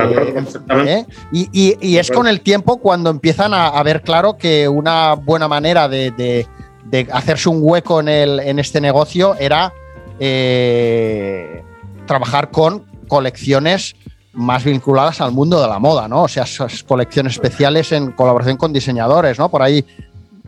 [0.69, 5.89] eh, y, es con el tiempo cuando empiezan a, ver claro que una buena manera
[5.89, 6.47] de
[6.93, 9.73] de hacerse un hueco en, el, en este negocio era
[10.19, 11.63] eh,
[12.05, 13.95] trabajar con colecciones
[14.33, 16.23] más vinculadas al mundo de la moda, ¿no?
[16.23, 19.49] O sea, esas colecciones especiales en colaboración con diseñadores, ¿no?
[19.49, 19.85] Por ahí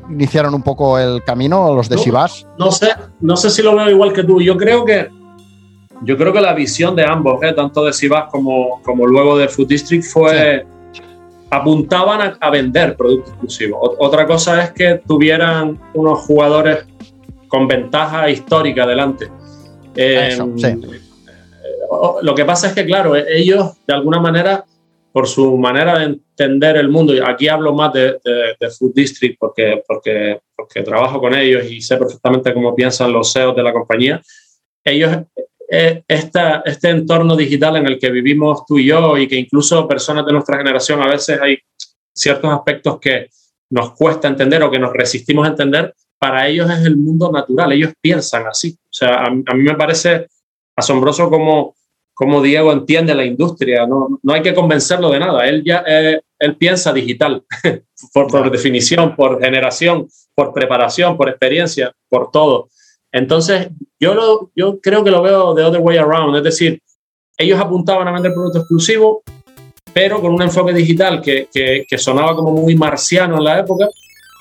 [0.09, 2.47] iniciaron un poco el camino los de Sivas.
[2.57, 2.89] No sé,
[3.21, 4.41] no sé si lo veo igual que tú.
[4.41, 5.09] Yo creo que
[6.01, 7.53] yo creo que la visión de ambos, ¿eh?
[7.53, 10.65] tanto de Sivas como, como luego de Food District, fue
[11.49, 13.91] apuntaban a, vender productos exclusivos.
[13.99, 16.85] otra cosa es que tuvieran unos jugadores
[17.47, 19.29] con ventaja histórica delante.
[19.95, 20.37] Eh,
[22.21, 24.65] lo que pasa es que, claro, e, ellos de alguna manera,
[25.11, 28.19] por su manera de entender el mundo, y aquí hablo más de,
[28.77, 33.55] Food District porque, porque, porque trabajo con ellos y sé perfectamente cómo piensan los CEOs
[33.55, 34.21] de la compañía,
[34.83, 35.17] ellos
[35.67, 40.25] eh, este entorno digital en el que vivimos tú y yo y que incluso personas
[40.25, 41.57] de nuestra generación a veces hay
[42.13, 43.29] ciertos aspectos que
[43.71, 47.71] nos cuesta entender o que nos resistimos a entender, para ellos es el mundo natural,
[47.71, 48.77] ellos piensan así.
[48.83, 50.27] O sea, a, mí me parece
[50.75, 51.75] asombroso cómo,
[52.13, 56.21] cómo, Diego entiende la industria, no, no hay que convencerlo de nada, él ya eh,
[56.39, 57.43] él piensa digital,
[58.13, 62.69] por, por definición, por generación, por preparación, por experiencia, por todo.
[63.11, 63.69] Entonces,
[63.99, 66.81] yo, lo, yo creo que lo veo de other way around, es decir,
[67.37, 69.19] ellos apuntaban a vender productos exclusivos,
[69.93, 73.87] pero con un enfoque digital que, que, sonaba como muy marciano en la época,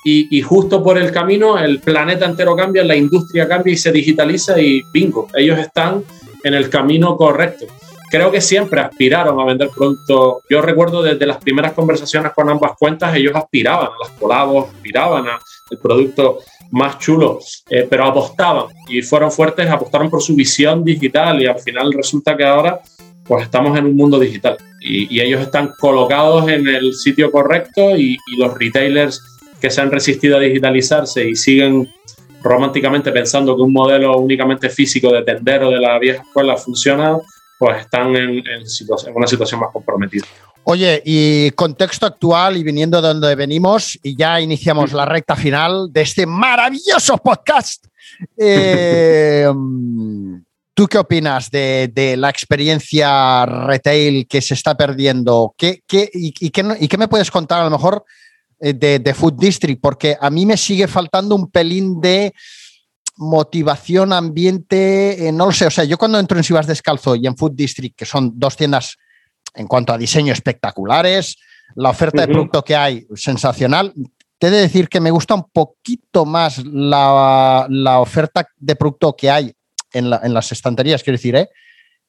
[0.03, 3.91] y, y, justo por el camino el planeta entero cambia, la industria cambia y se
[3.91, 6.03] digitaliza y bingo, ellos están
[6.45, 7.65] en el camino correcto.
[8.09, 10.43] Creo que siempre aspiraron a vender productos.
[10.47, 15.25] Yo recuerdo desde las primeras conversaciones con ambas cuentas, ellos aspiraban a las colabos, aspiraban
[15.27, 16.39] al producto
[16.71, 17.39] más chulo,
[17.69, 22.37] eh, pero apostaban y fueron fuertes, apostaron por su visión digital y al final resulta
[22.37, 22.79] que ahora
[23.23, 28.17] pues estamos en un mundo digital y, ellos están colocados en el sitio correcto y,
[28.37, 29.19] los retailers
[29.59, 31.89] que se han resistido a digitalizarse y siguen
[32.45, 37.17] románticamente pensando que un modelo únicamente físico de tendero de la vieja escuela funciona,
[37.57, 40.25] pues están en, en una situación más comprometida.
[40.63, 45.91] Oye, y contexto actual y viniendo de donde venimos, y ya iniciamos la recta final
[45.91, 47.85] de este maravilloso podcast.
[48.37, 49.47] Eh,
[50.75, 55.55] ¿Tú qué opinas de, la experiencia retail que se está perdiendo?
[55.57, 58.03] ¿Qué, y, qué, me puedes contar a lo mejor
[58.59, 59.81] eh, de, Food District?
[59.81, 62.33] Porque a mí me sigue faltando un pelín de
[63.17, 65.67] motivación, ambiente, eh, no lo sé.
[65.67, 68.57] O sea, yo cuando entro en Sivas Descalzo y en Food District, que son dos
[68.57, 68.97] tiendas
[69.53, 71.37] en cuanto a diseño espectaculares,
[71.75, 73.93] la oferta de producto que hay sensacional.
[74.37, 77.67] Te he de decir que me gusta un poquito más la,
[77.99, 79.53] oferta de producto que hay
[79.93, 81.49] en, las estanterías, quiero decir, ¿eh?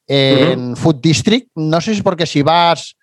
[0.07, 1.49] en Food District.
[1.55, 2.97] No sé si es porque si vas,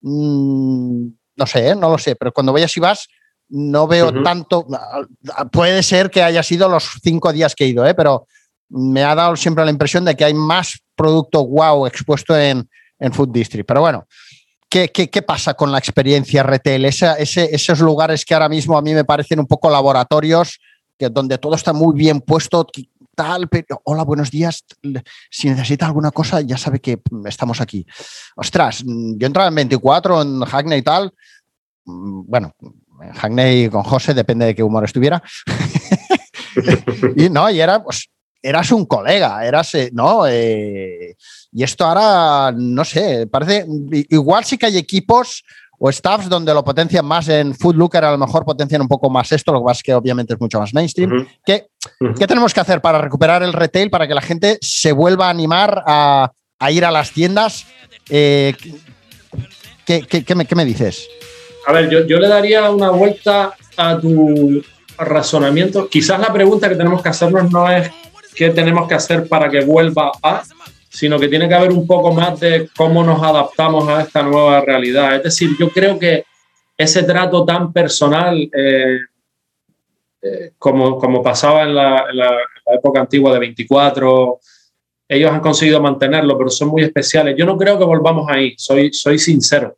[0.00, 1.06] mm,
[1.38, 1.74] no sé, ¿eh?
[1.74, 3.08] no lo sé, pero cuando vayas y vas,
[3.48, 4.66] no veo tanto.
[5.52, 7.94] Puede ser que haya sido los cinco días que he ido, ¿eh?
[7.94, 8.26] pero
[8.68, 13.12] me ha dado siempre la impresión de que hay más producto wow expuesto en, en
[13.12, 13.66] Food District.
[13.66, 14.06] Pero bueno,
[14.68, 16.84] ¿qué, qué, pasa con la experiencia retail?
[16.84, 20.58] esos lugares que ahora mismo a mí me parecen un poco laboratorios,
[20.98, 22.66] que, donde todo está muy bien puesto,
[23.18, 24.64] tal, pero, hola, buenos días.
[25.28, 27.84] Si necesita alguna cosa, ya sabe que estamos aquí.
[28.36, 31.12] Ostras, yo entraba en 24, en Hackney y tal.
[31.84, 32.54] Bueno,
[33.02, 35.20] en Hackney con José, depende de qué humor estuviera.
[37.16, 38.08] y no, y era, pues,
[38.40, 40.28] eras un colega, eras, eh, ¿no?
[40.28, 41.16] Eh,
[41.50, 43.66] y esto ahora, no sé, parece,
[44.10, 45.42] igual sí que hay equipos
[45.78, 49.30] o staffs donde lo potencian más en Foodlooker, a lo mejor potencian un poco más
[49.32, 51.26] esto, lo que pasa es que obviamente es mucho más mainstream.
[51.44, 51.68] ¿Qué,
[52.26, 55.82] tenemos que hacer para recuperar el retail, para que la gente se vuelva a animar
[55.86, 56.32] a,
[56.70, 57.66] ir a las tiendas?
[58.10, 58.54] Eh,
[59.84, 61.08] ¿qué, me, dices?
[61.66, 64.62] A ver, yo, yo le daría una vuelta a tu
[64.98, 65.88] razonamiento.
[65.88, 67.90] Quizás la pregunta que tenemos que hacernos no es
[68.34, 70.42] qué tenemos que hacer para que vuelva a,
[70.98, 74.60] sino que tiene que haber un poco más de cómo nos adaptamos a esta nueva
[74.62, 75.14] realidad.
[75.14, 76.24] Es decir, yo creo que
[76.76, 78.98] ese trato tan personal, eh,
[80.20, 82.04] eh, como, como pasaba en la,
[82.74, 84.40] época antigua de 24,
[85.08, 87.36] ellos han conseguido mantenerlo, pero son muy especiales.
[87.38, 89.76] Yo no creo que volvamos ahí, soy, soy sincero.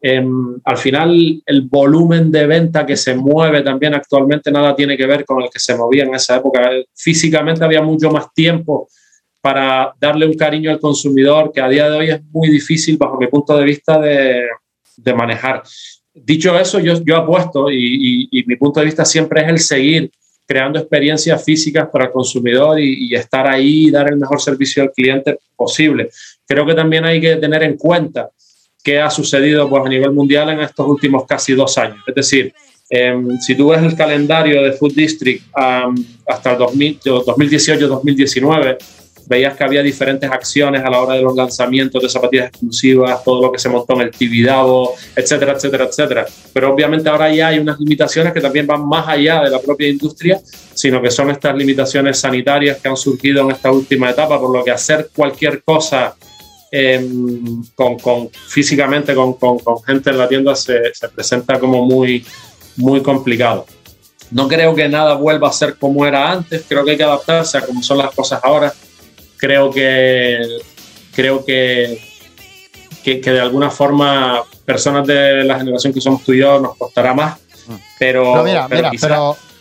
[0.00, 5.06] Em, al final, el volumen de venta que se mueve también actualmente nada tiene que
[5.06, 6.70] ver con el que se movía en esa época.
[6.94, 8.88] Físicamente había mucho más tiempo
[9.40, 13.18] para darle un cariño al consumidor que a día de hoy es muy difícil, bajo
[13.18, 14.46] mi punto de vista, de,
[14.96, 15.62] de manejar.
[16.12, 20.10] Dicho eso, yo, yo apuesto y, y, mi punto de vista siempre es el seguir
[20.46, 24.90] creando experiencias físicas para el consumidor y, estar ahí y dar el mejor servicio al
[24.90, 26.10] cliente posible.
[26.44, 28.28] Creo que también hay que tener en cuenta
[28.82, 32.00] qué ha sucedido pues, a nivel mundial en estos últimos casi dos años.
[32.04, 32.52] Es decir,
[32.88, 38.76] em, si tú ves el calendario de Food District hasta el 2018-2019,
[39.30, 43.40] veías que había diferentes acciones a la hora de los lanzamientos de zapatillas exclusivas, todo
[43.40, 46.26] lo que se montó en el Tibidabo, etcétera, etcétera, etcétera.
[46.52, 49.88] Pero obviamente ahora ya hay unas limitaciones que también van más allá de la propia
[49.88, 50.40] industria,
[50.74, 54.64] sino que son estas limitaciones sanitarias que han surgido en esta última etapa, por lo
[54.64, 56.16] que hacer cualquier cosa
[56.72, 61.84] em, con, con, físicamente con, con, con, gente en la tienda se, se presenta como
[61.84, 62.26] muy,
[62.78, 63.64] muy complicado.
[64.32, 67.58] No creo que nada vuelva a ser como era antes, creo que hay que adaptarse
[67.58, 68.72] a cómo son las cosas ahora
[69.40, 70.38] creo que
[71.14, 71.98] creo que,
[73.02, 77.14] que, de alguna forma personas de la generación que somos tú y yo nos costará
[77.14, 77.40] más.
[77.98, 78.90] Pero, mira, mira,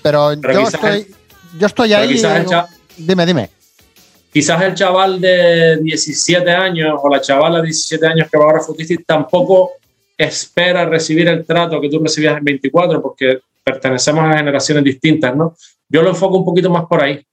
[0.01, 1.07] pero, yo, estoy,
[1.57, 2.22] yo estoy ahí.
[2.97, 3.49] dime, dime.
[4.31, 8.60] Quizás el chaval de 17 años o la chavala de 17 años que va ahora
[8.60, 9.72] a Futistic tampoco
[10.15, 15.56] espera recibir el trato que tú recibías en 24 porque pertenecemos a generaciones distintas, ¿no?
[15.88, 17.26] Yo lo enfoco un poquito más por ahí.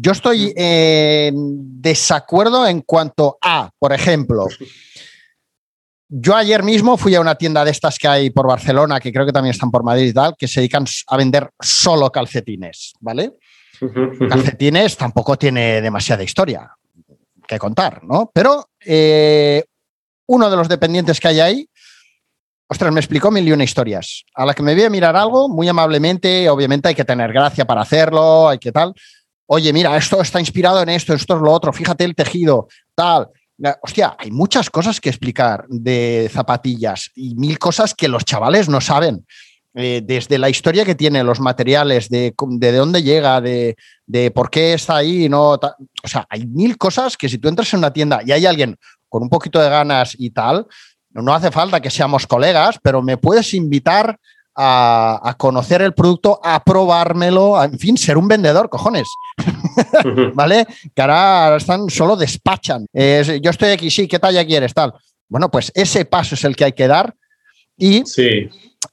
[0.00, 4.46] Yo estoy en desacuerdo en cuanto a, por ejemplo,
[6.08, 9.26] yo ayer mismo fui a una tienda de estas que hay por Barcelona, que creo
[9.26, 13.32] que también están por Madrid y tal, que se dedican a vender solo calcetines, ¿vale?
[14.28, 16.70] Calcetines tampoco tiene demasiada historia
[17.48, 18.30] que contar, ¿no?
[18.32, 19.64] Pero eh,
[20.26, 21.68] uno de los dependientes que hay ahí,
[22.68, 24.24] ostras, me explicó mil y una historias.
[24.34, 27.64] A la que me voy a mirar algo, muy amablemente, obviamente hay que tener gracia
[27.64, 28.94] para hacerlo, hay que tal
[29.50, 33.28] oye, mira, esto está inspirado en esto, esto es lo otro, fíjate el tejido, tal.
[33.82, 38.80] Hostia, hay muchas cosas que explicar de zapatillas y mil cosas que los chavales no
[38.80, 39.26] saben.
[39.74, 43.76] Eh, desde la historia que tiene, los materiales, de, de dónde llega, de,
[44.06, 47.72] de, por qué está ahí, no, o sea, hay mil cosas que si tú entras
[47.72, 48.76] en una tienda y hay alguien
[49.08, 50.66] con un poquito de ganas y tal,
[51.10, 54.18] no hace falta que seamos colegas, pero me puedes invitar
[54.60, 59.08] a, conocer el producto, a probármelo, en fin, ser un vendedor, cojones.
[60.34, 60.66] ¿Vale?
[60.94, 62.86] Que ahora están, solo despachan.
[62.92, 64.74] yo estoy aquí, sí, ¿qué talla quieres?
[64.74, 64.92] Tal.
[65.28, 67.14] Bueno, pues ese paso es el que hay que dar.
[67.76, 68.02] Y,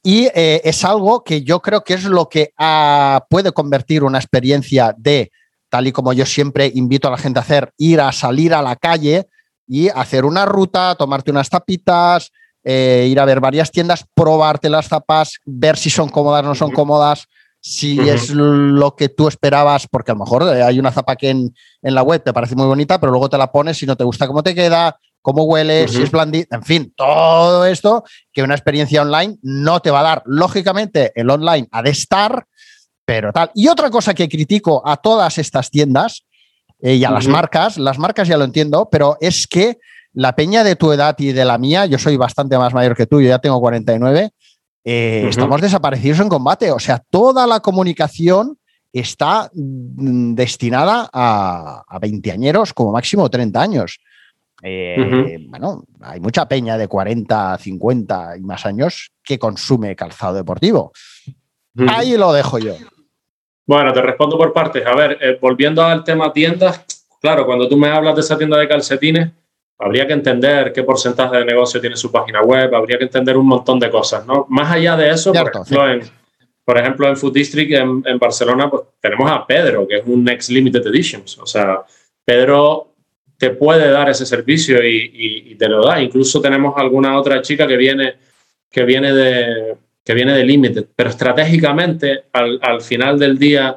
[0.03, 4.19] y eh, es algo que yo creo que es lo que ah, puede convertir una
[4.19, 5.31] experiencia de,
[5.69, 8.61] tal y como yo siempre invito a la gente a hacer, ir a salir a
[8.61, 9.27] la calle
[9.67, 12.31] y hacer una ruta, tomarte unas tapitas,
[12.67, 16.55] eh, ir a ver varias tiendas, probarte las zapas, ver si son cómodas o no
[16.55, 17.27] son cómodas,
[17.61, 21.29] si es lo que tú esperabas, porque a lo mejor eh, hay una zapa que
[21.29, 24.03] en, la web te parece muy bonita, pero luego te la pones y no te
[24.03, 28.55] gusta cómo te queda, cómo huele, si es blandita, en fin, todo esto que una
[28.55, 30.23] experiencia online no te va a dar.
[30.25, 32.47] Lógicamente, el online ha de estar,
[33.05, 33.51] pero tal.
[33.53, 36.25] Y otra cosa que critico a todas estas tiendas
[36.79, 39.77] eh, y a las marcas, las marcas ya lo entiendo, pero es que
[40.15, 43.05] la peña de tu edad y de la mía, yo soy bastante más mayor que
[43.05, 44.31] tú, yo ya tengo 49,
[44.83, 46.71] eh, estamos desaparecidos en combate.
[46.71, 48.57] O sea, toda la comunicación
[48.93, 53.99] está mm, destinada a, a veinteañeros, como máximo 30 años.
[54.63, 60.91] Eh, bueno, hay mucha peña de 40, 50 y más años que consume calzado deportivo.
[61.87, 62.73] Ahí lo dejo yo.
[63.67, 64.85] Bueno, te respondo por partes.
[64.85, 66.85] A ver, eh, volviendo al tema tiendas,
[67.19, 69.31] claro, cuando tú me hablas de esa tienda de calcetines,
[69.77, 73.47] habría que entender qué porcentaje de negocio tiene su página web, habría que entender un
[73.47, 74.45] montón de cosas, ¿no?
[74.49, 76.01] Más allá de eso, por, ejemplo, en,
[76.63, 80.23] por, ejemplo, en, Food District en, en, Barcelona, pues tenemos a Pedro, que es un
[80.23, 81.37] Next Limited Editions.
[81.39, 81.83] O sea,
[82.23, 82.93] Pedro
[83.37, 85.11] te puede dar ese servicio y,
[85.51, 86.01] y, te lo da.
[86.01, 88.15] Incluso tenemos alguna otra chica que viene,
[88.71, 93.75] que viene de que viene de Limited, pero estratégicamente al, al final del día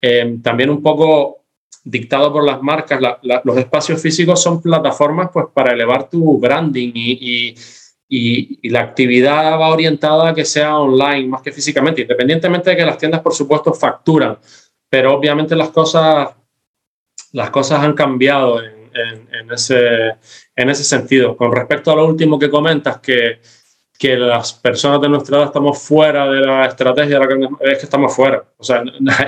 [0.00, 1.44] eh, también un poco
[1.90, 3.00] dictado por las marcas,
[3.44, 7.54] los espacios físicos son plataformas pues, para elevar tu branding y,
[8.08, 12.84] y, la actividad va orientada a que sea online más que físicamente, independientemente de que
[12.84, 14.38] las tiendas, por supuesto, facturan,
[14.90, 16.28] pero obviamente las cosas
[17.32, 20.16] las cosas han cambiado en, ese,
[20.56, 21.36] en ese sentido.
[21.36, 23.40] Con respecto a lo último que comentas, que,
[23.98, 27.20] que las personas de nuestra edad estamos fuera de la estrategia,
[27.60, 28.44] es que estamos fuera.
[28.56, 28.84] O sea,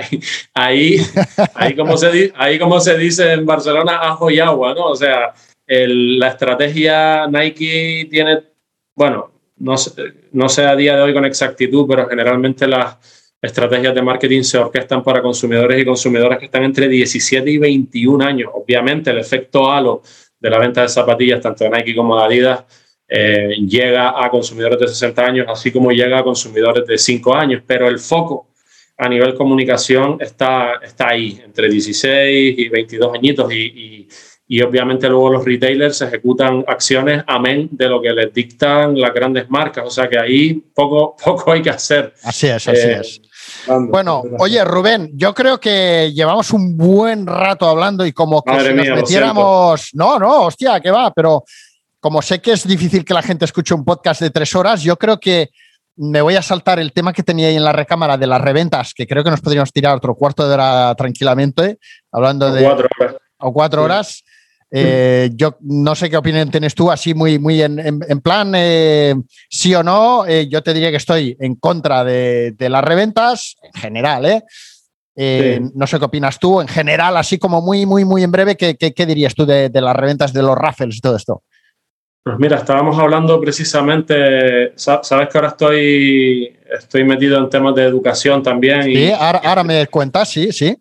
[0.53, 0.97] ahí,
[1.53, 4.85] ahí, como, se, ahí como se dice en Barcelona, ajo y agua, ¿no?
[4.85, 5.33] O sea,
[5.67, 8.43] la estrategia Nike tiene,
[8.95, 9.91] bueno, no sé,
[10.31, 12.97] no sé a día de hoy con exactitud, pero generalmente las
[13.41, 18.23] estrategias de marketing se orquestan para consumidores y consumidoras que están entre 17 y 21
[18.23, 18.51] años.
[18.53, 20.01] Obviamente el efecto halo
[20.39, 22.65] de la venta de zapatillas, tanto de Nike como de Adidas,
[23.13, 27.61] eh, llega a consumidores de 60 años, así como llega a consumidores de 5 años,
[27.67, 28.47] pero el foco
[28.97, 34.07] a nivel comunicación está, está ahí, entre 16 y 22 añitos, y,
[34.47, 39.49] y, obviamente luego los retailers ejecutan acciones amén de lo que les dictan las grandes
[39.49, 42.13] marcas, o sea que ahí poco, poco hay que hacer.
[42.23, 43.21] Así es, así eh, es.
[43.89, 48.73] Bueno, oye, Rubén, yo creo que llevamos un buen rato hablando y como que si
[48.73, 49.89] nos metiéramos.
[49.95, 51.43] No, no, hostia, que va, pero
[52.01, 54.97] como sé que es difícil que la gente escuche un podcast de tres horas, yo
[54.97, 55.51] creo que
[55.95, 58.93] me voy a saltar el tema que tenía ahí en la recámara de las reventas,
[58.93, 61.77] que creo que nos podríamos tirar otro cuarto de hora tranquilamente,
[62.11, 62.63] hablando de.
[62.63, 63.15] Cuatro horas.
[63.37, 64.23] O cuatro horas.
[64.73, 69.13] Eh, yo no sé qué opinión tienes tú, así muy, muy en, plan, eh,
[69.49, 70.25] sí o no.
[70.25, 74.43] Eh, yo te diría que estoy en contra de, las reventas, en general, ¿eh?
[75.75, 78.75] No sé qué opinas tú, en general, así como muy, muy, muy en breve, ¿qué,
[78.75, 81.43] qué, dirías tú de, las reventas de los raffles y todo esto?
[82.23, 88.43] Pues mira, estábamos hablando precisamente, sabes que ahora estoy, estoy metido en temas de educación
[88.43, 88.83] también.
[88.83, 90.77] Sí, ahora, ahora me cuentas, sí, sí.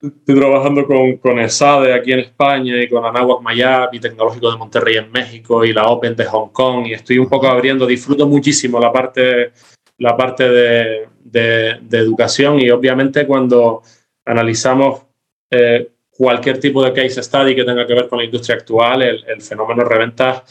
[0.00, 4.56] Estoy trabajando con, con ESADE aquí en España y con Anahuac Mayab y Tecnológico de
[4.56, 8.26] Monterrey en México y la Open de Hong Kong y estoy un poco abriendo, disfruto
[8.26, 9.52] muchísimo la parte,
[9.98, 13.82] la parte de, de, educación y obviamente cuando
[14.24, 15.02] analizamos
[15.50, 19.24] eh, cualquier tipo de case study que tenga que ver con la industria actual, el,
[19.26, 20.44] el fenómeno reventa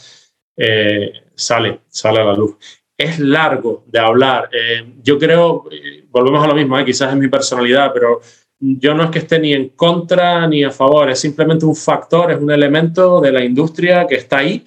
[0.58, 2.56] eh, sale, sale a la luz.
[2.96, 4.50] Es largo de hablar.
[4.52, 5.64] Eh, yo creo,
[6.10, 8.20] volvemos a lo mismo, quizás es mi personalidad, pero
[8.60, 12.32] yo no es que esté ni en contra ni a favor, es simplemente un factor,
[12.32, 14.66] es un elemento de la industria que está ahí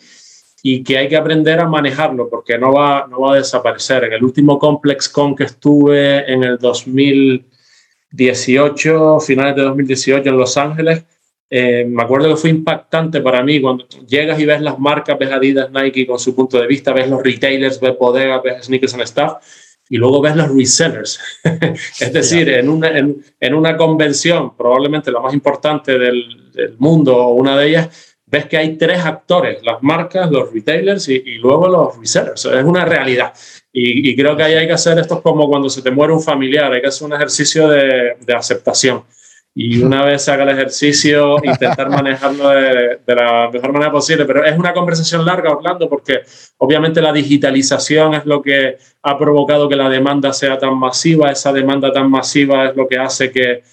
[0.63, 4.05] y que hay que aprender a manejarlo porque no va, no va a desaparecer.
[4.05, 10.55] En el último Complex Con que estuve en el 2018, finales de 2018 en Los
[10.57, 11.03] Ángeles,
[11.53, 15.33] eh, me acuerdo que fue impactante para mí cuando llegas y ves las marcas, ves
[15.33, 19.03] Adidas, Nike con su punto de vista, ves los retailers, ves bodegas, ves sneakers and
[19.03, 19.33] stuff
[19.89, 21.19] y luego ves los resellers.
[21.99, 27.33] es decir, en una, en, una, convención, probablemente la más importante del, del, mundo o
[27.33, 31.67] una de ellas, ves que hay tres actores, las marcas, los retailers y, y luego
[31.67, 32.45] los resellers.
[32.45, 33.33] Es una realidad.
[33.73, 36.21] Y, y, creo que ahí hay que hacer esto como cuando se te muere un
[36.21, 39.03] familiar, hay que hacer un ejercicio de, de aceptación
[39.53, 44.25] y una vez se haga el ejercicio, intentar manejarlo de, la mejor manera posible.
[44.25, 46.21] Pero es una conversación larga, Orlando, porque
[46.57, 51.31] obviamente la digitalización es lo que ha provocado que la demanda sea tan masiva.
[51.31, 53.63] Esa demanda tan masiva es lo que hace que,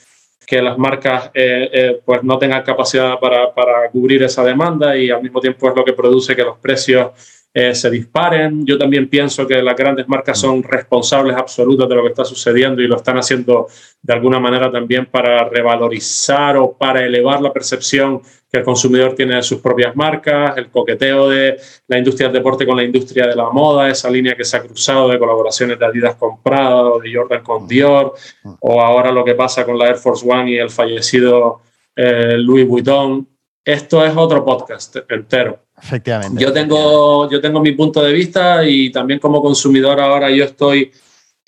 [0.44, 5.10] que las marcas eh, eh, pues no tengan capacidad para, para cubrir esa demanda y
[5.10, 7.12] al mismo tiempo es lo que produce que los precios
[7.52, 8.64] eh, se disparen.
[8.66, 12.82] Yo también pienso que las grandes marcas son responsables absolutas de lo que está sucediendo
[12.82, 13.66] y lo están haciendo
[14.02, 18.20] de alguna manera también para revalorizar o para elevar la percepción
[18.50, 22.66] que el consumidor tiene de sus propias marcas, el coqueteo de la industria del deporte
[22.66, 25.84] con la industria de la moda, esa línea que se ha cruzado de colaboraciones de
[25.84, 28.14] Adidas con Prada o de Jordan con Dior,
[28.60, 31.60] o ahora lo que pasa con la Air Force One y el fallecido
[31.94, 33.28] eh, Louis Vuitton.
[33.68, 35.58] Esto es otro podcast entero.
[35.76, 36.42] Efectivamente.
[36.42, 40.90] Yo tengo, yo tengo mi punto de vista y también como consumidor ahora yo estoy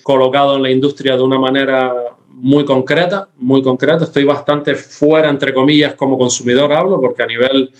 [0.03, 1.91] colocado en la industria de una manera
[2.27, 4.03] muy concreta, muy concreta.
[4.03, 7.71] Estoy bastante fuera, entre comillas, como consumidor hablo, porque a nivel,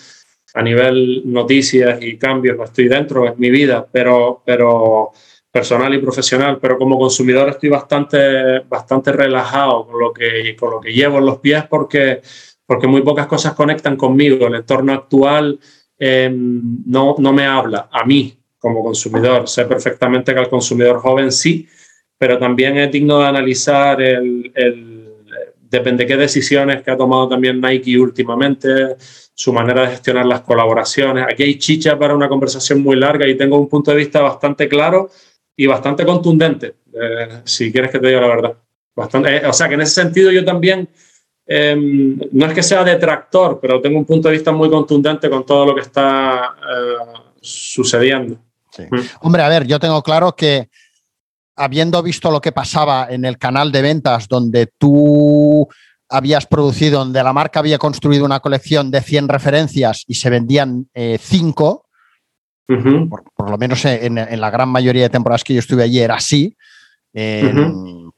[0.55, 5.11] a nivel noticias y cambios no estoy dentro, es mi vida, pero, pero
[5.51, 10.81] personal y profesional, pero como consumidor estoy bastante, bastante relajado con lo, que, con lo
[10.81, 12.21] que llevo en los pies porque,
[12.71, 14.47] porque muy pocas cosas conectan conmigo.
[14.47, 15.59] El entorno actual
[16.03, 19.47] Em, no, no me habla a mí como consumidor.
[19.47, 21.67] Sé perfectamente que al consumidor joven sí,
[22.17, 24.51] pero también es digno de analizar el,
[25.61, 31.23] depende qué decisiones que ha tomado también Nike últimamente, su manera de gestionar las colaboraciones.
[31.31, 34.67] Aquí hay chicha para una conversación muy larga y tengo un punto de vista bastante
[34.67, 35.11] claro
[35.55, 38.57] y bastante contundente, eh, si quieres que te diga la verdad.
[38.95, 40.89] Bastante, eh, o sea que en ese sentido yo también
[41.45, 45.45] Em, no es que sea detractor, pero tengo un punto de vista muy contundente con
[45.45, 48.37] todo lo que está eh, sucediendo.
[48.77, 48.99] Mm.
[49.21, 50.69] Hombre, a ver, yo tengo claro que
[51.55, 55.67] habiendo visto lo que pasaba en el canal de ventas, donde tú
[56.09, 60.89] habías producido, donde la marca había construido una colección de 100 referencias y se vendían
[60.93, 61.85] 5,
[63.35, 66.55] por, lo menos en, la gran mayoría de temporadas que yo estuve allí era así,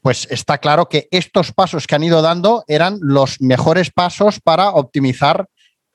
[0.04, 4.68] pues está claro que estos pasos que han ido dando eran los mejores pasos para
[4.68, 5.46] optimizar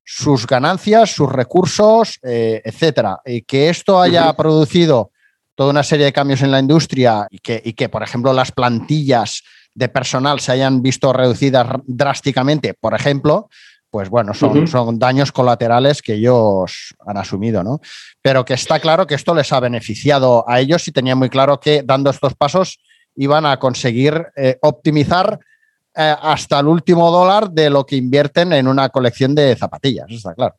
[0.03, 3.19] sus ganancias, sus recursos, eh, etcétera.
[3.23, 5.11] Y que esto haya producido
[5.53, 8.51] toda una serie de cambios en la industria y que, y que, por ejemplo, las
[8.51, 9.43] plantillas
[9.75, 13.47] de personal se hayan visto reducidas drásticamente, por ejemplo,
[13.91, 17.79] pues bueno, son, son daños colaterales que ellos han asumido, ¿no?
[18.23, 21.59] Pero que está claro que esto les ha beneficiado a ellos y tenía muy claro
[21.59, 22.79] que dando estos pasos
[23.19, 25.39] iban a conseguir eh, optimizar
[25.95, 30.33] eh, hasta el último dólar de lo que invierten en una colección de zapatillas, está
[30.33, 30.55] claro.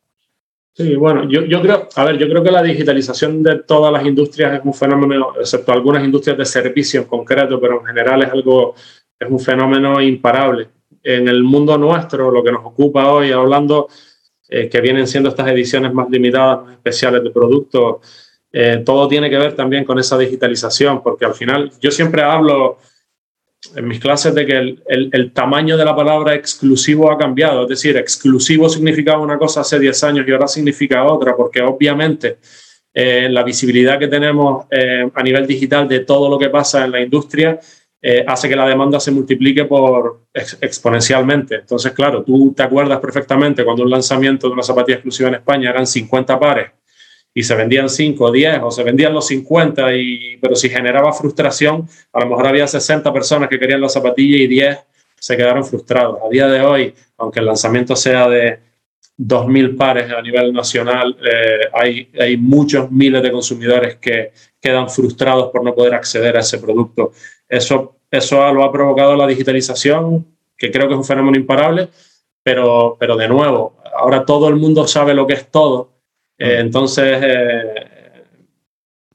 [0.73, 4.53] Sí, bueno, yo, creo, a ver, yo creo que la digitalización de todas las industrias
[4.53, 8.75] es un fenómeno, excepto algunas industrias de servicio en concreto, pero en general es algo,
[9.19, 10.69] es un fenómeno imparable.
[11.03, 13.87] En el mundo nuestro, lo que nos ocupa hoy, hablando,
[14.47, 17.97] eh, que vienen siendo estas ediciones más limitadas, más especiales de productos,
[18.53, 22.77] eh, todo tiene que ver también con esa digitalización, porque al final yo siempre hablo
[23.75, 27.63] en mis clases de que el, tamaño de la palabra exclusivo ha cambiado.
[27.63, 32.39] Es decir, exclusivo significaba una cosa hace 10 años y ahora significa otra, porque obviamente
[32.93, 36.91] eh, la visibilidad que tenemos eh, a nivel digital de todo lo que pasa en
[36.91, 37.59] la industria
[38.25, 41.53] hace que la demanda se multiplique por exponencialmente.
[41.57, 45.69] Entonces, claro, tú te acuerdas perfectamente cuando un lanzamiento de una zapatilla exclusiva en España
[45.69, 46.71] eran 50 pares
[47.33, 51.13] y se vendían 5 o 10 o se vendían los 50, y, pero si generaba
[51.13, 54.79] frustración, a lo mejor había 60 personas que querían la zapatilla y 10
[55.17, 56.19] se quedaron frustrados.
[56.25, 58.59] A día de hoy, aunque el lanzamiento sea de
[59.17, 65.51] 2.000 pares a nivel nacional, eh, hay, hay muchos miles de consumidores que quedan frustrados
[65.51, 67.11] por no poder acceder a ese producto.
[67.47, 70.25] Eso, eso lo ha provocado la digitalización,
[70.57, 71.89] que creo que es un fenómeno imparable,
[72.43, 76.00] pero, pero de nuevo, ahora todo el mundo sabe lo que es todo
[76.41, 78.23] eh, entonces, eh,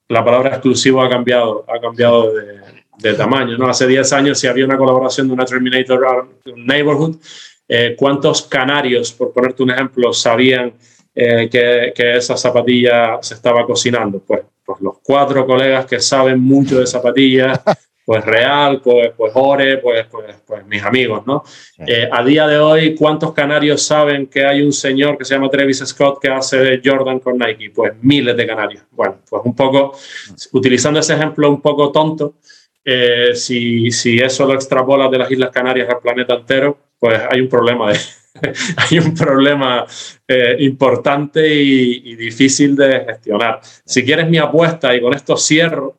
[0.09, 2.33] la palabra exclusivo ha cambiado, ha cambiado
[2.99, 3.59] de, tamaño.
[3.59, 3.69] ¿no?
[3.69, 7.17] Hace 10 años, si había una colaboración de una Terminator Neighborhood,
[7.69, 10.75] eh, ¿cuántos canarios, por ponerte un ejemplo, sabían
[11.15, 14.21] que, que, esa zapatilla se estaba cocinando?
[14.21, 17.61] Pues, pues los cuatro colegas que saben mucho de zapatillas
[18.07, 21.43] pues Real, pues, pues Ore, pues, pues, pues mis amigos, ¿no?
[21.85, 25.51] Eh, a día de hoy, ¿cuántos canarios saben que hay un señor que se llama
[25.51, 27.73] Travis Scott que hace Jordan con Nike?
[27.75, 28.85] Pues miles de canarios.
[28.93, 29.99] Bueno, pues un poco,
[30.53, 32.35] utilizando ese ejemplo un poco tonto,
[32.85, 37.41] eh, si, si eso lo extrapolas de las Islas Canarias al planeta entero, pues hay
[37.41, 37.99] un problema de,
[38.77, 39.85] hay un problema
[40.29, 43.59] eh, importante y, y, difícil de gestionar.
[43.85, 45.97] Si quieres mi apuesta, y con esto cierro,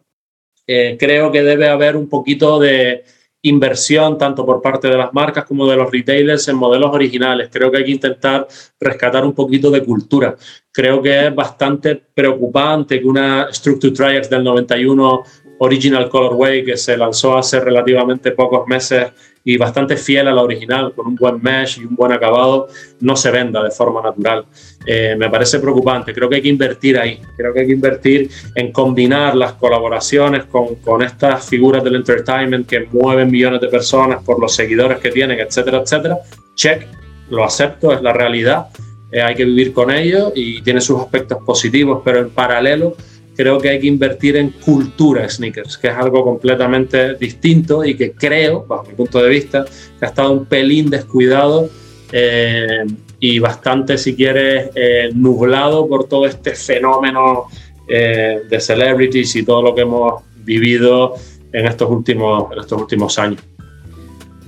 [0.68, 3.04] eh, creo que debe haber un poquito de
[3.44, 7.50] inversión tanto por parte de las marcas como de los retailers en modelos originales.
[7.52, 8.48] Creo que hay que intentar
[8.80, 10.36] rescatar un poquito de cultura.
[10.72, 15.24] Creo que es bastante preocupante que una Structure Triax del 91
[15.60, 19.12] Original Colorway que se lanzó hace relativamente pocos meses
[19.48, 22.68] y bastante fiel a la original, con un buen mesh y un buen acabado,
[23.00, 24.44] no se venda de forma natural.
[24.86, 26.14] Eh, me parece preocupante.
[26.14, 27.22] Creo que hay que invertir ahí.
[27.38, 32.68] Creo que hay que invertir en combinar las colaboraciones con, con estas figuras del entertainment
[32.68, 36.18] que mueven millones de personas por los seguidores que tienen, etcétera, etcétera.
[36.54, 36.86] Check,
[37.30, 38.68] lo acepto, es la realidad.
[39.14, 42.98] Eh, hay que vivir con ello y tiene sus aspectos positivos, pero en paralelo
[43.38, 48.12] creo que hay que invertir en cultura sneakers, que es algo completamente distinto y que
[48.12, 51.70] creo, bajo mi punto de vista, que ha estado un pelín descuidado
[52.12, 52.84] eh,
[53.20, 57.46] y bastante, si quieres, eh, nublado por todo este fenómeno
[57.88, 61.14] eh, de celebrities y todo lo que hemos vivido
[61.54, 63.42] en estos últimos, en estos últimos años.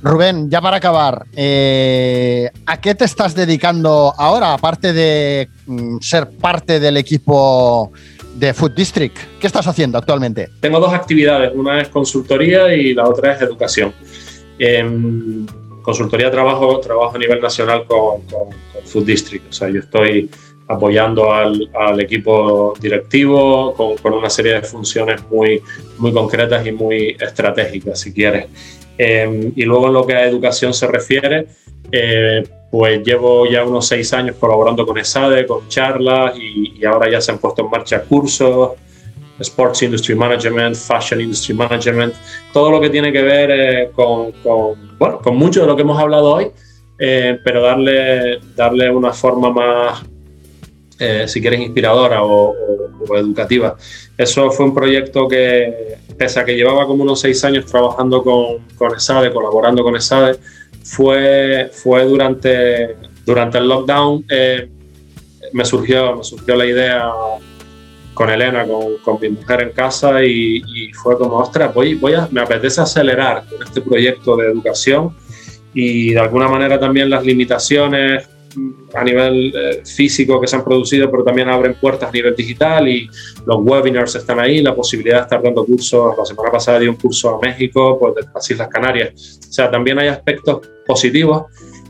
[0.02, 6.80] Rubén, ya para acabar, ¿a qué te estás dedicando ahora, aparte de mm, ser parte
[6.80, 7.92] del equipo
[8.40, 9.18] de Food District.
[9.40, 10.50] ¿Qué estás haciendo actualmente?
[10.62, 13.94] Tengo dos actividades, una es consultoría y la otra es educación.
[14.58, 15.46] En
[15.82, 18.22] consultoría trabajo, trabajo a nivel nacional con,
[18.86, 20.30] Food District, o sea, yo estoy
[20.68, 25.62] apoyando al, equipo directivo con, una serie de funciones muy,
[25.98, 28.48] muy concretas y muy estratégicas, si quieres.
[29.02, 31.48] Em, y luego en lo que a educación se refiere,
[31.90, 37.22] eh, pues llevo ya unos seis años colaborando con ESADE, con charlas y, ahora ya
[37.22, 38.72] se han puesto en marcha cursos,
[39.40, 42.14] Sports Industry Management, Fashion Industry Management,
[42.52, 44.34] todo lo que tiene que ver eh, con,
[45.00, 46.48] bueno, con mucho de lo que hemos hablado hoy,
[47.00, 50.04] eh, pero darle, darle una forma más,
[51.00, 52.54] eh, si quieres, inspiradora o,
[53.18, 53.76] educativa.
[54.18, 58.60] Eso fue un proyecto que, pese a que llevaba como unos seis años trabajando con,
[58.78, 60.38] con ESADE, colaborando con ESADE,
[60.84, 62.96] fue, fue durante,
[63.26, 64.26] durante el lockdown.
[64.30, 64.70] Eh,
[65.54, 67.10] me, surgió, me surgió la idea
[68.14, 72.28] con Elena, con, con mi mujer en casa y, fue como, ostras, voy, voy a,
[72.32, 75.16] me apetece acelerar con este proyecto de educación
[75.74, 78.28] y de alguna manera también las limitaciones
[78.94, 82.88] a nivel eh, físico que se han producido, pero también abren puertas a nivel digital
[82.88, 83.10] y
[83.46, 86.16] los webinars están ahí, la posibilidad de estar dando cursos.
[86.18, 89.40] La semana pasada di un curso a México, pues de las Islas Canarias.
[89.48, 91.46] O sea, también hay aspectos positivos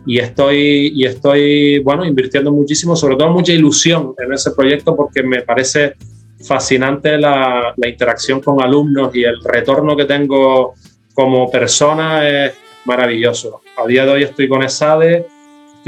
[0.06, 5.24] y estoy, y estoy bueno, invirtiendo muchísimo, sobre todo mucha ilusión en ese proyecto porque
[5.24, 5.94] me parece
[6.42, 10.74] fascinante la, la interacción con alumnos y el retorno que tengo
[11.14, 12.54] como persona es
[12.86, 13.62] maravilloso.
[13.78, 15.26] A día de hoy estoy con ESADE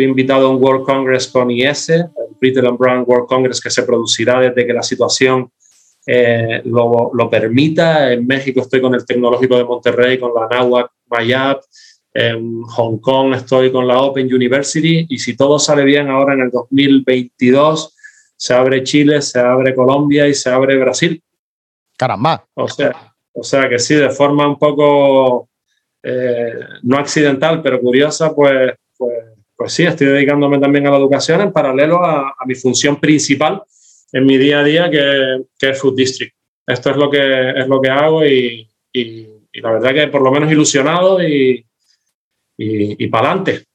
[0.01, 2.07] Estoy invitado a un World Congress con IS, el
[2.39, 5.51] Brittle and Brown World Congress, que se producirá desde que la situación
[6.07, 8.11] eh, lo, lo, permita.
[8.11, 11.61] En México estoy con el Tecnológico de Monterrey, con la NAWAC Mayap.
[12.15, 15.05] En Hong Kong estoy con la Open University.
[15.07, 17.95] Y si todo sale bien ahora en el 2022,
[18.35, 21.21] se abre Chile, se abre Colombia y se abre Brasil.
[21.95, 22.43] Caramba.
[22.55, 25.47] O sea, o sea que sí, de forma un poco
[26.01, 29.13] eh, no accidental, pero curiosa, pues, pues
[29.61, 33.61] pues sí, estoy dedicándome también a la educación en paralelo a, mi función principal
[34.11, 36.33] en mi día a día, que, es Food District.
[36.65, 38.67] Esto es lo que, es lo que hago y,
[39.53, 41.63] la verdad que por lo menos ilusionado y,
[42.57, 43.65] y, para adelante.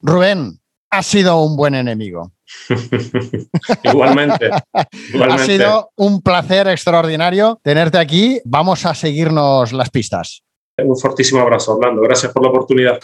[0.00, 0.60] Rubén,
[0.90, 2.30] ha sido un buen enemigo.
[3.82, 4.48] igualmente,
[5.12, 5.42] igualmente.
[5.42, 8.40] Ha sido un placer extraordinario tenerte aquí.
[8.44, 10.44] Vamos a seguirnos las pistas.
[10.78, 12.00] Un fortísimo abrazo, Orlando.
[12.00, 13.00] Gracias por la oportunidad.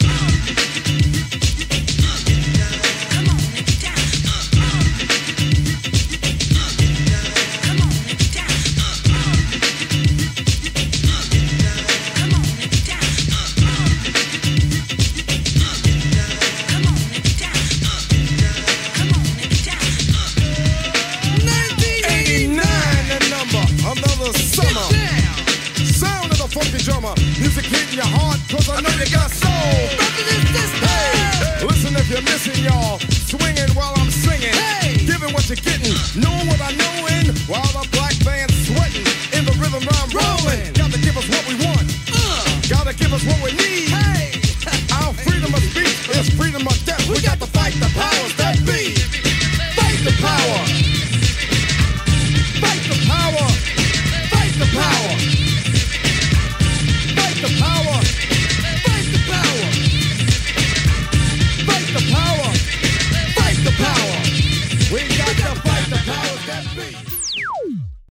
[35.48, 36.22] It's you're getting.
[36.22, 36.55] No one